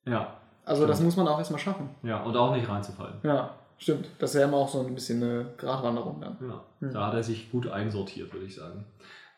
Ja, 0.05 0.27
Also 0.65 0.85
das 0.87 0.97
Stimmt. 0.97 1.07
muss 1.07 1.17
man 1.17 1.27
auch 1.27 1.39
erstmal 1.39 1.59
schaffen. 1.59 1.89
ja, 2.03 2.21
und 2.23 2.37
auch 2.37 2.55
nicht 2.55 2.69
reinzufallen. 2.69 3.15
Ja, 3.23 3.49
stimmt. 3.77 4.07
Das 4.19 4.33
ist 4.33 4.39
ja 4.39 4.45
immer 4.47 4.57
auch 4.57 4.69
so 4.69 4.79
ein 4.85 4.93
bisschen 4.93 5.21
eine 5.21 5.45
Gratwanderung 5.57 6.21
dann. 6.21 6.37
Ja, 6.47 6.61
Hm. 6.79 6.93
da 6.93 7.07
hat 7.07 7.13
er 7.15 7.23
sich 7.23 7.51
gut 7.51 7.67
einsortiert, 7.67 8.31
würde 8.31 8.45
ich 8.45 8.55
sagen. 8.55 8.85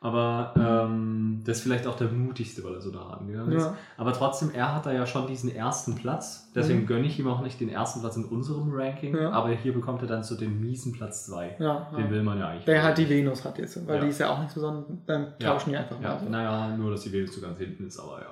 Aber 0.06 0.54
ähm, 0.56 1.42
das 1.46 1.58
ist 1.58 1.64
vielleicht 1.64 1.88
auch 1.88 1.96
der 1.98 2.10
mutigste, 2.10 2.64
weil 2.64 2.76
er 2.76 2.82
so 2.82 2.92
nah 2.92 3.02
rangegangen 3.10 3.52
ist. 3.54 3.64
Ja. 3.64 3.76
Aber 3.98 4.14
trotzdem, 4.14 4.52
er 4.54 4.76
hat 4.76 4.86
da 4.86 4.92
ja 4.94 5.08
schon 5.08 5.26
diesen 5.26 5.50
ersten 5.54 5.96
Platz. 5.96 6.52
Deswegen 6.54 6.82
Mhm. 6.82 6.86
gönne 6.86 7.08
ich 7.08 7.18
ihm 7.18 7.28
auch 7.28 7.42
nicht 7.42 7.60
den 7.60 7.70
ersten 7.70 8.02
Platz 8.02 8.16
in 8.16 8.26
unserem 8.26 8.72
Ranking. 8.72 9.16
Ja. 9.16 9.32
Aber 9.32 9.50
hier 9.50 9.74
bekommt 9.74 10.04
er 10.04 10.08
dann 10.08 10.22
so 10.22 10.38
den 10.38 10.62
miesen 10.62 10.94
Platz 10.94 11.26
2. 11.26 11.56
Ja, 11.58 11.88
Den 11.98 12.12
will 12.12 12.22
man 12.22 12.38
ja 12.38 12.50
eigentlich. 12.50 12.66
Der 12.66 12.84
halt 12.84 13.00
die 13.00 13.10
Venus 13.10 13.44
hat 13.44 13.58
jetzt, 13.58 13.88
weil 13.88 14.00
die 14.02 14.10
ist 14.10 14.20
ja 14.20 14.30
auch 14.30 14.38
nichts 14.38 14.54
Besonderes. 14.54 14.86
Dann 15.08 15.34
tauschen 15.40 15.72
die 15.72 15.78
einfach 15.78 16.00
Ja, 16.00 16.20
mal. 16.22 16.30
naja, 16.30 16.78
nur 16.78 16.92
dass 16.92 17.02
die 17.02 17.12
Venus 17.12 17.34
so 17.34 17.42
ganz 17.42 17.58
hinten 17.58 17.88
ist, 17.88 17.98
aber 18.00 18.20
ja, 18.22 18.28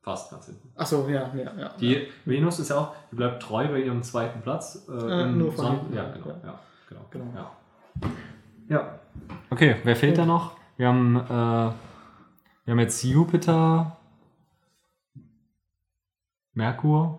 fast 0.00 0.30
ganz 0.30 0.46
hinten. 0.46 0.70
Achso, 0.76 1.06
ja, 1.08 1.30
ja, 1.34 1.52
ja. 1.58 1.70
Die 1.78 2.06
Venus 2.24 2.58
ist 2.58 2.70
ja 2.70 2.76
auch, 2.78 2.94
die 3.12 3.16
bleibt 3.16 3.42
treu 3.42 3.68
bei 3.68 3.80
ihrem 3.82 4.02
zweiten 4.02 4.40
Platz. 4.40 4.86
Äh, 4.88 4.92
Äh, 5.24 5.26
nur 5.26 5.52
von 5.52 5.64
Son- 5.66 5.76
hinten, 5.80 5.94
ja, 5.94 6.10
genau, 6.10 6.28
ja, 6.42 6.58
genau, 6.88 7.00
Genau. 7.10 7.24
Ja. 7.34 7.50
ja. 8.68 8.98
Okay, 9.50 9.76
wer 9.84 9.94
fehlt 9.96 10.16
da 10.16 10.24
noch? 10.24 10.57
Wir 10.78 10.86
haben, 10.88 11.16
äh, 11.16 11.28
wir 11.28 11.74
haben 12.72 12.78
jetzt 12.78 13.02
Jupiter, 13.02 13.96
Merkur, 16.54 17.18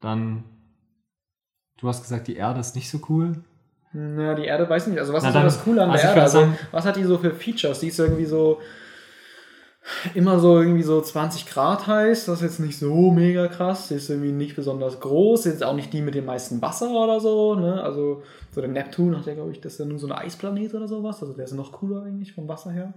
dann, 0.00 0.44
du 1.78 1.86
hast 1.88 2.02
gesagt, 2.02 2.26
die 2.28 2.36
Erde 2.36 2.60
ist 2.60 2.74
nicht 2.74 2.90
so 2.90 3.00
cool. 3.08 3.44
Na, 3.92 4.34
die 4.34 4.44
Erde 4.46 4.68
weiß 4.68 4.86
nicht. 4.88 4.98
Also 4.98 5.12
was 5.12 5.22
Na 5.22 5.28
ist 5.28 5.32
so 5.34 5.38
dann- 5.38 5.46
das 5.46 5.62
Coole 5.62 5.82
an 5.84 5.90
also 5.90 6.02
der 6.02 6.10
ich 6.10 6.16
Erde? 6.16 6.22
Also, 6.22 6.52
was 6.72 6.84
hat 6.86 6.96
die 6.96 7.04
so 7.04 7.18
für 7.18 7.32
Features? 7.32 7.80
Die 7.80 7.88
ist 7.88 7.98
irgendwie 7.98 8.24
so 8.24 8.60
immer 10.14 10.38
so 10.38 10.58
irgendwie 10.60 10.82
so 10.82 11.00
20 11.00 11.46
Grad 11.46 11.86
heiß. 11.86 12.26
Das 12.26 12.36
ist 12.36 12.42
jetzt 12.42 12.60
nicht 12.60 12.78
so 12.78 13.10
mega 13.10 13.48
krass. 13.48 13.88
Die 13.88 13.94
ist 13.94 14.08
irgendwie 14.10 14.32
nicht 14.32 14.56
besonders 14.56 15.00
groß. 15.00 15.40
Ist 15.46 15.52
jetzt 15.52 15.64
auch 15.64 15.74
nicht 15.74 15.92
die 15.92 16.00
mit 16.02 16.14
dem 16.14 16.24
meisten 16.26 16.60
Wasser 16.62 16.90
oder 16.90 17.20
so. 17.20 17.54
Ne? 17.54 17.82
Also 17.82 18.22
so 18.52 18.60
der 18.60 18.70
Neptun 18.70 19.16
hat 19.16 19.26
ja, 19.26 19.34
glaube 19.34 19.50
ich, 19.52 19.60
das 19.60 19.74
ist 19.74 19.78
ja 19.80 19.84
nur 19.84 19.98
so 19.98 20.06
ein 20.06 20.12
Eisplanet 20.12 20.74
oder 20.74 20.88
sowas. 20.88 21.20
Also 21.22 21.34
der 21.34 21.44
ist 21.44 21.52
noch 21.52 21.72
cooler 21.72 22.02
eigentlich 22.04 22.32
vom 22.32 22.48
Wasser 22.48 22.70
her. 22.70 22.92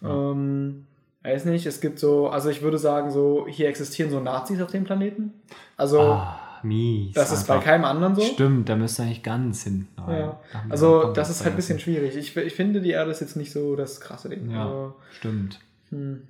Ja. 0.00 0.30
Ähm, 0.30 0.86
weiß 1.22 1.44
nicht, 1.44 1.66
es 1.66 1.80
gibt 1.80 1.98
so, 1.98 2.28
also 2.28 2.48
ich 2.50 2.62
würde 2.62 2.78
sagen, 2.78 3.10
so, 3.10 3.46
hier 3.48 3.68
existieren 3.68 4.10
so 4.10 4.18
Nazis 4.20 4.60
auf 4.60 4.70
dem 4.70 4.84
Planeten. 4.84 5.32
Also, 5.76 6.00
Ah, 6.00 6.38
mies. 6.62 7.12
das 7.14 7.30
ist 7.32 7.46
bei 7.46 7.58
keinem 7.58 7.84
anderen 7.84 8.14
so. 8.14 8.22
Stimmt, 8.22 8.68
da 8.68 8.74
müsste 8.76 9.02
eigentlich 9.02 9.22
ganz 9.22 9.62
hinten 9.64 10.00
rein. 10.00 10.18
Ja. 10.20 10.40
Also, 10.70 11.12
das 11.12 11.30
ist 11.30 11.42
halt 11.44 11.52
ein 11.52 11.56
bisschen 11.56 11.78
schwierig. 11.78 12.16
Ich, 12.16 12.36
ich 12.36 12.54
finde, 12.54 12.80
die 12.80 12.90
Erde 12.90 13.10
ist 13.10 13.20
jetzt 13.20 13.36
nicht 13.36 13.52
so 13.52 13.76
das 13.76 14.00
krasse 14.00 14.30
Ding. 14.30 14.50
Ja, 14.50 14.64
Also, 14.64 14.94
stimmt. 15.12 15.60
Hm. 15.92 16.28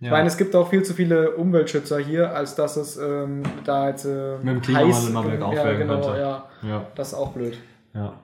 Ja. 0.00 0.08
Ich 0.08 0.10
meine, 0.10 0.26
es 0.26 0.36
gibt 0.36 0.54
auch 0.56 0.68
viel 0.68 0.82
zu 0.82 0.92
viele 0.92 1.36
Umweltschützer 1.36 1.98
hier, 1.98 2.34
als 2.34 2.56
dass 2.56 2.76
es 2.76 2.96
ähm, 2.96 3.42
da 3.64 3.88
jetzt 3.88 4.04
äh, 4.04 4.38
Mit 4.38 4.56
dem 4.56 4.60
Klimawandel 4.60 5.10
mal 5.12 5.22
bergauf 5.22 5.54
ja, 5.54 5.72
genau, 5.72 6.00
könnte. 6.00 6.20
ja, 6.20 6.48
ja, 6.62 6.86
das 6.94 7.08
ist 7.08 7.14
auch 7.14 7.32
blöd. 7.32 7.58
ja. 7.94 8.14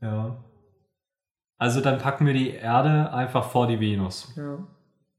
Ja. 0.00 0.36
Also 1.58 1.80
dann 1.80 1.98
packen 1.98 2.26
wir 2.26 2.34
die 2.34 2.50
Erde 2.50 3.12
einfach 3.12 3.44
vor 3.44 3.68
die 3.68 3.78
Venus. 3.78 4.34
Ja. 4.36 4.58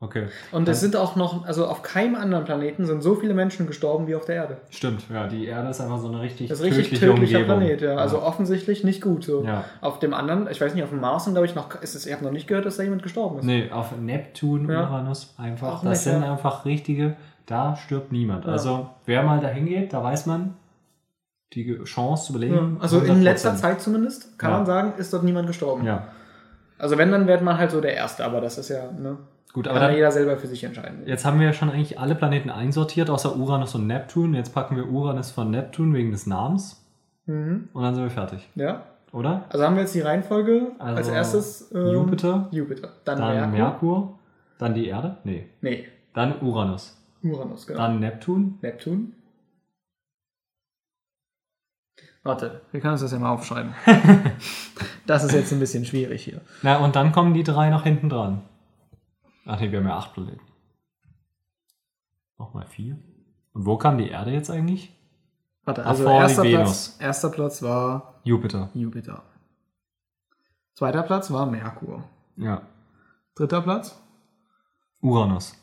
Okay. 0.03 0.25
Und 0.51 0.67
es 0.67 0.81
sind 0.81 0.97
auch 0.97 1.15
noch, 1.15 1.45
also 1.45 1.65
auf 1.65 1.81
keinem 1.81 2.15
anderen 2.15 2.43
Planeten 2.43 2.85
sind 2.85 3.01
so 3.01 3.15
viele 3.15 3.33
Menschen 3.33 3.67
gestorben 3.67 4.05
wie 4.07 4.15
auf 4.15 4.25
der 4.25 4.35
Erde. 4.35 4.57
Stimmt, 4.69 5.03
ja, 5.09 5.27
die 5.27 5.45
Erde 5.45 5.69
ist 5.69 5.79
einfach 5.79 5.99
so 5.99 6.09
eine 6.09 6.19
richtig 6.19 6.49
Das 6.49 6.59
ist 6.59 6.65
richtig 6.65 6.99
tödliche 6.99 7.13
tödlicher 7.13 7.37
Umgebung. 7.39 7.59
Planet, 7.59 7.81
ja. 7.81 7.95
Also 7.95 8.21
offensichtlich 8.21 8.83
nicht 8.83 9.01
gut. 9.01 9.23
So. 9.23 9.45
Ja. 9.45 9.63
Auf 9.79 9.99
dem 9.99 10.13
anderen, 10.13 10.49
ich 10.51 10.59
weiß 10.59 10.73
nicht, 10.73 10.83
auf 10.83 10.89
dem 10.89 10.99
Mars 10.99 11.23
glaube 11.25 11.45
ich, 11.45 11.55
noch, 11.55 11.81
ist 11.81 11.95
es, 11.95 12.05
ich 12.05 12.11
habe 12.11 12.25
noch 12.25 12.31
nicht 12.31 12.47
gehört, 12.47 12.65
dass 12.65 12.75
da 12.75 12.83
jemand 12.83 13.01
gestorben 13.01 13.39
ist. 13.39 13.45
Nee, 13.45 13.71
auf 13.71 13.97
Neptun, 13.97 14.69
Ja. 14.69 14.81
Uranus 14.89 15.33
einfach. 15.37 15.75
Auch 15.75 15.83
das 15.83 16.05
nicht, 16.05 16.13
sind 16.13 16.23
einfach 16.23 16.65
richtige, 16.65 17.15
da 17.45 17.77
stirbt 17.77 18.11
niemand. 18.11 18.45
Also 18.45 18.89
wer 19.05 19.23
mal 19.23 19.39
dahin 19.39 19.65
geht, 19.67 19.93
da 19.93 20.03
weiß 20.03 20.25
man, 20.25 20.55
die 21.53 21.79
Chance 21.85 22.25
zu 22.27 22.33
überleben. 22.33 22.77
Also 22.81 22.99
in 22.99 23.19
100%. 23.19 23.21
letzter 23.21 23.55
Zeit 23.55 23.79
zumindest, 23.79 24.37
kann 24.37 24.51
man 24.51 24.65
sagen, 24.65 24.93
ist 24.97 25.13
dort 25.13 25.23
niemand 25.23 25.47
gestorben. 25.47 25.85
Ja, 25.85 26.07
Also 26.77 26.97
wenn, 26.97 27.11
dann 27.11 27.27
wird 27.27 27.41
man 27.41 27.57
halt 27.57 27.71
so 27.71 27.79
der 27.79 27.93
Erste, 27.95 28.25
aber 28.25 28.41
das 28.41 28.57
ist 28.57 28.69
ja, 28.69 28.91
ne? 28.91 29.17
Gut, 29.53 29.65
Kann 29.65 29.71
aber 29.75 29.81
ja 29.83 29.87
dann, 29.87 29.95
jeder 29.95 30.11
selber 30.11 30.37
für 30.37 30.47
sich 30.47 30.63
entscheiden. 30.63 31.03
jetzt 31.05 31.23
haben 31.25 31.39
wir 31.39 31.47
ja 31.47 31.53
schon 31.53 31.69
eigentlich 31.69 31.99
alle 31.99 32.15
Planeten 32.15 32.49
einsortiert, 32.49 33.09
außer 33.09 33.35
Uranus 33.37 33.75
und 33.75 33.87
Neptun. 33.87 34.33
Jetzt 34.33 34.53
packen 34.53 34.75
wir 34.75 34.89
Uranus 34.89 35.31
von 35.31 35.49
Neptun 35.51 35.93
wegen 35.93 36.11
des 36.11 36.25
Namens 36.27 36.79
Mhm. 37.25 37.69
und 37.71 37.81
dann 37.83 37.95
sind 37.95 38.03
wir 38.03 38.09
fertig, 38.11 38.49
Ja. 38.55 38.83
oder? 39.13 39.45
Also 39.49 39.63
haben 39.63 39.75
wir 39.75 39.83
jetzt 39.83 39.95
die 39.95 40.01
Reihenfolge 40.01 40.73
Also 40.79 40.97
als 40.97 41.07
erstes 41.07 41.71
ähm, 41.73 41.87
Jupiter, 41.87 42.47
Jupiter. 42.51 42.89
Dann, 43.05 43.17
dann 43.19 43.51
Merkur. 43.51 43.57
Merkur, 43.57 44.19
dann 44.57 44.73
die 44.73 44.87
Erde, 44.87 45.17
nee, 45.23 45.47
Nee, 45.61 45.87
dann 46.13 46.41
Uranus, 46.41 46.97
Uranus, 47.23 47.65
genau. 47.65 47.79
dann 47.79 47.99
Neptun, 48.01 48.57
Neptun. 48.61 49.13
Warte, 52.25 52.61
wir 52.71 52.79
können 52.79 52.93
uns 52.93 53.01
das 53.01 53.11
ja 53.11 53.19
mal 53.19 53.31
aufschreiben. 53.31 53.73
das 55.05 55.25
ist 55.25 55.33
jetzt 55.33 55.51
ein 55.51 55.59
bisschen 55.59 55.83
schwierig 55.83 56.23
hier. 56.23 56.39
Na, 56.61 56.77
und 56.77 56.95
dann 56.95 57.11
kommen 57.11 57.33
die 57.33 57.43
drei 57.43 57.69
noch 57.69 57.83
hinten 57.83 58.07
dran. 58.09 58.41
Ach 59.45 59.59
nee, 59.59 59.71
wir 59.71 59.79
haben 59.79 59.87
ja 59.87 59.97
acht 59.97 60.13
Planeten. 60.13 60.41
Nochmal 62.37 62.65
vier. 62.65 62.97
Und 63.53 63.65
wo 63.65 63.77
kam 63.77 63.97
die 63.97 64.09
Erde 64.09 64.31
jetzt 64.31 64.49
eigentlich? 64.49 64.95
Warte, 65.65 65.85
also 65.85 66.03
die 66.05 66.11
erster. 66.11 66.43
Platz, 66.43 66.97
erster 66.99 67.29
Platz 67.29 67.61
war 67.61 68.19
Jupiter. 68.23 68.69
Jupiter. 68.73 69.23
Zweiter 70.73 71.03
Platz 71.03 71.31
war 71.31 71.45
Merkur. 71.45 72.03
Ja. 72.35 72.63
Dritter 73.35 73.61
Platz? 73.61 74.01
Uranus. 75.01 75.55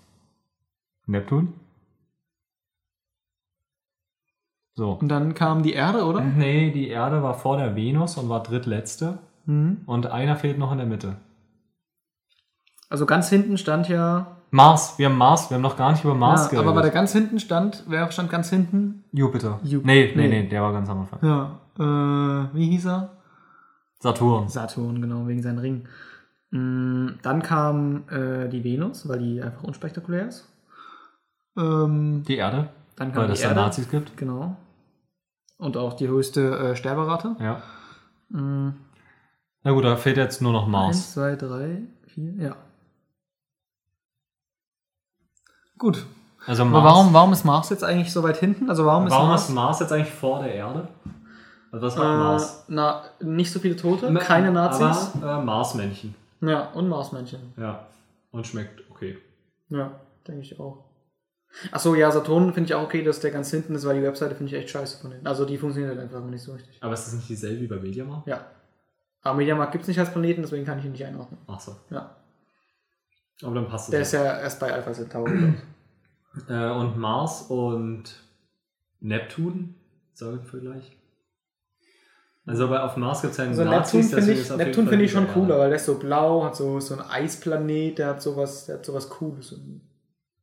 Neptun. 1.06 1.54
So. 4.74 4.92
Und 4.92 5.08
dann 5.08 5.34
kam 5.34 5.62
die 5.62 5.72
Erde, 5.72 6.04
oder? 6.04 6.20
Nee, 6.20 6.70
die 6.70 6.88
Erde 6.88 7.22
war 7.22 7.34
vor 7.34 7.56
der 7.56 7.76
Venus 7.76 8.16
und 8.16 8.28
war 8.28 8.42
drittletzte. 8.42 9.18
Mhm. 9.46 9.82
Und 9.86 10.06
einer 10.06 10.36
fehlt 10.36 10.58
noch 10.58 10.72
in 10.72 10.78
der 10.78 10.86
Mitte. 10.86 11.16
Also 12.90 13.06
ganz 13.06 13.28
hinten 13.30 13.56
stand 13.56 13.88
ja. 13.88 14.36
Mars. 14.50 14.98
Wir 14.98 15.08
haben 15.08 15.16
Mars. 15.16 15.48
Wir 15.48 15.54
haben 15.54 15.62
noch 15.62 15.76
gar 15.76 15.92
nicht 15.92 16.04
über 16.04 16.14
Mars 16.14 16.44
ja, 16.44 16.50
geredet. 16.50 16.66
aber 16.66 16.74
bei 16.74 16.82
der 16.82 16.90
ganz 16.90 17.12
hinten 17.12 17.38
stand, 17.38 17.84
wer 17.86 18.10
stand 18.10 18.28
ganz 18.30 18.50
hinten? 18.50 19.04
Jupiter. 19.12 19.60
Ju- 19.64 19.80
nee, 19.84 20.12
nee, 20.14 20.26
nee. 20.28 20.42
nee, 20.42 20.48
der 20.48 20.60
war 20.62 20.72
ganz 20.72 20.88
am 20.90 21.00
Anfang. 21.00 21.20
Ja, 21.22 21.60
äh, 21.78 22.48
wie 22.54 22.68
hieß 22.70 22.86
er? 22.86 23.10
Saturn. 24.00 24.48
Saturn, 24.48 25.00
genau, 25.00 25.26
wegen 25.28 25.40
seinem 25.42 25.58
Ring. 25.58 25.84
Mm, 26.50 27.10
Dann 27.22 27.42
kam 27.42 28.08
äh, 28.08 28.48
die 28.48 28.64
Venus, 28.64 29.08
weil 29.08 29.20
die 29.20 29.40
einfach 29.40 29.62
unspektakulär 29.62 30.26
ist. 30.28 30.48
Ähm, 31.56 32.24
Die 32.26 32.36
Erde. 32.36 32.70
dann 32.96 33.12
kam 33.12 33.24
Weil 33.24 33.30
es 33.30 33.42
da. 33.42 33.54
Nazis 33.54 33.88
gibt. 33.88 34.16
Genau. 34.16 34.56
Und 35.58 35.76
auch 35.76 35.92
die 35.94 36.08
höchste 36.08 36.58
äh, 36.72 36.76
Sterberate. 36.76 37.36
Ja. 37.38 37.62
Mm, 38.30 38.70
Na 39.62 39.70
gut, 39.72 39.84
da 39.84 39.96
fehlt 39.96 40.16
jetzt 40.16 40.42
nur 40.42 40.52
noch 40.52 40.66
Mars. 40.66 40.96
Eins, 40.96 41.12
zwei, 41.12 41.36
drei, 41.36 41.82
vier, 42.06 42.32
ja. 42.38 42.56
Gut. 45.80 46.06
Also 46.46 46.62
Aber 46.62 46.70
Mars. 46.70 46.84
warum, 46.84 47.14
warum 47.14 47.32
ist 47.32 47.44
Mars 47.44 47.70
jetzt 47.70 47.82
eigentlich 47.82 48.12
so 48.12 48.22
weit 48.22 48.36
hinten? 48.36 48.68
Also 48.68 48.84
warum 48.84 49.06
ist 49.06 49.12
warum 49.12 49.28
Mars? 49.28 49.48
ist 49.48 49.54
Mars 49.54 49.80
jetzt 49.80 49.92
eigentlich 49.92 50.12
vor 50.12 50.42
der 50.42 50.54
Erde? 50.54 50.88
Also 51.72 51.86
was 51.86 51.96
macht 51.96 52.18
Mars? 52.18 52.54
Äh, 52.60 52.62
na, 52.68 53.02
nicht 53.20 53.50
so 53.50 53.60
viele 53.60 53.76
Tote, 53.76 54.12
keine 54.14 54.52
Nazis. 54.52 55.12
Aber 55.20 55.40
äh, 55.40 55.44
Marsmännchen. 55.44 56.14
Ja, 56.42 56.68
und 56.70 56.88
Marsmännchen. 56.88 57.40
Ja. 57.56 57.86
Und 58.30 58.46
schmeckt 58.46 58.82
okay. 58.90 59.18
Ja, 59.70 59.90
denke 60.26 60.42
ich 60.42 60.60
auch. 60.60 60.84
Achso, 61.72 61.94
ja, 61.94 62.10
Saturn 62.10 62.52
finde 62.52 62.68
ich 62.68 62.74
auch 62.74 62.82
okay, 62.82 63.02
dass 63.02 63.20
der 63.20 63.30
ganz 63.30 63.50
hinten 63.50 63.74
ist, 63.74 63.86
weil 63.86 63.96
die 63.96 64.02
Webseite 64.02 64.34
finde 64.34 64.52
ich 64.52 64.58
echt 64.60 64.70
scheiße 64.70 65.00
von 65.00 65.10
denen. 65.10 65.26
Also 65.26 65.44
die 65.46 65.58
funktioniert 65.58 65.96
halt 65.96 66.02
einfach 66.02 66.22
nicht 66.28 66.42
so 66.42 66.52
richtig. 66.52 66.78
Aber 66.82 66.92
ist 66.92 67.06
das 67.06 67.14
nicht 67.14 67.28
dieselbe 67.28 67.62
wie 67.62 67.66
bei 67.66 67.76
Mediamarkt? 67.76 68.26
Ja. 68.28 68.44
Aber 69.22 69.36
Mediamarkt 69.36 69.72
gibt 69.72 69.82
es 69.82 69.88
nicht 69.88 69.98
als 69.98 70.12
Planeten, 70.12 70.42
deswegen 70.42 70.64
kann 70.64 70.78
ich 70.78 70.84
ihn 70.84 70.92
nicht 70.92 71.04
einordnen. 71.04 71.40
Ach 71.46 71.58
so. 71.58 71.76
Ja. 71.90 72.16
Aber 73.42 73.54
dann 73.54 73.68
passt 73.68 73.92
Der 73.92 74.00
es. 74.00 74.08
ist 74.08 74.12
ja 74.12 74.38
erst 74.40 74.60
bei 74.60 74.72
Alpha 74.72 74.92
Centauri. 74.92 75.54
Äh, 76.48 76.70
und 76.70 76.96
Mars 76.96 77.42
und 77.48 78.04
Neptun, 79.00 79.74
sagen 80.14 80.38
wir 80.38 80.44
Vergleich. 80.44 80.96
Also 82.46 82.68
bei, 82.68 82.80
auf 82.80 82.96
Mars 82.96 83.22
gibt 83.22 83.32
es 83.32 83.38
ja 83.38 83.44
einen 83.44 83.50
Also 83.52 83.64
Neptun 83.64 83.78
Nazis, 83.80 84.10
finde 84.14 84.26
deswegen 84.34 84.40
ich, 84.60 84.66
Neptun 84.66 84.88
finde 84.88 85.04
ich 85.06 85.10
schon 85.10 85.24
über 85.24 85.32
cooler, 85.32 85.58
weil 85.58 85.68
der 85.70 85.76
ist 85.76 85.86
so 85.86 85.98
blau, 85.98 86.44
hat 86.44 86.54
so, 86.54 86.78
so 86.78 86.94
ein 86.94 87.00
Eisplanet, 87.00 87.98
der 87.98 88.06
hat 88.10 88.22
sowas, 88.22 88.66
der 88.66 88.76
hat 88.76 88.86
sowas 88.86 89.08
Cooles. 89.08 89.50
irgendwie. 89.52 89.80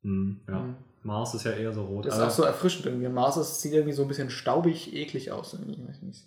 Hm, 0.03 0.41
ja. 0.49 0.59
Mhm. 0.59 0.75
Mars 1.03 1.33
ist 1.35 1.45
ja 1.45 1.51
eher 1.51 1.71
so 1.71 1.85
rot. 1.85 2.05
Das 2.05 2.15
ist 2.15 2.19
aber- 2.19 2.27
auch 2.29 2.35
so 2.35 2.43
erfrischend 2.43 2.85
irgendwie. 2.87 3.07
Mars 3.07 3.37
ist, 3.37 3.61
sieht 3.61 3.71
irgendwie 3.71 3.93
so 3.93 4.01
ein 4.01 4.09
bisschen 4.09 4.29
staubig, 4.29 4.93
eklig 4.93 5.31
aus. 5.31 5.53
Irgendwie. 5.53 5.87
Weiß 5.87 6.01
nicht. 6.01 6.25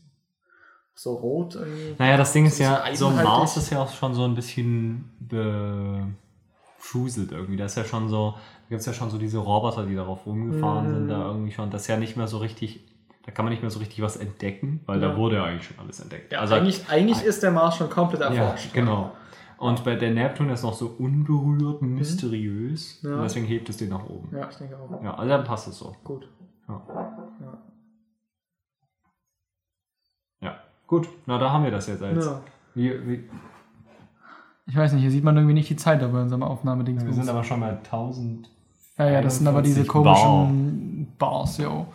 So 0.94 1.14
rot 1.16 1.54
irgendwie. 1.56 1.96
Naja, 1.98 2.16
das 2.16 2.32
Ding 2.32 2.46
ist 2.46 2.58
ja, 2.58 2.82
so. 2.94 3.10
Mars 3.10 3.58
ist 3.58 3.68
ja 3.70 3.82
auch 3.82 3.92
schon 3.92 4.14
so 4.14 4.24
ein 4.24 4.34
bisschen 4.34 5.04
befuselt 6.80 7.30
irgendwie. 7.32 7.56
Da 7.56 7.66
ist 7.66 7.76
ja 7.76 7.84
schon 7.84 8.08
so, 8.08 8.32
da 8.32 8.68
gibt 8.70 8.80
es 8.80 8.86
ja 8.86 8.92
schon 8.92 9.10
so 9.10 9.18
diese 9.18 9.38
Roboter, 9.38 9.84
die 9.86 9.94
darauf 9.94 10.26
rumgefahren 10.26 10.88
Mhm. 10.90 10.94
sind, 10.94 11.08
da 11.08 11.26
irgendwie 11.26 11.52
schon. 11.52 11.70
Das 11.70 11.82
ist 11.82 11.88
ja 11.88 11.96
nicht 11.98 12.16
mehr 12.16 12.26
so 12.26 12.38
richtig, 12.38 12.80
da 13.26 13.32
kann 13.32 13.44
man 13.44 13.52
nicht 13.52 13.60
mehr 13.62 13.70
so 13.70 13.78
richtig 13.78 14.02
was 14.02 14.16
entdecken, 14.16 14.80
weil 14.86 15.00
Ja. 15.00 15.08
da 15.10 15.16
wurde 15.16 15.36
ja 15.36 15.44
eigentlich 15.44 15.64
schon 15.66 15.78
alles 15.78 16.00
entdeckt. 16.00 16.32
Ja, 16.32 16.40
eigentlich, 16.40 16.88
eigentlich 16.88 17.22
ist 17.22 17.42
der 17.42 17.50
Mars 17.50 17.76
schon 17.76 17.90
komplett 17.90 18.20
ja, 18.22 18.28
erforscht. 18.30 18.72
genau. 18.72 19.12
Und 19.58 19.84
bei 19.84 19.94
der 19.94 20.10
Neptun 20.12 20.48
ist 20.48 20.62
noch 20.62 20.72
so 20.72 20.86
unberührt, 20.98 21.82
mysteriös. 21.82 23.02
Mhm. 23.02 23.10
Ja. 23.10 23.16
Und 23.16 23.22
deswegen 23.24 23.44
hebt 23.46 23.68
es 23.68 23.76
den 23.76 23.90
nach 23.90 24.04
oben. 24.08 24.34
Ja, 24.34 24.48
ich 24.48 24.56
denke 24.56 24.76
auch. 24.78 25.02
Ja, 25.04 25.14
also 25.14 25.28
dann 25.28 25.44
passt 25.44 25.68
es 25.68 25.76
so. 25.78 25.94
Gut. 26.02 26.26
Ja. 26.66 26.82
Ja. 27.40 27.58
ja. 30.40 30.56
Gut, 30.86 31.08
na 31.26 31.36
da 31.38 31.50
haben 31.52 31.64
wir 31.64 31.70
das 31.70 31.86
jetzt 31.88 32.02
als. 32.02 32.24
Ja. 32.24 32.40
Wie, 32.74 33.06
wie, 33.08 33.30
Ich 34.66 34.76
weiß 34.76 34.92
nicht, 34.92 35.02
hier 35.02 35.10
sieht 35.10 35.24
man 35.24 35.36
irgendwie 35.36 35.54
nicht 35.54 35.68
die 35.70 35.76
Zeit 35.76 36.00
bei 36.00 36.20
unserem 36.20 36.42
Aufnahmeding. 36.42 37.04
Wir 37.04 37.12
sind 37.12 37.28
aber 37.28 37.42
schon 37.44 37.60
bei 37.60 37.70
1000. 37.70 38.48
Ja, 38.98 39.10
ja, 39.10 39.22
das 39.22 39.38
sind 39.38 39.48
aber 39.48 39.62
diese 39.62 39.80
41 39.80 39.88
komischen 39.88 41.12
Bars, 41.18 41.58
jo. 41.58 41.86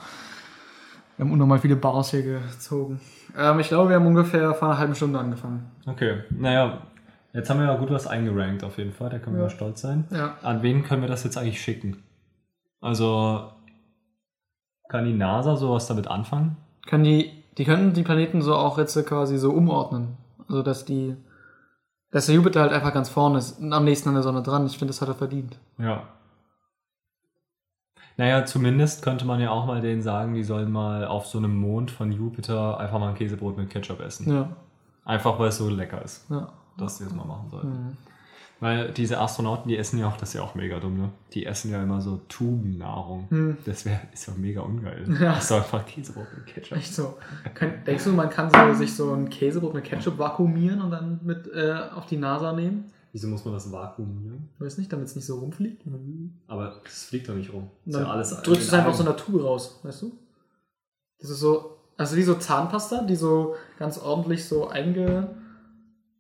Wir 1.18 1.26
haben 1.26 1.32
unnormal 1.32 1.60
viele 1.60 1.76
Bars 1.76 2.10
hier 2.12 2.24
gezogen. 2.24 3.00
Ähm, 3.38 3.60
ich 3.60 3.68
glaube, 3.70 3.90
wir 3.90 3.96
haben 3.96 4.08
ungefähr 4.08 4.54
vor 4.54 4.70
einer 4.70 4.78
halben 4.78 4.96
Stunde 4.96 5.20
angefangen. 5.20 5.72
Okay, 5.86 6.24
naja, 6.32 6.82
jetzt 7.34 7.50
haben 7.50 7.60
wir 7.60 7.68
ja 7.68 7.78
gut 7.78 7.92
was 7.92 8.08
eingerankt 8.08 8.64
auf 8.64 8.78
jeden 8.78 8.92
Fall, 8.92 9.10
da 9.10 9.20
können 9.20 9.36
wir 9.36 9.44
Ja. 9.44 9.48
mal 9.50 9.54
stolz 9.56 9.82
sein. 9.82 10.06
Ja. 10.12 10.36
An 10.42 10.62
wen 10.64 10.84
können 10.84 11.02
wir 11.02 11.08
das 11.10 11.24
jetzt 11.24 11.38
eigentlich 11.38 11.62
schicken? 11.62 12.04
Also, 12.82 13.52
kann 14.90 15.06
die 15.06 15.14
NASA 15.14 15.56
sowas 15.56 15.88
damit 15.88 16.08
anfangen? 16.08 16.58
Können 16.88 17.04
die, 17.04 17.32
die 17.58 17.64
können 17.66 17.94
die 17.94 18.04
Planeten 18.04 18.42
so 18.42 18.56
auch 18.56 18.78
jetzt 18.78 18.94
quasi 19.06 19.38
so 19.38 19.52
umordnen. 19.52 20.18
Also, 20.50 20.64
dass 20.64 20.86
die, 20.86 21.16
dass 22.16 22.28
der 22.28 22.36
Jupiter 22.36 22.62
halt 22.62 22.72
einfach 22.72 22.94
ganz 22.94 23.10
vorne 23.10 23.40
ist, 23.40 23.62
am 23.62 23.84
nächsten 23.84 24.08
an 24.08 24.16
der 24.16 24.24
Sonne 24.24 24.42
dran. 24.42 24.66
Ich 24.68 24.78
finde, 24.78 24.94
das 24.94 25.02
hat 25.02 25.10
er 25.10 25.16
verdient. 25.16 25.58
Ja. 25.78 26.04
Naja, 28.16 28.46
zumindest 28.46 29.02
könnte 29.02 29.26
man 29.26 29.42
ja 29.42 29.50
auch 29.52 29.66
mal 29.66 29.82
denen 29.82 30.02
sagen, 30.02 30.34
die 30.34 30.46
sollen 30.46 30.72
mal 30.72 31.06
auf 31.06 31.26
so 31.26 31.40
einem 31.40 31.58
Mond 31.58 31.92
von 31.92 32.14
Jupiter 32.14 32.80
einfach 32.80 33.00
mal 33.00 33.10
ein 33.10 33.16
Käsebrot 33.16 33.58
mit 33.58 33.70
Ketchup 33.70 34.00
essen. 34.00 34.34
Ja, 34.34 34.48
Einfach 35.04 35.38
weil 35.40 35.50
es 35.50 35.58
so 35.58 35.68
lecker 35.68 36.02
ist, 36.04 36.26
ja. 36.30 36.48
dass 36.78 37.00
sie 37.00 37.04
das 37.04 37.14
mal 37.14 37.26
machen 37.26 37.50
sollten. 37.50 37.68
Mhm. 37.68 37.98
Weil 38.62 38.92
diese 38.92 39.20
Astronauten, 39.20 39.68
die 39.68 39.78
essen 39.78 40.00
ja 40.00 40.08
auch, 40.08 40.16
das 40.16 40.30
ist 40.30 40.36
ja 40.36 40.42
auch 40.42 40.56
mega 40.56 40.80
dumm, 40.80 40.98
ne? 40.98 41.10
Die 41.34 41.46
essen 41.46 41.72
ja 41.72 41.84
immer 41.84 42.02
so 42.02 42.22
Tubennahrung. 42.30 43.28
Hm. 43.30 43.58
Das 43.66 43.86
wäre 43.86 44.00
ist 44.14 44.28
ja 44.28 44.34
mega 44.38 44.62
ungeil. 44.62 45.06
Ja. 45.20 45.34
Das 45.34 45.44
ist 45.44 45.52
doch 45.52 45.58
einfach 45.58 45.86
Käsebrot 45.86 46.28
mit 46.36 46.46
Ketchup. 46.48 46.78
Echt 46.78 46.94
so. 46.94 47.18
Kann, 47.54 47.84
denkst 47.86 48.06
du, 48.06 48.12
man 48.12 48.30
kann 48.30 48.50
so, 48.50 48.74
sich 48.74 48.96
so 48.96 49.14
ein 49.14 49.30
Käsebrot 49.30 49.74
mit 49.74 49.84
Ketchup 49.84 50.18
vakuumieren 50.18 50.82
und 50.82 50.92
dann 50.92 51.20
mit 51.24 51.48
äh, 51.54 51.74
auf 51.94 52.06
die 52.06 52.18
NASA 52.18 52.54
nehmen? 52.54 52.86
Wieso 53.12 53.28
muss 53.28 53.46
man 53.46 53.54
das 53.54 53.72
vakuumieren? 53.72 54.50
Weiß 54.60 54.78
nicht, 54.78 54.92
damit 54.92 55.08
es 55.08 55.16
nicht 55.16 55.26
so 55.26 55.40
rumfliegt. 55.40 55.84
Aber 56.48 56.82
das 56.84 57.06
fliegt 57.06 57.30
doch 57.30 57.36
nicht 57.36 57.54
rum. 57.54 57.70
Ist 57.86 57.96
ja 57.96 58.08
alles 58.08 58.30
drückst 58.30 58.48
du 58.48 58.52
es 58.54 58.68
in 58.70 58.76
einfach 58.76 58.92
aus 58.92 58.98
so 58.98 59.04
einer 59.04 59.16
Tube 59.16 59.44
raus, 59.44 59.80
weißt 59.84 60.02
du? 60.02 60.18
Das 61.20 61.30
ist 61.30 61.40
so, 61.40 61.78
also 61.98 62.18
wie 62.18 62.24
so 62.24 62.36
Zahnpasta, 62.36 63.04
die 63.04 63.16
so 63.16 63.56
ganz 63.80 63.98
ordentlich 63.98 64.46
so 64.46 64.68
einge, 64.68 65.30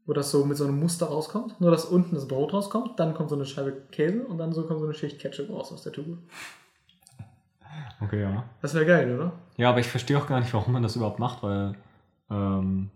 wo 0.05 0.13
das 0.13 0.31
so 0.31 0.45
mit 0.45 0.57
so 0.57 0.65
einem 0.65 0.79
Muster 0.79 1.07
rauskommt. 1.07 1.59
Nur 1.59 1.71
dass 1.71 1.85
unten 1.85 2.15
das 2.15 2.27
Brot 2.27 2.53
rauskommt, 2.53 2.99
dann 2.99 3.13
kommt 3.13 3.29
so 3.29 3.35
eine 3.35 3.45
Scheibe 3.45 3.73
Käse 3.91 4.25
und 4.25 4.37
dann 4.37 4.53
so 4.53 4.63
kommt 4.63 4.79
so 4.79 4.85
eine 4.85 4.93
Schicht 4.93 5.19
Ketchup 5.19 5.49
raus 5.49 5.71
aus 5.71 5.83
der 5.83 5.93
Tube. 5.93 6.17
Okay, 8.01 8.21
ja. 8.21 8.43
Das 8.61 8.73
wäre 8.73 8.85
geil, 8.85 9.13
oder? 9.15 9.33
Ja, 9.57 9.69
aber 9.69 9.79
ich 9.79 9.87
verstehe 9.87 10.17
auch 10.17 10.27
gar 10.27 10.39
nicht, 10.39 10.53
warum 10.53 10.73
man 10.73 10.83
das 10.83 10.95
überhaupt 10.95 11.19
macht, 11.19 11.43
weil 11.43 11.75
ähm, 12.29 12.89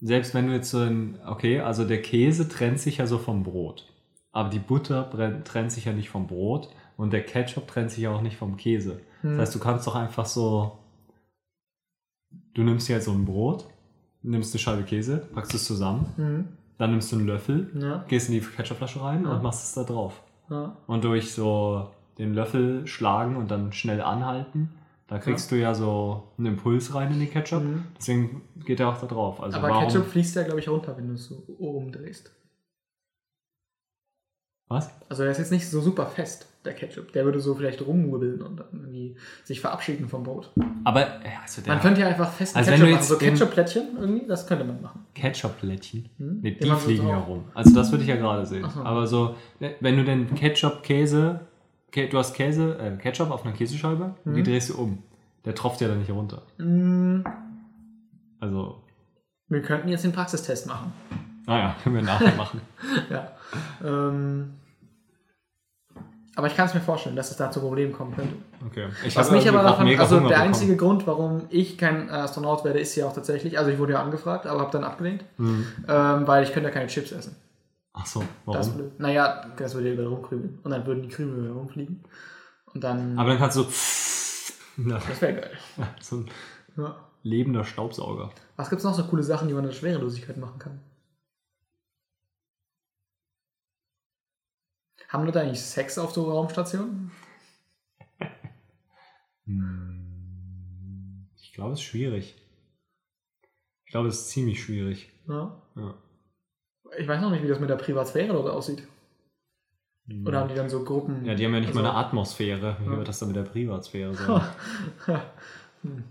selbst 0.00 0.34
wenn 0.34 0.48
du 0.48 0.52
jetzt 0.52 0.70
so 0.70 0.78
ein, 0.78 1.18
okay, 1.26 1.60
also 1.60 1.84
der 1.84 2.02
Käse 2.02 2.48
trennt 2.48 2.80
sich 2.80 2.98
ja 2.98 3.06
so 3.06 3.18
vom 3.18 3.42
Brot, 3.42 3.86
aber 4.32 4.50
die 4.50 4.58
Butter 4.58 5.08
trennt 5.44 5.72
sich 5.72 5.86
ja 5.86 5.92
nicht 5.92 6.10
vom 6.10 6.26
Brot 6.26 6.68
und 6.96 7.12
der 7.12 7.24
Ketchup 7.24 7.66
trennt 7.66 7.90
sich 7.90 8.02
ja 8.02 8.14
auch 8.14 8.20
nicht 8.20 8.36
vom 8.36 8.56
Käse. 8.56 9.00
Hm. 9.22 9.38
Das 9.38 9.48
heißt, 9.48 9.54
du 9.54 9.60
kannst 9.60 9.86
doch 9.86 9.94
einfach 9.94 10.26
so, 10.26 10.78
du 12.54 12.62
nimmst 12.62 12.88
dir 12.88 12.94
jetzt 12.94 13.06
so 13.06 13.12
ein 13.12 13.24
Brot, 13.24 13.66
nimmst 14.26 14.52
eine 14.54 14.58
Scheibe 14.60 14.82
Käse, 14.82 15.18
packst 15.34 15.54
es 15.54 15.64
zusammen, 15.64 16.06
Mhm. 16.16 16.48
dann 16.78 16.90
nimmst 16.90 17.10
du 17.12 17.16
einen 17.16 17.26
Löffel, 17.26 17.70
Ja, 17.80 18.04
gehst 18.08 18.28
in 18.28 18.34
die 18.34 18.40
Ketchupflasche 18.40 19.00
rein 19.02 19.24
Ja. 19.24 19.32
und 19.32 19.42
machst 19.42 19.64
es 19.64 19.74
da 19.74 19.84
drauf. 19.84 20.22
ja. 20.50 20.76
Und 20.86 21.04
durch 21.04 21.32
so 21.32 21.90
den 22.18 22.34
Löffel 22.34 22.86
schlagen 22.86 23.36
und 23.36 23.50
dann 23.50 23.72
schnell 23.72 24.00
anhalten, 24.00 24.70
da 25.08 25.18
kriegst 25.18 25.50
du 25.52 25.56
ja 25.56 25.72
so 25.74 26.24
einen 26.38 26.46
Impuls 26.48 26.94
rein 26.94 27.12
in 27.12 27.20
die 27.20 27.26
Ketchup. 27.28 27.62
Mhm. 27.62 27.84
Deswegen 27.96 28.42
geht 28.64 28.80
er 28.80 28.88
auch 28.88 28.98
da 29.00 29.06
drauf. 29.06 29.40
Also 29.40 29.58
Aber 29.58 29.68
warum, 29.68 29.84
Ketchup 29.84 30.06
fließt 30.06 30.34
ja, 30.36 30.42
glaube 30.42 30.58
ich, 30.60 30.68
runter, 30.68 30.96
wenn 30.96 31.08
du 31.08 31.14
es 31.14 31.26
so 31.26 31.36
rumdrehst. 31.60 32.32
Was? 34.68 34.90
Also 35.08 35.22
der 35.22 35.30
ist 35.32 35.38
jetzt 35.38 35.52
nicht 35.52 35.68
so 35.70 35.80
super 35.80 36.06
fest, 36.06 36.48
der 36.66 36.74
Ketchup. 36.74 37.12
Der 37.12 37.24
würde 37.24 37.40
so 37.40 37.54
vielleicht 37.54 37.80
rumwirbeln 37.86 38.42
und 38.42 38.56
dann 38.58 38.66
irgendwie 38.72 39.16
sich 39.44 39.60
verabschieden 39.60 40.08
vom 40.08 40.22
Brot. 40.24 40.52
Aber 40.84 41.06
also 41.42 41.62
der 41.62 41.72
Man 41.74 41.82
könnte 41.82 42.00
ja 42.02 42.08
einfach 42.08 42.30
festen 42.32 42.58
Also 42.58 42.70
Ketchup 42.72 42.90
machen. 42.90 43.02
So 43.04 43.16
Ketchup-Plättchen 43.18 43.82
irgendwie, 43.98 44.26
das 44.26 44.46
könnte 44.46 44.64
man 44.64 44.82
machen. 44.82 45.06
Ketchup-Plättchen, 45.14 46.08
Hm? 46.18 46.40
nee, 46.42 46.50
die 46.52 46.66
so 46.68 46.74
fliegen 46.76 47.08
ja 47.08 47.18
rum. 47.18 47.44
Also 47.54 47.74
das 47.74 47.90
würde 47.90 48.02
ich 48.02 48.08
ja 48.10 48.16
gerade 48.16 48.44
sehen. 48.44 48.68
So. 48.68 48.80
Aber 48.80 49.06
so, 49.06 49.34
ne, 49.60 49.74
wenn 49.80 49.96
du 49.96 50.04
den 50.04 50.34
Ketchup-Käse, 50.34 51.40
Kä- 51.92 52.10
du 52.10 52.18
hast 52.18 52.34
Käse, 52.34 52.76
äh, 52.78 52.96
Ketchup 53.00 53.30
auf 53.30 53.44
einer 53.44 53.54
Käsescheibe 53.54 54.14
und 54.24 54.34
die 54.34 54.42
drehst 54.42 54.68
du 54.70 54.78
um. 54.78 54.98
Der 55.44 55.54
tropft 55.54 55.80
ja 55.80 55.88
dann 55.88 56.00
nicht 56.00 56.10
runter. 56.10 56.42
Mm, 56.58 57.20
Also, 58.40 58.82
wir 59.48 59.62
könnten 59.62 59.88
jetzt 59.88 60.04
den 60.04 60.12
Praxistest 60.12 60.66
machen. 60.66 60.92
naja, 61.46 61.74
können 61.82 61.94
wir 61.96 62.02
nachher 62.02 62.34
machen. 62.36 62.60
Ja. 63.10 63.30
Ähm, 63.84 64.54
aber 66.36 66.46
ich 66.46 66.54
kann 66.56 66.66
es 66.66 66.74
mir 66.74 66.80
vorstellen, 66.80 67.16
dass 67.16 67.30
es 67.32 67.36
da 67.36 67.50
zu 67.50 67.60
Problemen 67.60 67.92
kommen 67.92 68.14
könnte. 68.14 68.34
Okay. 68.66 68.86
Ich 69.04 69.16
Was 69.16 69.30
mich 69.32 69.48
aber 69.48 69.62
davon, 69.64 69.86
also 69.88 70.16
Hunger 70.16 70.28
der 70.28 70.36
bekommen. 70.36 70.48
einzige 70.54 70.76
Grund, 70.76 71.06
warum 71.06 71.42
ich 71.50 71.76
kein 71.76 72.08
Astronaut 72.10 72.62
werde, 72.64 72.78
ist 72.78 72.94
ja 72.94 73.06
auch 73.06 73.12
tatsächlich, 73.14 73.58
also 73.58 73.70
ich 73.70 73.78
wurde 73.78 73.94
ja 73.94 74.02
angefragt, 74.02 74.46
aber 74.46 74.60
habe 74.60 74.70
dann 74.70 74.84
abgelehnt, 74.84 75.24
Hm. 75.38 75.66
ähm, 75.88 76.26
weil 76.28 76.44
ich 76.44 76.52
könnte 76.52 76.68
ja 76.68 76.72
keine 76.74 76.86
Chips 76.86 77.10
essen. 77.12 77.34
Ach 77.94 78.06
so, 78.06 78.20
Das 78.20 78.66
warum? 78.68 78.72
blöd. 78.74 79.00
Naja, 79.00 79.46
das 79.56 79.74
würde 79.74 79.88
ja 79.88 79.94
überall 79.94 80.10
rumkrümeln. 80.10 80.58
Und 80.62 80.70
dann 80.70 80.86
würden 80.86 81.02
die 81.02 81.08
Krümel 81.08 81.42
wieder 81.44 81.54
rumfliegen. 81.54 82.04
Und 82.74 82.84
dann, 82.84 83.18
Aber 83.18 83.30
dann 83.30 83.38
kannst 83.38 83.56
du 83.56 83.62
so, 83.70 83.70
das 84.76 85.20
wäre 85.22 85.34
geil. 85.34 85.50
so 86.00 86.16
ein 86.16 86.26
Ja. 86.76 86.94
lebender 87.22 87.64
Staubsauger. 87.64 88.28
Was 88.56 88.68
gibt's 88.68 88.84
noch 88.84 88.94
so 88.94 89.04
coole 89.04 89.22
Sachen, 89.22 89.48
die 89.48 89.54
man 89.54 89.64
in 89.64 89.70
der 89.70 89.76
Schwerelosigkeit 89.76 90.36
machen 90.36 90.58
kann? 90.58 90.80
Haben 95.08 95.24
Leute 95.26 95.40
eigentlich 95.40 95.60
Sex 95.62 95.98
auf 95.98 96.12
so 96.12 96.30
Raumstationen? 96.30 97.10
Hm, 99.46 101.28
Ich 101.40 101.52
glaube, 101.52 101.72
es 101.74 101.78
ist 101.80 101.84
schwierig. 101.86 102.36
Ich 103.84 103.92
glaube, 103.92 104.08
es 104.08 104.20
ist 104.20 104.30
ziemlich 104.30 104.62
schwierig. 104.62 105.12
Ja. 105.28 105.62
Ja. 105.76 105.94
Ich 106.98 107.06
weiß 107.06 107.20
noch 107.20 107.30
nicht, 107.30 107.42
wie 107.42 107.48
das 107.48 107.60
mit 107.60 107.70
der 107.70 107.76
Privatsphäre 107.76 108.32
dort 108.32 108.48
aussieht. 108.48 108.86
Oder 110.24 110.40
haben 110.40 110.48
die 110.48 110.54
dann 110.54 110.68
so 110.70 110.84
Gruppen? 110.84 111.24
Ja, 111.24 111.34
die 111.34 111.44
haben 111.44 111.54
ja 111.54 111.60
nicht 111.60 111.68
also, 111.68 111.80
mal 111.82 111.88
eine 111.90 111.98
Atmosphäre. 111.98 112.76
Wie 112.80 112.86
Ja. 112.90 112.96
wird 112.98 113.08
das 113.08 113.18
dann 113.18 113.28
mit 113.28 113.36
der 113.36 113.42
Privatsphäre 113.42 114.14
sein? 114.14 114.42
Hm. 115.82 116.04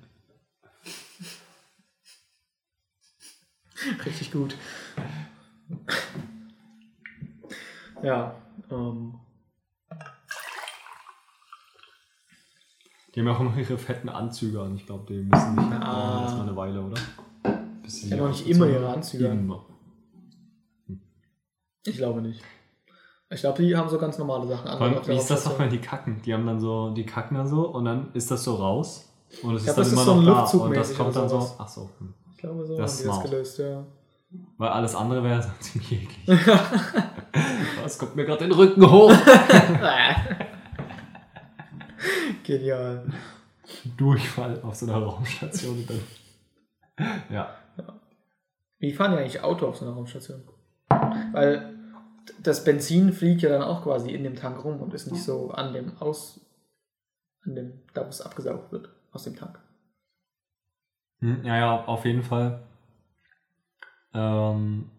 Richtig 4.06 4.32
gut. 4.32 4.56
Ja, 8.04 8.36
ähm, 8.72 9.16
Die 13.14 13.22
haben 13.22 13.28
ja 13.28 13.34
auch 13.36 13.40
immer 13.40 13.56
ihre 13.58 13.78
fetten 13.78 14.10
Anzüge 14.10 14.62
an. 14.62 14.76
Ich 14.76 14.86
glaube, 14.86 15.06
die 15.08 15.24
müssen 15.24 15.56
nicht 15.56 15.82
Ah. 15.82 16.24
erstmal 16.24 16.48
eine 16.48 16.56
Weile, 16.56 16.82
oder? 16.84 17.00
Bis 17.82 18.02
Die 18.02 18.12
haben 18.14 18.22
auch 18.22 18.28
nicht 18.30 18.46
immer 18.48 18.68
ihre. 18.68 18.90
Anzüge 18.90 19.32
an. 19.32 19.40
Immer. 19.40 19.66
ich 21.86 21.96
glaube 21.98 22.22
nicht. 22.22 22.42
Ich 23.30 23.40
glaube, 23.40 23.64
die 23.64 23.76
haben 23.76 23.90
so 23.90 23.98
ganz 23.98 24.18
normale 24.18 24.48
Sachen 24.48 24.68
an. 24.68 24.82
Allem, 24.82 25.08
wie 25.08 25.16
ist 25.16 25.30
das 25.32 25.46
nochmal, 25.46 25.70
die 25.70 25.80
kacken? 25.80 26.22
Die 26.24 26.34
haben 26.34 26.46
dann 26.46 26.60
so, 26.60 26.92
die 26.92 27.06
kacken 27.06 27.38
dann 27.38 27.48
so 27.48 27.68
und 27.70 27.86
dann 27.86 28.14
ist 28.14 28.30
das 28.32 28.44
so 28.44 28.56
raus. 28.56 29.10
Und 29.42 29.56
es 29.56 29.62
ist 29.66 29.70
dann 29.70 29.76
das 29.78 29.92
immer 29.92 30.02
ist 30.02 30.06
so 30.08 30.16
noch 30.22 30.52
da. 30.52 30.58
Und 30.58 30.76
das 30.76 30.96
kommt 30.96 31.16
dann 31.16 31.30
so. 31.30 31.56
Ach 31.58 31.68
so. 31.68 31.90
hm. 32.00 32.14
Ich 32.32 32.38
glaube, 32.38 32.66
so 32.66 32.78
Das 32.78 32.92
haben 32.92 32.96
ist 32.98 33.02
die 33.02 33.08
das 33.08 33.24
gelöst, 33.32 33.60
ja. 33.60 33.86
Weil 34.58 34.70
alles 34.70 34.94
andere 34.96 35.24
wäre 35.24 35.46
ziemlich 35.60 35.92
eklig. 36.04 36.28
Was 37.86 38.00
kommt 38.00 38.16
mir 38.16 38.26
gerade 38.26 38.48
den 38.48 38.52
Rücken 38.52 38.90
hoch? 38.90 39.12
Genial. 42.44 43.06
Durchfall 43.96 44.60
auf 44.64 44.74
so 44.74 44.88
einer 44.88 45.06
Raumstation. 45.06 45.88
Ja. 47.30 47.56
Wie 48.80 48.92
fahren 48.92 49.12
die 49.12 49.18
eigentlich 49.20 49.44
Auto 49.44 49.68
auf 49.68 49.78
so 49.78 49.86
einer 49.86 49.94
Raumstation? 49.94 50.42
Weil 51.32 51.76
das 52.42 52.64
Benzin 52.64 53.14
fliegt 53.14 53.44
ja 53.44 53.50
dann 53.50 53.62
auch 53.62 53.84
quasi 53.84 54.10
in 54.10 54.24
dem 54.24 54.36
Tank 54.36 54.64
rum 54.64 54.82
und 54.82 54.96
ist 54.96 55.12
nicht 55.12 55.24
so 55.24 55.52
an 55.52 55.74
dem 55.74 55.96
Aus, 56.00 56.42
an 57.46 57.54
dem, 57.54 57.82
da 57.94 58.04
wo 58.04 58.10
es 58.10 58.22
abgesaugt 58.22 58.72
wird 58.72 58.90
aus 59.12 59.26
dem 59.26 59.36
Tank. 59.36 59.60
Hm, 61.20 61.46
Ja, 61.46 61.56
ja, 61.58 61.86
auf 61.86 62.04
jeden 62.06 62.24
Fall. 62.24 62.64
Ähm, 64.16 64.90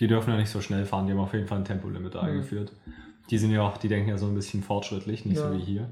die 0.00 0.06
dürfen 0.06 0.30
ja 0.30 0.36
nicht 0.36 0.50
so 0.50 0.60
schnell 0.60 0.84
fahren. 0.84 1.06
Die 1.06 1.12
haben 1.12 1.20
auf 1.20 1.32
jeden 1.34 1.46
Fall 1.46 1.58
ein 1.58 1.64
Tempolimit 1.64 2.16
eingeführt. 2.16 2.72
Die 3.30 3.38
sind 3.38 3.50
ja 3.50 3.62
auch, 3.62 3.76
die 3.76 3.88
denken 3.88 4.08
ja 4.10 4.16
so 4.18 4.26
ein 4.26 4.34
bisschen 4.34 4.62
fortschrittlich, 4.62 5.24
nicht 5.26 5.36
Ja. 5.38 5.48
so 5.50 5.54
wie 5.56 5.60
hier. 5.62 5.88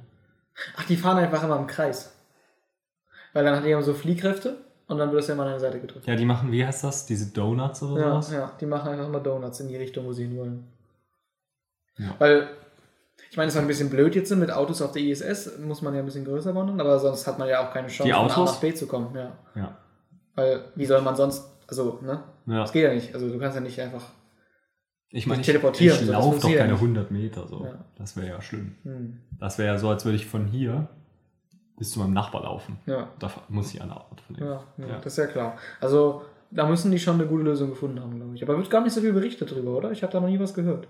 Ach, 0.76 0.84
die 0.84 0.96
fahren 0.96 1.18
einfach 1.18 1.42
immer 1.42 1.58
im 1.58 1.66
Kreis. 1.66 2.12
Weil 3.32 3.44
dann 3.44 3.56
hat 3.56 3.64
die 3.64 3.70
immer 3.70 3.82
so 3.82 3.92
Fliehkräfte 3.92 4.56
und 4.86 4.96
dann 4.98 5.10
wird 5.10 5.20
es 5.22 5.28
ja 5.28 5.34
immer 5.34 5.42
an 5.42 5.50
eine 5.50 5.60
Seite 5.60 5.78
gedrückt. 5.80 6.06
Ja, 6.06 6.16
die 6.16 6.24
machen, 6.24 6.50
wie 6.50 6.64
heißt 6.64 6.84
das? 6.84 7.04
Diese 7.04 7.32
Donuts 7.32 7.82
oder 7.82 8.00
Ja, 8.00 8.10
sowas? 8.12 8.32
ja, 8.32 8.52
die 8.60 8.66
machen 8.66 8.88
einfach 8.90 9.06
immer 9.06 9.20
Donuts 9.20 9.60
in 9.60 9.68
die 9.68 9.76
Richtung, 9.76 10.06
wo 10.06 10.12
sie 10.14 10.22
hinwollen. 10.24 10.64
Ja. 11.98 12.14
Weil, 12.18 12.48
ich 13.30 13.36
meine, 13.36 13.48
es 13.48 13.54
war 13.54 13.62
ein 13.62 13.68
bisschen 13.68 13.90
blöd 13.90 14.14
jetzt 14.14 14.34
mit 14.34 14.50
Autos 14.50 14.80
auf 14.80 14.92
der 14.92 15.02
ISS, 15.02 15.58
muss 15.58 15.82
man 15.82 15.92
ja 15.94 16.00
ein 16.00 16.06
bisschen 16.06 16.24
größer 16.24 16.54
wandern, 16.54 16.80
aber 16.80 16.98
sonst 16.98 17.26
hat 17.26 17.38
man 17.38 17.48
ja 17.48 17.66
auch 17.66 17.72
keine 17.72 17.88
Chance, 17.88 18.12
von 18.12 18.42
A 18.42 18.44
nach 18.44 18.60
B 18.60 18.72
zu 18.72 18.86
kommen. 18.86 19.14
Ja. 19.14 19.32
Ja. 19.54 19.76
Weil, 20.34 20.64
wie 20.74 20.86
soll 20.86 21.02
man 21.02 21.16
sonst, 21.16 21.44
also, 21.68 21.98
ne? 22.02 22.22
Ja. 22.46 22.60
Das 22.60 22.72
geht 22.72 22.84
ja 22.84 22.94
nicht. 22.94 23.14
Also, 23.14 23.28
du 23.30 23.38
kannst 23.38 23.54
ja 23.56 23.60
nicht 23.60 23.80
einfach 23.80 24.04
Ich 25.10 25.26
meine, 25.26 25.38
Nicht 25.38 25.48
ich, 25.48 25.52
teleportieren, 25.52 25.98
ich 26.00 26.08
laufe 26.08 26.40
doch 26.40 26.48
keine 26.52 26.72
nicht. 26.72 26.82
100 26.82 27.10
Meter. 27.10 27.46
So. 27.48 27.64
Ja. 27.64 27.84
Das 27.96 28.16
wäre 28.16 28.28
ja 28.28 28.40
schlimm. 28.40 28.76
Hm. 28.82 29.20
Das 29.38 29.58
wäre 29.58 29.74
ja 29.74 29.78
so, 29.78 29.88
als 29.88 30.04
würde 30.04 30.16
ich 30.16 30.26
von 30.26 30.46
hier 30.46 30.88
bis 31.78 31.90
zu 31.92 32.00
meinem 32.00 32.14
Nachbar 32.14 32.42
laufen. 32.42 32.78
Ja. 32.86 33.12
Da 33.18 33.30
muss 33.48 33.72
ich 33.74 33.82
eine 33.82 33.92
Art 33.92 34.20
von. 34.22 34.36
Ja, 34.36 34.64
ja, 34.78 34.86
Ja. 34.86 34.94
das 34.98 35.06
ist 35.12 35.18
ja 35.18 35.26
klar. 35.26 35.56
Also, 35.80 36.22
da 36.50 36.66
müssen 36.66 36.90
die 36.90 36.98
schon 36.98 37.14
eine 37.20 37.26
gute 37.26 37.44
Lösung 37.44 37.70
gefunden 37.70 38.00
haben, 38.00 38.16
glaube 38.16 38.34
ich. 38.34 38.42
Aber 38.42 38.56
wird 38.56 38.70
gar 38.70 38.82
nicht 38.82 38.92
so 38.94 39.00
viel 39.00 39.12
berichtet 39.12 39.50
drüber, 39.50 39.76
oder? 39.76 39.90
Ich 39.90 40.02
habe 40.02 40.12
da 40.12 40.20
noch 40.20 40.28
nie 40.28 40.40
was 40.40 40.54
gehört. 40.54 40.88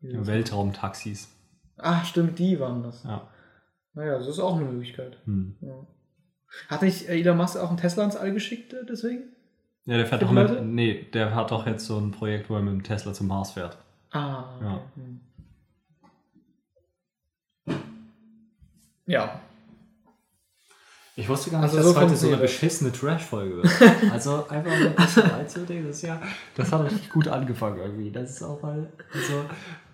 Weltraumtaxis. 0.00 1.32
Ach, 1.78 2.04
stimmt, 2.04 2.38
die 2.38 2.58
waren 2.60 2.82
das. 2.82 3.04
Ja. 3.04 3.28
Naja, 3.94 4.18
das 4.18 4.26
ist 4.28 4.38
auch 4.40 4.56
eine 4.56 4.64
Möglichkeit. 4.66 5.18
Hm. 5.24 5.56
Ja. 5.60 5.86
Hat 6.68 6.82
nicht 6.82 7.08
Elon 7.08 7.36
Musk 7.36 7.56
auch 7.58 7.68
einen 7.68 7.76
Tesla 7.78 8.04
ins 8.04 8.16
All 8.16 8.32
geschickt 8.32 8.72
äh, 8.72 8.84
deswegen? 8.88 9.35
Ja, 9.86 9.96
der 9.96 10.06
fährt 10.06 10.22
doch 10.22 10.32
mit. 10.32 10.64
Nee, 10.64 11.06
der 11.12 11.34
hat 11.34 11.50
doch 11.50 11.66
jetzt 11.66 11.86
so 11.86 11.98
ein 11.98 12.10
Projekt, 12.10 12.50
wo 12.50 12.56
er 12.56 12.62
mit 12.62 12.72
dem 12.72 12.82
Tesla 12.82 13.12
zum 13.12 13.28
Mars 13.28 13.52
fährt. 13.52 13.76
Ah. 14.10 14.44
Ja. 14.60 14.80
Hm. 14.96 15.20
Ja, 19.08 19.40
Ich 21.14 21.28
wusste 21.28 21.50
gar 21.50 21.60
nicht, 21.60 21.70
Also 21.70 21.76
dass 21.76 21.94
so 21.94 22.00
heute 22.00 22.16
so 22.16 22.26
eine 22.26 22.36
beschissene 22.38 22.90
Trash-Folge 22.90 23.56
wird. 23.58 23.68
also 24.12 24.48
einfach 24.48 24.72
ein 24.72 24.94
bisschen 24.96 25.22
reinzulegen, 25.22 25.86
das 25.86 26.02
ja, 26.02 26.20
das 26.56 26.72
hat 26.72 26.84
richtig 26.84 27.08
gut 27.10 27.28
angefangen 27.28 27.78
irgendwie. 27.78 28.10
Das 28.10 28.30
ist 28.30 28.42
auch 28.42 28.60
mal, 28.60 28.90
also 29.14 29.44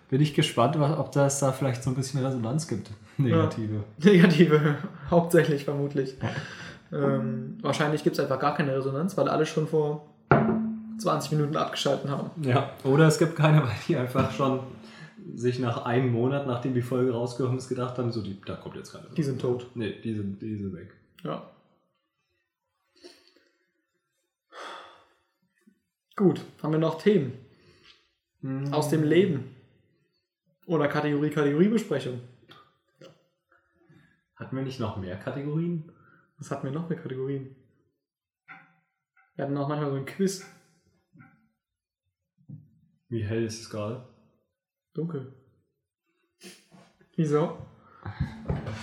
bin 0.09 0.19
ich 0.19 0.33
gespannt, 0.33 0.75
ob 0.77 1.11
das 1.11 1.39
da 1.39 1.51
vielleicht 1.51 1.83
so 1.83 1.91
ein 1.91 1.95
bisschen 1.95 2.25
Resonanz 2.25 2.67
gibt. 2.67 2.89
Negative. 3.17 3.83
negative, 3.99 4.77
hauptsächlich 5.11 5.63
vermutlich. 5.63 6.15
Ähm, 6.93 7.57
wahrscheinlich 7.61 8.03
gibt 8.03 8.17
es 8.17 8.19
einfach 8.19 8.39
gar 8.39 8.55
keine 8.55 8.75
Resonanz, 8.75 9.17
weil 9.17 9.27
alle 9.27 9.45
schon 9.45 9.67
vor 9.67 10.13
20 10.99 11.31
Minuten 11.31 11.57
abgeschalten 11.57 12.09
haben. 12.09 12.29
Ja. 12.43 12.71
Oder 12.83 13.07
es 13.07 13.17
gibt 13.17 13.35
keine, 13.35 13.63
weil 13.63 13.75
die 13.87 13.97
einfach 13.97 14.31
schon 14.31 14.59
sich 15.35 15.59
nach 15.59 15.85
einem 15.85 16.11
Monat, 16.11 16.45
nachdem 16.45 16.73
die 16.73 16.81
Folge 16.81 17.13
rausgekommen 17.13 17.57
ist, 17.57 17.69
gedacht 17.69 17.97
haben, 17.97 18.11
so, 18.11 18.21
die, 18.21 18.39
da 18.45 18.55
kommt 18.55 18.75
jetzt 18.75 18.91
keine. 18.93 19.07
Die 19.15 19.23
sind 19.23 19.41
tot. 19.41 19.67
Nee, 19.75 19.99
die 20.03 20.13
sind, 20.13 20.41
die 20.41 20.55
sind 20.55 20.75
weg. 20.75 20.93
Ja. 21.23 21.49
Gut, 26.15 26.41
haben 26.61 26.73
wir 26.73 26.79
noch 26.79 27.01
Themen 27.01 27.33
aus 28.71 28.89
dem 28.89 29.03
Leben? 29.03 29.55
Oder 30.67 30.87
Kategorie, 30.87 31.29
Kategoriebesprechung? 31.29 32.21
Hatten 34.35 34.55
wir 34.55 34.63
nicht 34.63 34.79
noch 34.79 34.97
mehr 34.97 35.17
Kategorien? 35.17 35.91
Was 36.43 36.51
hatten 36.51 36.65
wir 36.65 36.73
noch 36.73 36.89
für 36.89 36.97
Kategorien? 36.97 37.55
Wir 39.37 39.45
hatten 39.45 39.55
auch 39.55 39.69
manchmal 39.69 39.91
so 39.91 39.95
ein 39.95 40.05
Quiz. 40.05 40.45
Wie 43.07 43.23
hell 43.23 43.45
ist 43.45 43.61
es 43.61 43.69
gerade? 43.69 44.05
Dunkel. 44.93 45.33
Wieso? 47.15 47.59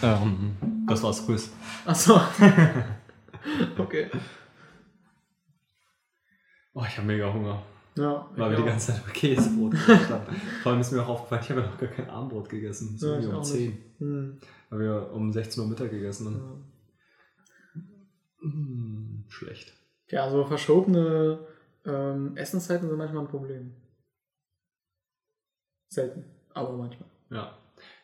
Ähm, 0.02 0.56
das 0.88 1.02
war's 1.02 1.26
Quiz. 1.26 1.52
Achso. 1.84 2.14
okay. 3.76 4.10
Oh, 6.72 6.84
ich 6.88 6.96
habe 6.96 7.08
mega 7.08 7.30
Hunger. 7.30 7.62
Ja, 7.94 8.26
Weil 8.36 8.52
wir 8.52 8.56
die 8.56 8.64
ganze 8.64 8.94
Zeit 8.94 9.02
über 9.02 9.12
Käsebrot 9.12 9.72
gemacht 9.72 10.08
haben. 10.08 10.36
Vor 10.62 10.72
allem 10.72 10.80
ist 10.80 10.92
mir 10.92 11.02
auch 11.02 11.08
aufgefallen, 11.08 11.42
ich 11.44 11.50
habe 11.50 11.60
ja 11.60 11.66
noch 11.66 11.76
gar 11.78 11.90
kein 11.90 12.08
Abendbrot 12.08 12.48
gegessen. 12.48 12.96
So 12.96 13.16
Ja, 13.16 13.28
um 13.28 13.34
auch 13.34 13.42
10. 13.42 13.66
nicht. 13.66 13.78
Hm. 13.98 14.40
Weil 14.70 14.78
wir 14.78 15.12
um 15.12 15.30
16 15.30 15.62
Uhr 15.62 15.68
Mittag 15.68 15.90
gegessen 15.90 16.26
haben. 16.26 16.69
Mm, 18.40 19.24
schlecht. 19.28 19.74
Ja, 20.08 20.30
so 20.30 20.44
verschobene 20.44 21.46
ähm, 21.84 22.36
Essenszeiten 22.36 22.88
sind 22.88 22.98
manchmal 22.98 23.24
ein 23.24 23.30
Problem. 23.30 23.72
Selten, 25.92 26.24
aber 26.54 26.76
manchmal. 26.76 27.08
Ja. 27.30 27.56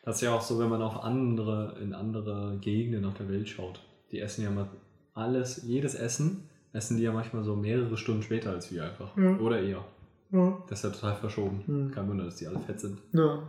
Das 0.03 0.15
ist 0.15 0.21
ja 0.21 0.33
auch 0.33 0.41
so, 0.41 0.57
wenn 0.59 0.69
man 0.69 0.81
auf 0.81 1.03
andere, 1.03 1.77
in 1.81 1.93
andere 1.93 2.57
Gegenden 2.59 3.05
auf 3.05 3.13
der 3.15 3.29
Welt 3.29 3.47
schaut. 3.47 3.79
Die 4.11 4.19
essen 4.19 4.43
ja 4.43 4.49
mal 4.49 4.69
alles, 5.13 5.63
jedes 5.63 5.95
Essen 5.95 6.49
essen 6.73 6.97
die 6.97 7.03
ja 7.03 7.11
manchmal 7.11 7.43
so 7.43 7.55
mehrere 7.55 7.97
Stunden 7.97 8.21
später 8.21 8.51
als 8.51 8.71
wir 8.71 8.85
einfach. 8.85 9.15
Ja. 9.17 9.37
Oder 9.37 9.61
eher. 9.61 9.83
Ja. 10.31 10.63
Das 10.69 10.79
ist 10.79 10.83
ja 10.83 10.89
total 10.91 11.15
verschoben. 11.15 11.63
Hm. 11.65 11.91
Kein 11.91 12.07
Wunder, 12.07 12.25
dass 12.25 12.35
die 12.35 12.47
alle 12.47 12.59
fett 12.59 12.79
sind. 12.79 12.99
ja. 13.13 13.43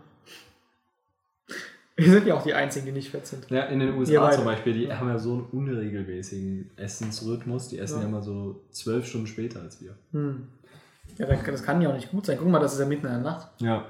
Wir 1.98 2.12
sind 2.12 2.28
ja 2.28 2.36
auch 2.36 2.44
die 2.44 2.54
Einzigen, 2.54 2.86
die 2.86 2.92
nicht 2.92 3.10
fett 3.10 3.26
sind. 3.26 3.50
Ja, 3.50 3.64
in 3.64 3.80
den 3.80 3.92
USA 3.98 4.30
zum 4.30 4.44
Beispiel, 4.44 4.72
die 4.72 4.84
Ja. 4.84 5.00
haben 5.00 5.08
ja 5.08 5.18
so 5.18 5.32
einen 5.32 5.42
unregelmäßigen 5.46 6.70
Essensrhythmus. 6.76 7.68
Die 7.68 7.78
essen 7.80 7.96
Ja. 7.96 8.02
ja, 8.02 8.08
immer 8.08 8.22
so 8.22 8.62
zwölf 8.70 9.04
Stunden 9.04 9.26
später 9.26 9.60
als 9.62 9.80
wir. 9.82 9.96
Hm. 10.12 10.46
Ja, 11.16 11.26
das 11.26 11.62
kann 11.64 11.82
ja 11.82 11.88
auch 11.90 11.94
nicht 11.96 12.12
gut 12.12 12.24
sein. 12.26 12.38
Guck 12.38 12.48
mal, 12.48 12.60
das 12.60 12.74
ist 12.74 12.78
ja 12.78 12.86
mitten 12.86 13.06
in 13.06 13.12
der 13.14 13.20
Nacht. 13.20 13.48
Ja. 13.60 13.84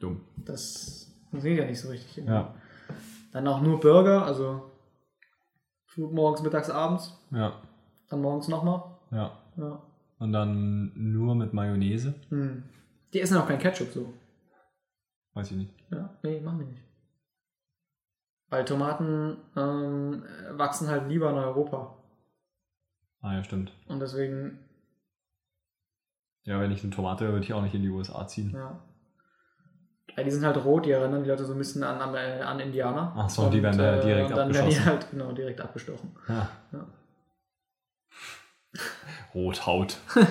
Dumm. 0.00 0.22
Das 0.46 1.12
funktioniert 1.28 1.62
ja 1.62 1.68
nicht 1.68 1.80
so 1.80 1.90
richtig. 1.90 2.24
Ja. 2.24 2.54
Dann 3.32 3.46
auch 3.48 3.60
nur 3.60 3.78
Burger, 3.78 4.24
also 4.24 4.70
morgens, 5.96 6.42
mittags, 6.42 6.70
abends. 6.70 7.12
Ja. 7.32 7.52
Dann 8.08 8.22
morgens 8.22 8.48
nochmal. 8.48 8.82
Ja. 9.10 9.38
Ja. 9.58 9.82
Und 10.18 10.32
dann 10.32 10.92
nur 10.94 11.34
mit 11.34 11.52
Mayonnaise. 11.52 12.14
Hm. 12.30 12.62
Die 13.12 13.20
essen 13.20 13.36
auch 13.36 13.46
kein 13.46 13.58
Ketchup 13.58 13.92
so. 13.92 14.14
Weiß 15.34 15.50
ich 15.50 15.56
nicht. 15.56 15.74
Ja, 15.90 16.10
nee, 16.22 16.40
machen 16.40 16.58
wir 16.60 16.66
nicht. 16.66 16.82
Weil 18.50 18.64
Tomaten 18.66 19.38
ähm, 19.56 20.24
wachsen 20.50 20.88
halt 20.88 21.08
lieber 21.08 21.30
in 21.30 21.36
Europa. 21.36 21.96
Ah 23.22 23.34
ja, 23.34 23.44
stimmt. 23.44 23.72
Und 23.88 24.00
deswegen, 24.00 24.58
Ja, 26.44 26.60
wenn 26.60 26.72
ich 26.72 26.82
eine 26.82 26.92
Tomate 26.92 27.24
wäre, 27.24 27.32
würde 27.34 27.44
ich 27.46 27.52
auch 27.54 27.62
nicht 27.62 27.74
in 27.74 27.82
die 27.82 27.88
USA 27.88 28.26
ziehen. 28.26 28.52
ja. 28.54 28.80
Ja, 30.14 30.24
die 30.24 30.30
sind 30.30 30.44
halt 30.44 30.62
rot, 30.62 30.84
die 30.84 30.90
erinnern 30.90 31.24
die 31.24 31.30
Leute 31.30 31.46
so 31.46 31.52
ein 31.54 31.58
bisschen 31.58 31.82
an, 31.82 31.98
an, 31.98 32.14
äh, 32.14 32.42
an 32.42 32.60
Indianer. 32.60 33.14
Ach 33.16 33.30
so, 33.30 33.48
die 33.48 33.62
werden 33.62 33.78
da 33.78 33.98
direkt 33.98 34.28
und 34.30 34.36
dann 34.36 34.52
werden 34.52 34.68
die 34.68 34.78
halt, 34.78 35.10
genau, 35.10 35.32
direkt 35.32 35.58
abgestochen. 35.62 36.14
Ja. 36.28 36.48
Ja. 36.72 36.86
Rothaut. 39.34 39.98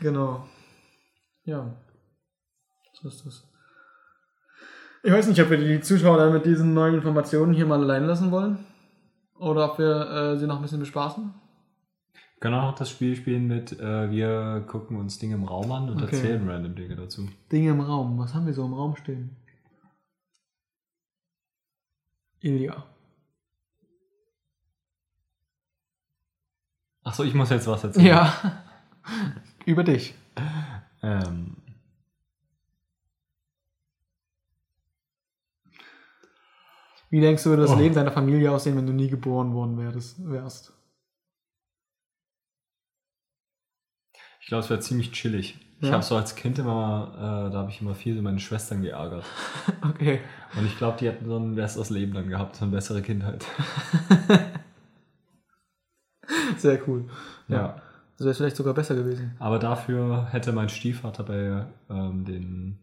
Genau. 0.00 0.46
Ja. 1.44 1.74
So 3.00 3.08
ist 3.08 3.26
das. 3.26 3.42
Ich 5.02 5.12
weiß 5.12 5.28
nicht, 5.28 5.40
ob 5.40 5.50
wir 5.50 5.58
die 5.58 5.80
Zuschauer 5.80 6.16
dann 6.18 6.32
mit 6.32 6.46
diesen 6.46 6.74
neuen 6.74 6.94
Informationen 6.94 7.52
hier 7.52 7.66
mal 7.66 7.80
allein 7.80 8.04
lassen 8.06 8.30
wollen. 8.30 8.64
Oder 9.38 9.70
ob 9.72 9.78
wir 9.78 10.10
äh, 10.10 10.38
sie 10.38 10.46
noch 10.46 10.56
ein 10.56 10.62
bisschen 10.62 10.80
bespaßen. 10.80 11.24
Wir 11.24 12.40
können 12.40 12.54
auch 12.54 12.70
noch 12.70 12.78
das 12.78 12.90
Spiel 12.90 13.14
spielen 13.14 13.46
mit, 13.46 13.78
äh, 13.78 14.10
wir 14.10 14.64
gucken 14.66 14.96
uns 14.96 15.18
Dinge 15.18 15.34
im 15.34 15.44
Raum 15.44 15.70
an 15.72 15.90
und 15.90 16.02
Okay. 16.02 16.16
erzählen 16.16 16.48
random 16.48 16.74
Dinge 16.74 16.96
dazu. 16.96 17.28
Dinge 17.52 17.70
im 17.70 17.80
Raum. 17.80 18.18
Was 18.18 18.34
haben 18.34 18.46
wir 18.46 18.54
so 18.54 18.64
im 18.64 18.74
Raum 18.74 18.96
stehen? 18.96 19.36
Ilja. 22.40 22.84
Achso, 27.04 27.22
ich 27.22 27.34
muss 27.34 27.50
jetzt 27.50 27.66
was 27.66 27.84
erzählen. 27.84 28.06
Ja. 28.06 28.32
Über 29.64 29.84
dich. 29.84 30.14
Ähm, 31.02 31.55
Wie 37.16 37.20
denkst 37.22 37.44
du, 37.44 37.48
würde 37.48 37.62
das 37.62 37.70
Oh. 37.70 37.78
Leben 37.78 37.94
deiner 37.94 38.12
Familie 38.12 38.52
aussehen, 38.52 38.76
wenn 38.76 38.86
du 38.86 38.92
nie 38.92 39.08
geboren 39.08 39.54
worden 39.54 39.78
wärst? 39.78 40.20
ich 44.38 44.48
glaube, 44.48 44.62
es 44.64 44.68
wäre 44.68 44.80
ziemlich 44.80 45.12
chillig. 45.12 45.58
Ich 45.80 45.88
Ja? 45.88 45.94
habe 45.94 46.02
so 46.02 46.14
als 46.16 46.36
Kind 46.36 46.58
immer, 46.58 47.46
äh, 47.48 47.50
da 47.50 47.60
habe 47.60 47.70
ich 47.70 47.80
immer 47.80 47.94
viel 47.94 48.14
so 48.16 48.20
meine 48.20 48.38
Schwestern 48.38 48.82
geärgert. 48.82 49.24
Okay. 49.82 50.20
Und 50.58 50.66
ich 50.66 50.76
glaube, 50.76 50.98
die 50.98 51.06
hätten 51.06 51.24
so 51.24 51.38
ein 51.38 51.54
besseres 51.54 51.88
Leben 51.88 52.12
dann 52.12 52.28
gehabt, 52.28 52.56
so 52.56 52.66
eine 52.66 52.74
bessere 52.74 53.00
Kindheit. 53.00 53.46
Sehr 56.58 56.86
cool. 56.86 57.08
Ja. 57.48 57.80
Das 58.18 58.26
wäre 58.26 58.34
vielleicht 58.34 58.56
sogar 58.56 58.74
besser 58.74 58.94
gewesen. 58.94 59.36
Aber 59.38 59.58
dafür 59.58 60.26
hätte 60.32 60.52
mein 60.52 60.68
Stiefvater 60.68 61.22
bei 61.22 61.64
ähm, 61.88 62.26
den 62.26 62.78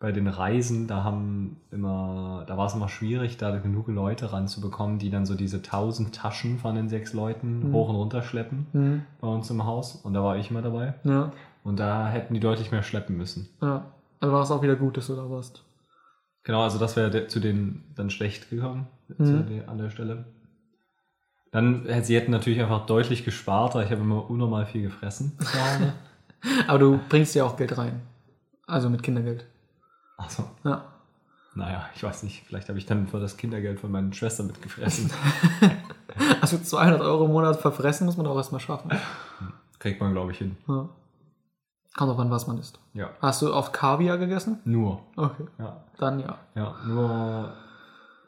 bei 0.00 0.12
den 0.12 0.28
Reisen, 0.28 0.86
da 0.86 1.02
haben 1.02 1.56
immer, 1.72 2.44
da 2.46 2.56
war 2.56 2.66
es 2.66 2.74
immer 2.74 2.88
schwierig, 2.88 3.36
da 3.36 3.58
genug 3.58 3.88
Leute 3.88 4.32
ranzubekommen, 4.32 4.98
die 4.98 5.10
dann 5.10 5.26
so 5.26 5.34
diese 5.34 5.60
tausend 5.60 6.14
Taschen 6.14 6.58
von 6.58 6.76
den 6.76 6.88
sechs 6.88 7.12
Leuten 7.14 7.68
Mhm. 7.70 7.72
hoch 7.72 7.88
und 7.88 7.96
runter 7.96 8.22
schleppen 8.22 8.66
Mhm. 8.72 9.02
bei 9.20 9.26
uns 9.26 9.50
im 9.50 9.64
Haus. 9.64 9.96
Und 9.96 10.14
da 10.14 10.22
war 10.22 10.36
ich 10.36 10.50
immer 10.50 10.62
dabei. 10.62 10.94
Ja. 11.02 11.32
Und 11.64 11.80
da 11.80 12.08
hätten 12.08 12.32
die 12.34 12.40
deutlich 12.40 12.70
mehr 12.70 12.84
schleppen 12.84 13.16
müssen. 13.16 13.48
Ja. 13.60 13.86
Also 14.20 14.32
war 14.34 14.42
es 14.42 14.50
auch 14.52 14.62
wieder 14.62 14.76
gut, 14.76 14.96
dass 14.96 15.08
du 15.08 15.16
da 15.16 15.28
warst. 15.28 15.64
Genau, 16.44 16.62
also 16.62 16.78
das 16.78 16.94
wäre 16.96 17.26
zu 17.26 17.40
denen 17.40 17.84
dann 17.96 18.08
schlecht 18.10 18.50
gekommen 18.50 18.86
Mhm. 19.18 19.62
an 19.66 19.78
der 19.78 19.90
Stelle. 19.90 20.26
Dann 21.50 21.86
hätten 21.86 22.04
sie 22.04 22.14
hätten 22.14 22.30
natürlich 22.30 22.60
einfach 22.60 22.86
deutlich 22.86 23.24
gespart, 23.24 23.74
weil 23.74 23.84
ich 23.86 23.90
habe 23.90 24.02
immer 24.02 24.30
unnormal 24.30 24.64
viel 24.66 24.82
gefressen. 24.82 25.32
Aber 26.68 26.78
du 26.78 27.00
bringst 27.08 27.34
ja 27.34 27.44
auch 27.44 27.56
Geld 27.56 27.76
rein. 27.78 28.00
Also 28.66 28.88
mit 28.90 29.02
Kindergeld. 29.02 29.44
Also, 30.18 30.44
Ja. 30.64 30.84
naja, 31.54 31.88
ich 31.94 32.02
weiß 32.02 32.22
nicht. 32.24 32.44
Vielleicht 32.46 32.68
habe 32.68 32.78
ich 32.78 32.84
dann 32.86 33.06
für 33.06 33.18
das 33.20 33.36
Kindergeld 33.38 33.80
von 33.80 33.90
meinen 33.90 34.12
Schwestern 34.12 34.46
mitgefressen. 34.48 35.10
Also 36.40 36.58
200 36.58 37.00
Euro 37.00 37.26
im 37.26 37.32
Monat 37.32 37.60
verfressen 37.60 38.06
muss 38.06 38.16
man 38.16 38.26
auch 38.26 38.36
erstmal 38.36 38.60
schaffen. 38.60 38.90
Kriegt 39.78 40.00
man, 40.00 40.12
glaube 40.12 40.32
ich, 40.32 40.38
hin. 40.38 40.56
Ja. 40.66 40.88
Kommt 41.96 42.10
drauf 42.10 42.18
an, 42.18 42.30
was 42.30 42.46
man 42.48 42.58
isst. 42.58 42.80
Ja. 42.94 43.10
Hast 43.20 43.42
du 43.42 43.52
oft 43.54 43.72
Kaviar 43.72 44.18
gegessen? 44.18 44.58
Nur. 44.64 45.02
Okay. 45.16 45.44
Ja. 45.58 45.84
Dann 45.98 46.18
ja. 46.18 46.38
Ja, 46.56 46.74
nur 46.86 47.52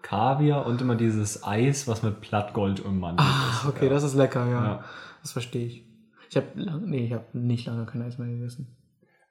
Kaviar 0.02 0.66
und 0.66 0.80
immer 0.82 0.94
dieses 0.94 1.42
Eis, 1.42 1.88
was 1.88 2.02
mit 2.02 2.20
Plattgold 2.20 2.80
ummantelt 2.80 3.28
Ah, 3.28 3.60
ist. 3.62 3.68
okay, 3.68 3.86
ja. 3.86 3.90
das 3.90 4.02
ist 4.04 4.14
lecker, 4.14 4.46
ja. 4.46 4.64
Ja. 4.64 4.84
Das 5.22 5.32
verstehe 5.32 5.66
ich. 5.66 5.84
Ich 6.28 6.36
habe 6.36 6.46
lang, 6.54 6.84
nee, 6.84 7.06
ich 7.06 7.12
habe 7.12 7.24
nicht 7.32 7.66
lange 7.66 7.86
kein 7.86 8.02
Eis 8.02 8.18
mehr 8.18 8.28
gegessen. 8.28 8.68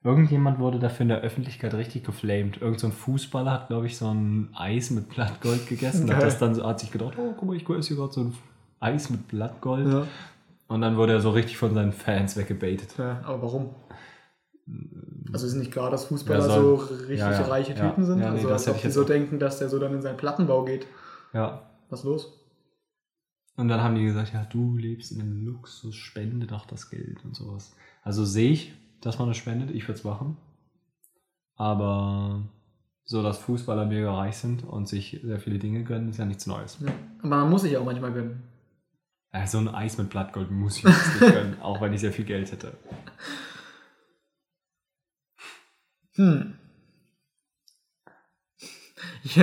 Irgendjemand 0.01 0.59
wurde 0.59 0.79
dafür 0.79 1.03
in 1.03 1.09
der 1.09 1.21
Öffentlichkeit 1.21 1.73
richtig 1.73 2.05
geflamed. 2.05 2.61
Irgend 2.61 2.79
so 2.79 2.87
ein 2.87 2.93
Fußballer 2.93 3.51
hat, 3.51 3.67
glaube 3.67 3.87
ich, 3.87 3.97
so 3.97 4.07
ein 4.09 4.49
Eis 4.53 4.91
mit 4.91 5.09
Blattgold 5.09 5.67
gegessen. 5.67 6.09
Hat 6.09 6.19
Geil. 6.19 6.25
das 6.25 6.39
dann 6.39 6.55
so, 6.55 6.65
hat 6.65 6.79
sich 6.79 6.91
gedacht, 6.91 7.15
oh, 7.17 7.33
guck 7.37 7.47
mal, 7.47 7.55
ich 7.55 7.67
esse 7.69 7.89
hier 7.89 7.97
gerade 7.97 8.13
so 8.13 8.21
ein 8.21 8.33
Eis 8.79 9.09
mit 9.09 9.27
Blattgold. 9.27 9.87
Ja. 9.87 10.07
Und 10.67 10.81
dann 10.81 10.95
wurde 10.95 11.13
er 11.13 11.19
so 11.19 11.31
richtig 11.31 11.57
von 11.57 11.73
seinen 11.73 11.91
Fans 11.91 12.37
weggebaitet. 12.37 12.97
ja 12.97 13.21
aber 13.25 13.41
warum? 13.41 13.75
Also 15.33 15.47
ist 15.47 15.55
nicht 15.55 15.71
klar, 15.71 15.89
dass 15.91 16.05
Fußballer 16.05 16.47
Ja, 16.47 16.53
so 16.53 16.75
richtig 16.75 17.49
reiche. 17.49 17.75
Typen 17.75 18.05
sind? 18.05 18.19
Ja, 18.19 18.29
nee, 18.29 18.37
also 18.37 18.49
das 18.49 18.53
als 18.53 18.61
hätte 18.61 18.71
ob 18.71 18.75
ich 18.77 18.81
die 18.83 18.91
so 18.91 19.03
denken, 19.03 19.39
dass 19.39 19.59
der 19.59 19.67
so 19.67 19.79
dann 19.79 19.93
in 19.93 20.01
seinen 20.01 20.17
Plattenbau 20.17 20.63
geht. 20.63 20.87
Ja. 21.33 21.69
Was 21.89 22.03
los? 22.03 22.39
Und 23.57 23.67
dann 23.67 23.81
haben 23.81 23.95
die 23.95 24.05
gesagt, 24.05 24.31
ja, 24.33 24.45
du 24.45 24.77
lebst 24.77 25.11
in 25.11 25.19
einem 25.19 25.45
Luxus, 25.45 25.95
spende 25.95 26.47
doch 26.47 26.65
das 26.65 26.89
Geld 26.89 27.25
und 27.25 27.35
sowas. 27.35 27.75
Also 28.03 28.23
sehe 28.23 28.51
ich, 28.51 28.73
dass 29.01 29.19
man 29.19 29.27
das 29.27 29.37
spendet, 29.37 29.71
ich 29.71 29.83
würde 29.87 29.99
es 29.99 30.03
machen. 30.03 30.37
Aber 31.55 32.43
so, 33.05 33.23
dass 33.23 33.37
Fußballer 33.39 33.85
mega 33.85 34.13
reich 34.13 34.37
sind 34.37 34.63
und 34.63 34.87
sich 34.87 35.19
sehr 35.23 35.39
viele 35.39 35.59
Dinge 35.59 35.83
gönnen, 35.83 36.09
ist 36.09 36.19
ja 36.19 36.25
nichts 36.25 36.45
Neues. 36.45 36.77
Ja. 36.79 36.91
Aber 37.19 37.37
man 37.37 37.49
muss 37.49 37.63
sich 37.63 37.75
auch 37.75 37.85
manchmal 37.85 38.13
gönnen. 38.13 38.43
Ja, 39.33 39.45
so 39.45 39.59
ein 39.59 39.67
Eis 39.67 39.97
mit 39.97 40.09
Blattgold 40.09 40.51
muss 40.51 40.77
ich 40.77 40.83
jetzt 40.83 41.21
nicht 41.21 41.33
gönnen, 41.33 41.57
auch 41.61 41.81
wenn 41.81 41.93
ich 41.93 42.01
sehr 42.01 42.11
viel 42.11 42.25
Geld 42.25 42.51
hätte. 42.51 42.77
Hm. 46.15 46.55
Ich 49.23 49.37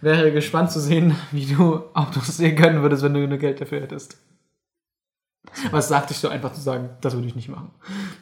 wäre 0.00 0.32
gespannt 0.32 0.70
zu 0.70 0.80
sehen, 0.80 1.16
wie 1.30 1.46
du, 1.46 1.84
es 2.16 2.36
dir 2.36 2.54
gönnen 2.54 2.82
würdest, 2.82 3.02
wenn 3.02 3.14
du 3.14 3.20
genug 3.20 3.40
Geld 3.40 3.60
dafür 3.60 3.80
hättest. 3.80 4.18
Was 5.70 5.88
sagt 5.88 6.10
dich 6.10 6.18
so 6.18 6.28
einfach 6.28 6.52
zu 6.52 6.60
sagen, 6.60 6.90
das 7.00 7.14
würde 7.14 7.26
ich 7.26 7.34
nicht 7.36 7.48
machen. 7.48 7.70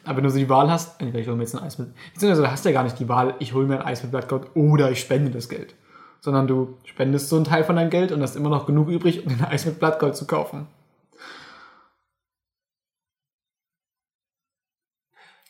Aber 0.03 0.17
wenn 0.17 0.23
du 0.23 0.29
so 0.29 0.37
die 0.37 0.49
Wahl 0.49 0.69
hast, 0.69 0.99
entweder 0.99 1.19
ich 1.19 1.27
hole 1.27 1.37
mir 1.37 1.43
jetzt 1.43 1.55
ein 1.55 1.63
Eis 1.63 1.77
mit, 1.77 1.93
beziehungsweise 2.13 2.41
du 2.43 2.51
hast 2.51 2.65
ja 2.65 2.71
gar 2.71 2.83
nicht 2.83 2.99
die 2.99 3.07
Wahl, 3.09 3.35
ich 3.39 3.53
hole 3.53 3.65
mir 3.67 3.79
ein 3.79 3.85
Eis 3.85 4.01
mit 4.03 4.11
Blattgold 4.11 4.55
oder 4.55 4.91
ich 4.91 4.99
spende 4.99 5.31
das 5.31 5.47
Geld. 5.49 5.75
Sondern 6.19 6.47
du 6.47 6.77
spendest 6.85 7.29
so 7.29 7.35
einen 7.37 7.45
Teil 7.45 7.63
von 7.63 7.75
deinem 7.75 7.89
Geld 7.89 8.11
und 8.11 8.21
hast 8.21 8.35
immer 8.35 8.49
noch 8.49 8.65
genug 8.67 8.89
übrig, 8.89 9.25
um 9.25 9.33
ein 9.33 9.45
Eis 9.45 9.65
mit 9.65 9.79
Blattgold 9.79 10.15
zu 10.15 10.27
kaufen. 10.27 10.67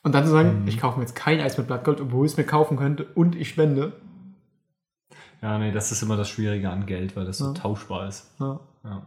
Und 0.04 0.14
dann 0.16 0.26
zu 0.26 0.32
sagen, 0.32 0.62
Mhm. 0.64 0.68
ich 0.68 0.80
kaufe 0.80 0.98
mir 0.98 1.04
jetzt 1.06 1.16
kein 1.16 1.40
Eis 1.40 1.58
mit 1.58 1.68
Blattgold, 1.68 2.02
obwohl 2.02 2.26
ich 2.26 2.32
es 2.32 2.38
mir 2.38 2.44
kaufen 2.46 2.78
könnte 2.78 3.06
und 3.16 3.36
ich 3.36 3.50
spende. 3.50 3.94
Ja, 5.42 5.58
nee, 5.58 5.72
das 5.72 5.92
ist 5.92 6.02
immer 6.02 6.18
das 6.18 6.30
Schwierige 6.30 6.70
an 6.70 6.86
Geld, 6.86 7.16
weil 7.16 7.26
das 7.26 7.38
so 7.40 7.48
Ja. 7.48 7.54
tauschbar 7.54 8.08
ist. 8.08 8.32
Ja. 8.40 8.60
Ja. 8.84 9.06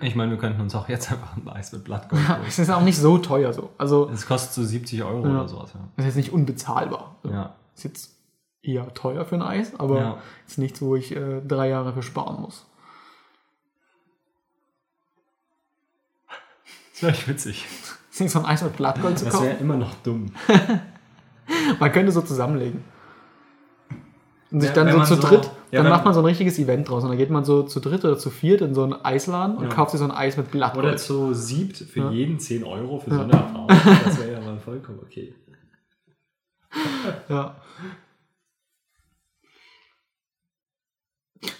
Ich 0.00 0.14
meine, 0.16 0.30
wir 0.32 0.38
könnten 0.38 0.60
uns 0.60 0.74
auch 0.74 0.88
jetzt 0.88 1.10
einfach 1.12 1.36
ein 1.36 1.48
Eis 1.48 1.70
mit 1.72 1.84
Blattgold 1.84 2.20
Ja, 2.22 2.36
holen. 2.36 2.44
es 2.48 2.58
ist 2.58 2.70
auch 2.70 2.80
nicht 2.82 2.98
so 2.98 3.18
teuer 3.18 3.52
so. 3.52 3.70
Also, 3.78 4.08
Es 4.10 4.26
kostet 4.26 4.52
so 4.54 4.64
70 4.64 5.02
Euro 5.04 5.24
Ja. 5.24 5.30
oder 5.40 5.48
sowas, 5.48 5.72
ja. 5.74 5.80
es 5.96 6.04
ist 6.04 6.06
jetzt 6.06 6.16
nicht 6.16 6.32
unbezahlbar. 6.32 7.16
So. 7.22 7.30
Ja. 7.30 7.54
Ist 7.74 7.84
jetzt 7.84 8.16
eher 8.62 8.92
teuer 8.94 9.24
für 9.24 9.36
ein 9.36 9.42
Eis, 9.42 9.78
aber 9.78 9.98
Ja. 10.00 10.18
ist 10.48 10.58
nichts, 10.58 10.82
wo 10.82 10.96
ich 10.96 11.14
äh, 11.14 11.40
drei 11.42 11.68
Jahre 11.68 11.92
für 11.92 12.02
sparen 12.02 12.40
muss. 12.42 12.66
Das 16.92 17.02
wäre 17.02 17.12
echt 17.12 17.28
witzig. 17.28 17.66
Ist 18.10 18.20
nicht 18.22 18.32
so 18.32 18.38
ein 18.38 18.46
Eis 18.46 18.62
mit 18.62 18.74
Blattgold 18.78 19.18
zu 19.18 19.26
Das 19.26 19.34
wäre 19.34 19.50
kaufen? 19.50 19.60
immer 19.60 19.76
noch 19.76 19.94
dumm. 20.02 20.32
Man 21.78 21.92
könnte 21.92 22.10
so 22.12 22.22
zusammenlegen. 22.22 22.82
Und 24.52 24.60
sich 24.60 24.68
Ja, 24.74 24.84
dann 24.84 25.04
so 25.04 25.16
zu 25.16 25.20
so- 25.20 25.28
dritt, 25.28 25.50
ja, 25.72 25.82
dann 25.82 25.90
macht 25.90 26.04
man 26.04 26.14
so 26.14 26.20
ein 26.20 26.26
richtiges 26.26 26.58
Event 26.58 26.88
draus. 26.88 27.02
Und 27.02 27.08
dann 27.10 27.18
geht 27.18 27.30
man 27.30 27.44
so 27.44 27.64
zu 27.64 27.80
dritt 27.80 28.04
oder 28.04 28.16
zu 28.16 28.30
viert 28.30 28.60
in 28.60 28.74
so 28.74 28.84
einen 28.84 28.92
Eisladen 28.92 29.56
und 29.56 29.64
Ja. 29.64 29.70
kauft 29.70 29.90
sich 29.90 29.98
so 29.98 30.04
ein 30.04 30.12
Eis 30.12 30.36
mit 30.36 30.46
Oder 30.46 30.52
Blattgold. 30.58 31.00
so 31.00 31.32
siebt 31.34 31.76
für 31.78 32.10
jeden 32.12 32.38
10 32.38 32.62
Euro 32.64 33.00
für 33.00 33.10
so 33.12 33.20
eine 33.22 33.32
Erfahrung. 33.32 33.66
Das 34.04 34.18
wäre 34.20 34.32
ja 34.32 34.40
mal 34.40 34.58
vollkommen 34.58 35.00
okay. 35.02 35.34
Ja. 37.28 37.56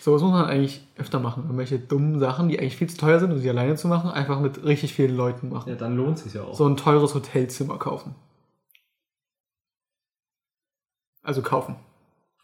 So 0.00 0.14
was 0.14 0.22
muss 0.22 0.30
man 0.30 0.44
eigentlich 0.46 0.86
öfter 0.96 1.18
machen. 1.18 1.44
Irgendwelche 1.44 1.78
dummen 1.80 2.18
Sachen, 2.20 2.48
die 2.48 2.58
eigentlich 2.58 2.76
viel 2.76 2.88
zu 2.88 2.96
teuer 2.96 3.18
sind, 3.18 3.32
um 3.32 3.38
sie 3.38 3.50
alleine 3.50 3.74
zu 3.76 3.88
machen, 3.88 4.10
einfach 4.10 4.40
mit 4.40 4.62
richtig 4.64 4.94
vielen 4.94 5.16
Leuten 5.16 5.48
machen. 5.50 5.68
Ja, 5.68 5.74
dann 5.74 5.96
lohnt 5.96 6.18
es 6.18 6.24
sich 6.24 6.34
ja 6.34 6.42
auch. 6.44 6.54
So 6.54 6.66
ein 6.66 6.76
teures 6.76 7.14
Hotelzimmer 7.14 7.78
kaufen. 7.78 8.14
Also 11.22 11.42
kaufen. 11.42 11.74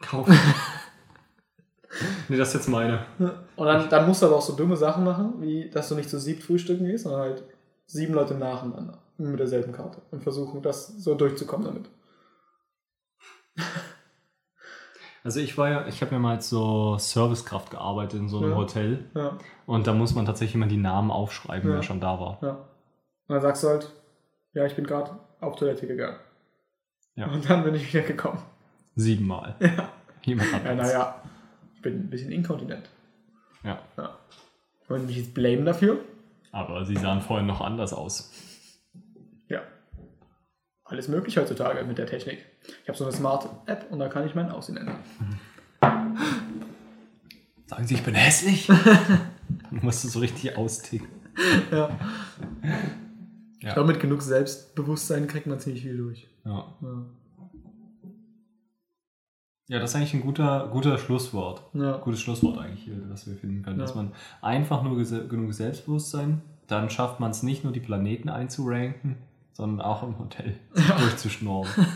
Kaufen. 0.02 0.34
nee, 2.28 2.36
das 2.36 2.48
ist 2.48 2.54
jetzt 2.54 2.68
meine. 2.68 3.04
Und 3.56 3.66
dann, 3.66 3.88
dann 3.88 4.06
musst 4.06 4.22
du 4.22 4.26
aber 4.26 4.36
auch 4.36 4.42
so 4.42 4.54
dumme 4.54 4.76
Sachen 4.76 5.04
machen, 5.04 5.34
wie 5.40 5.70
dass 5.70 5.88
du 5.88 5.94
nicht 5.94 6.10
zu 6.10 6.18
siebt 6.18 6.42
frühstücken 6.42 6.84
gehst, 6.86 7.04
sondern 7.04 7.22
halt 7.22 7.42
sieben 7.86 8.14
Leute 8.14 8.34
nacheinander 8.34 8.98
mit 9.18 9.38
derselben 9.38 9.72
Karte 9.72 10.02
und 10.10 10.22
versuchen, 10.22 10.62
das 10.62 10.88
so 10.88 11.14
durchzukommen 11.14 11.66
damit. 11.66 11.88
Also 15.24 15.38
ich 15.38 15.56
war 15.56 15.68
ja, 15.70 15.86
ich 15.86 16.00
habe 16.02 16.12
ja 16.12 16.18
mal 16.18 16.34
als 16.36 16.48
so 16.48 16.96
Servicekraft 16.98 17.70
gearbeitet 17.70 18.18
in 18.20 18.28
so 18.28 18.38
einem 18.38 18.50
Ja. 18.50 18.56
Hotel. 18.56 19.04
Ja, 19.14 19.38
Und 19.66 19.86
da 19.86 19.92
muss 19.94 20.14
man 20.14 20.26
tatsächlich 20.26 20.56
immer 20.56 20.66
die 20.66 20.76
Namen 20.78 21.10
aufschreiben, 21.12 21.70
Ja. 21.70 21.76
wer 21.76 21.82
schon 21.82 22.00
da 22.00 22.18
war. 22.18 22.38
ja. 22.42 22.50
Und 23.28 23.36
dann 23.36 23.40
sagst 23.40 23.62
du 23.62 23.68
halt, 23.68 23.92
ja, 24.52 24.66
ich 24.66 24.74
bin 24.74 24.84
gerade 24.86 25.16
auf 25.40 25.54
Toilette 25.56 25.86
gegangen. 25.86 26.18
Ja. 27.14 27.26
Und 27.28 27.48
dann 27.48 27.62
bin 27.62 27.74
ich 27.74 27.92
wieder 27.92 28.02
gekommen. 28.04 28.42
Siebenmal. 28.94 29.56
Ja. 29.60 29.88
Hat 30.52 30.64
Ja, 30.64 30.74
naja, 30.74 31.22
ich 31.74 31.82
bin 31.82 31.94
ein 31.94 32.10
bisschen 32.10 32.30
inkontinent. 32.30 32.88
Ja. 33.64 33.80
Ja. 33.96 34.18
Wollen 34.88 35.06
mich 35.06 35.16
jetzt 35.16 35.34
blamen 35.34 35.64
dafür? 35.64 35.98
Aber 36.52 36.84
sie 36.84 36.96
sahen 36.96 37.22
vorhin 37.22 37.46
noch 37.46 37.60
anders 37.60 37.92
aus. 37.92 38.30
Ja. 39.48 39.62
Alles 40.84 41.08
möglich 41.08 41.36
heutzutage 41.38 41.82
mit 41.84 41.98
der 41.98 42.06
Technik. 42.06 42.44
Ich 42.82 42.88
habe 42.88 42.98
so 42.98 43.04
eine 43.04 43.12
smart 43.12 43.48
App 43.66 43.86
und 43.90 43.98
da 43.98 44.08
kann 44.08 44.26
ich 44.26 44.34
mein 44.34 44.50
Aussehen 44.50 44.76
ändern. 44.76 44.98
Sagen 47.66 47.86
sie, 47.86 47.94
ich 47.94 48.02
bin 48.02 48.14
hässlich? 48.14 48.66
Dann 49.70 49.80
musst 49.80 50.04
du 50.04 50.08
so 50.08 50.18
richtig 50.18 50.56
austicken. 50.56 51.08
Ja. 51.70 51.88
Ja. 51.88 53.68
Ich 53.68 53.74
glaube, 53.74 53.92
mit 53.92 54.00
genug 54.00 54.20
Selbstbewusstsein 54.20 55.26
kriegt 55.26 55.46
man 55.46 55.58
ziemlich 55.58 55.82
viel 55.82 55.96
durch. 55.96 56.28
Ja. 56.44 56.74
Ja. 56.82 57.04
Ja, 59.72 59.78
das 59.78 59.90
ist 59.90 59.96
eigentlich 59.96 60.12
ein 60.12 60.20
guter, 60.20 60.68
guter 60.70 60.98
Schlusswort. 60.98 61.62
Ja. 61.72 61.96
Gutes 61.96 62.20
Schlusswort 62.20 62.58
eigentlich 62.58 62.84
hier, 62.84 62.96
das 63.08 63.26
wir 63.26 63.36
finden 63.36 63.62
können. 63.62 63.78
Ja. 63.78 63.86
Dass 63.86 63.94
man 63.94 64.12
einfach 64.42 64.82
nur 64.82 65.02
genug 65.02 65.54
Selbstbewusstsein, 65.54 66.42
dann 66.66 66.90
schafft 66.90 67.20
man 67.20 67.30
es 67.30 67.42
nicht 67.42 67.64
nur 67.64 67.72
die 67.72 67.80
Planeten 67.80 68.28
einzuranken, 68.28 69.16
sondern 69.54 69.80
auch 69.80 70.02
im 70.02 70.18
Hotel 70.18 70.56
durchzuschnorren. 70.74 71.72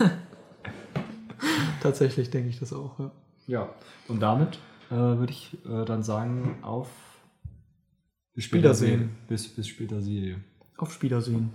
Tatsächlich 1.83 2.31
denke 2.31 2.49
ich 2.49 2.57
das 2.57 2.73
auch. 2.73 2.97
Ja. 2.97 3.11
Ja, 3.45 3.69
und 4.07 4.21
damit 4.21 4.57
äh, 4.89 4.95
würde 4.95 5.31
ich 5.31 5.55
äh, 5.63 5.85
dann 5.85 6.01
sagen, 6.01 6.57
auf 6.63 6.89
bis 8.33 8.45
später 8.45 8.63
Wiedersehen. 8.63 8.99
sehen. 8.99 9.09
Bis, 9.27 9.47
bis 9.47 9.67
später 9.67 10.01
sehen. 10.01 10.43
Auf 10.77 10.99
Wiedersehen. 11.03 11.53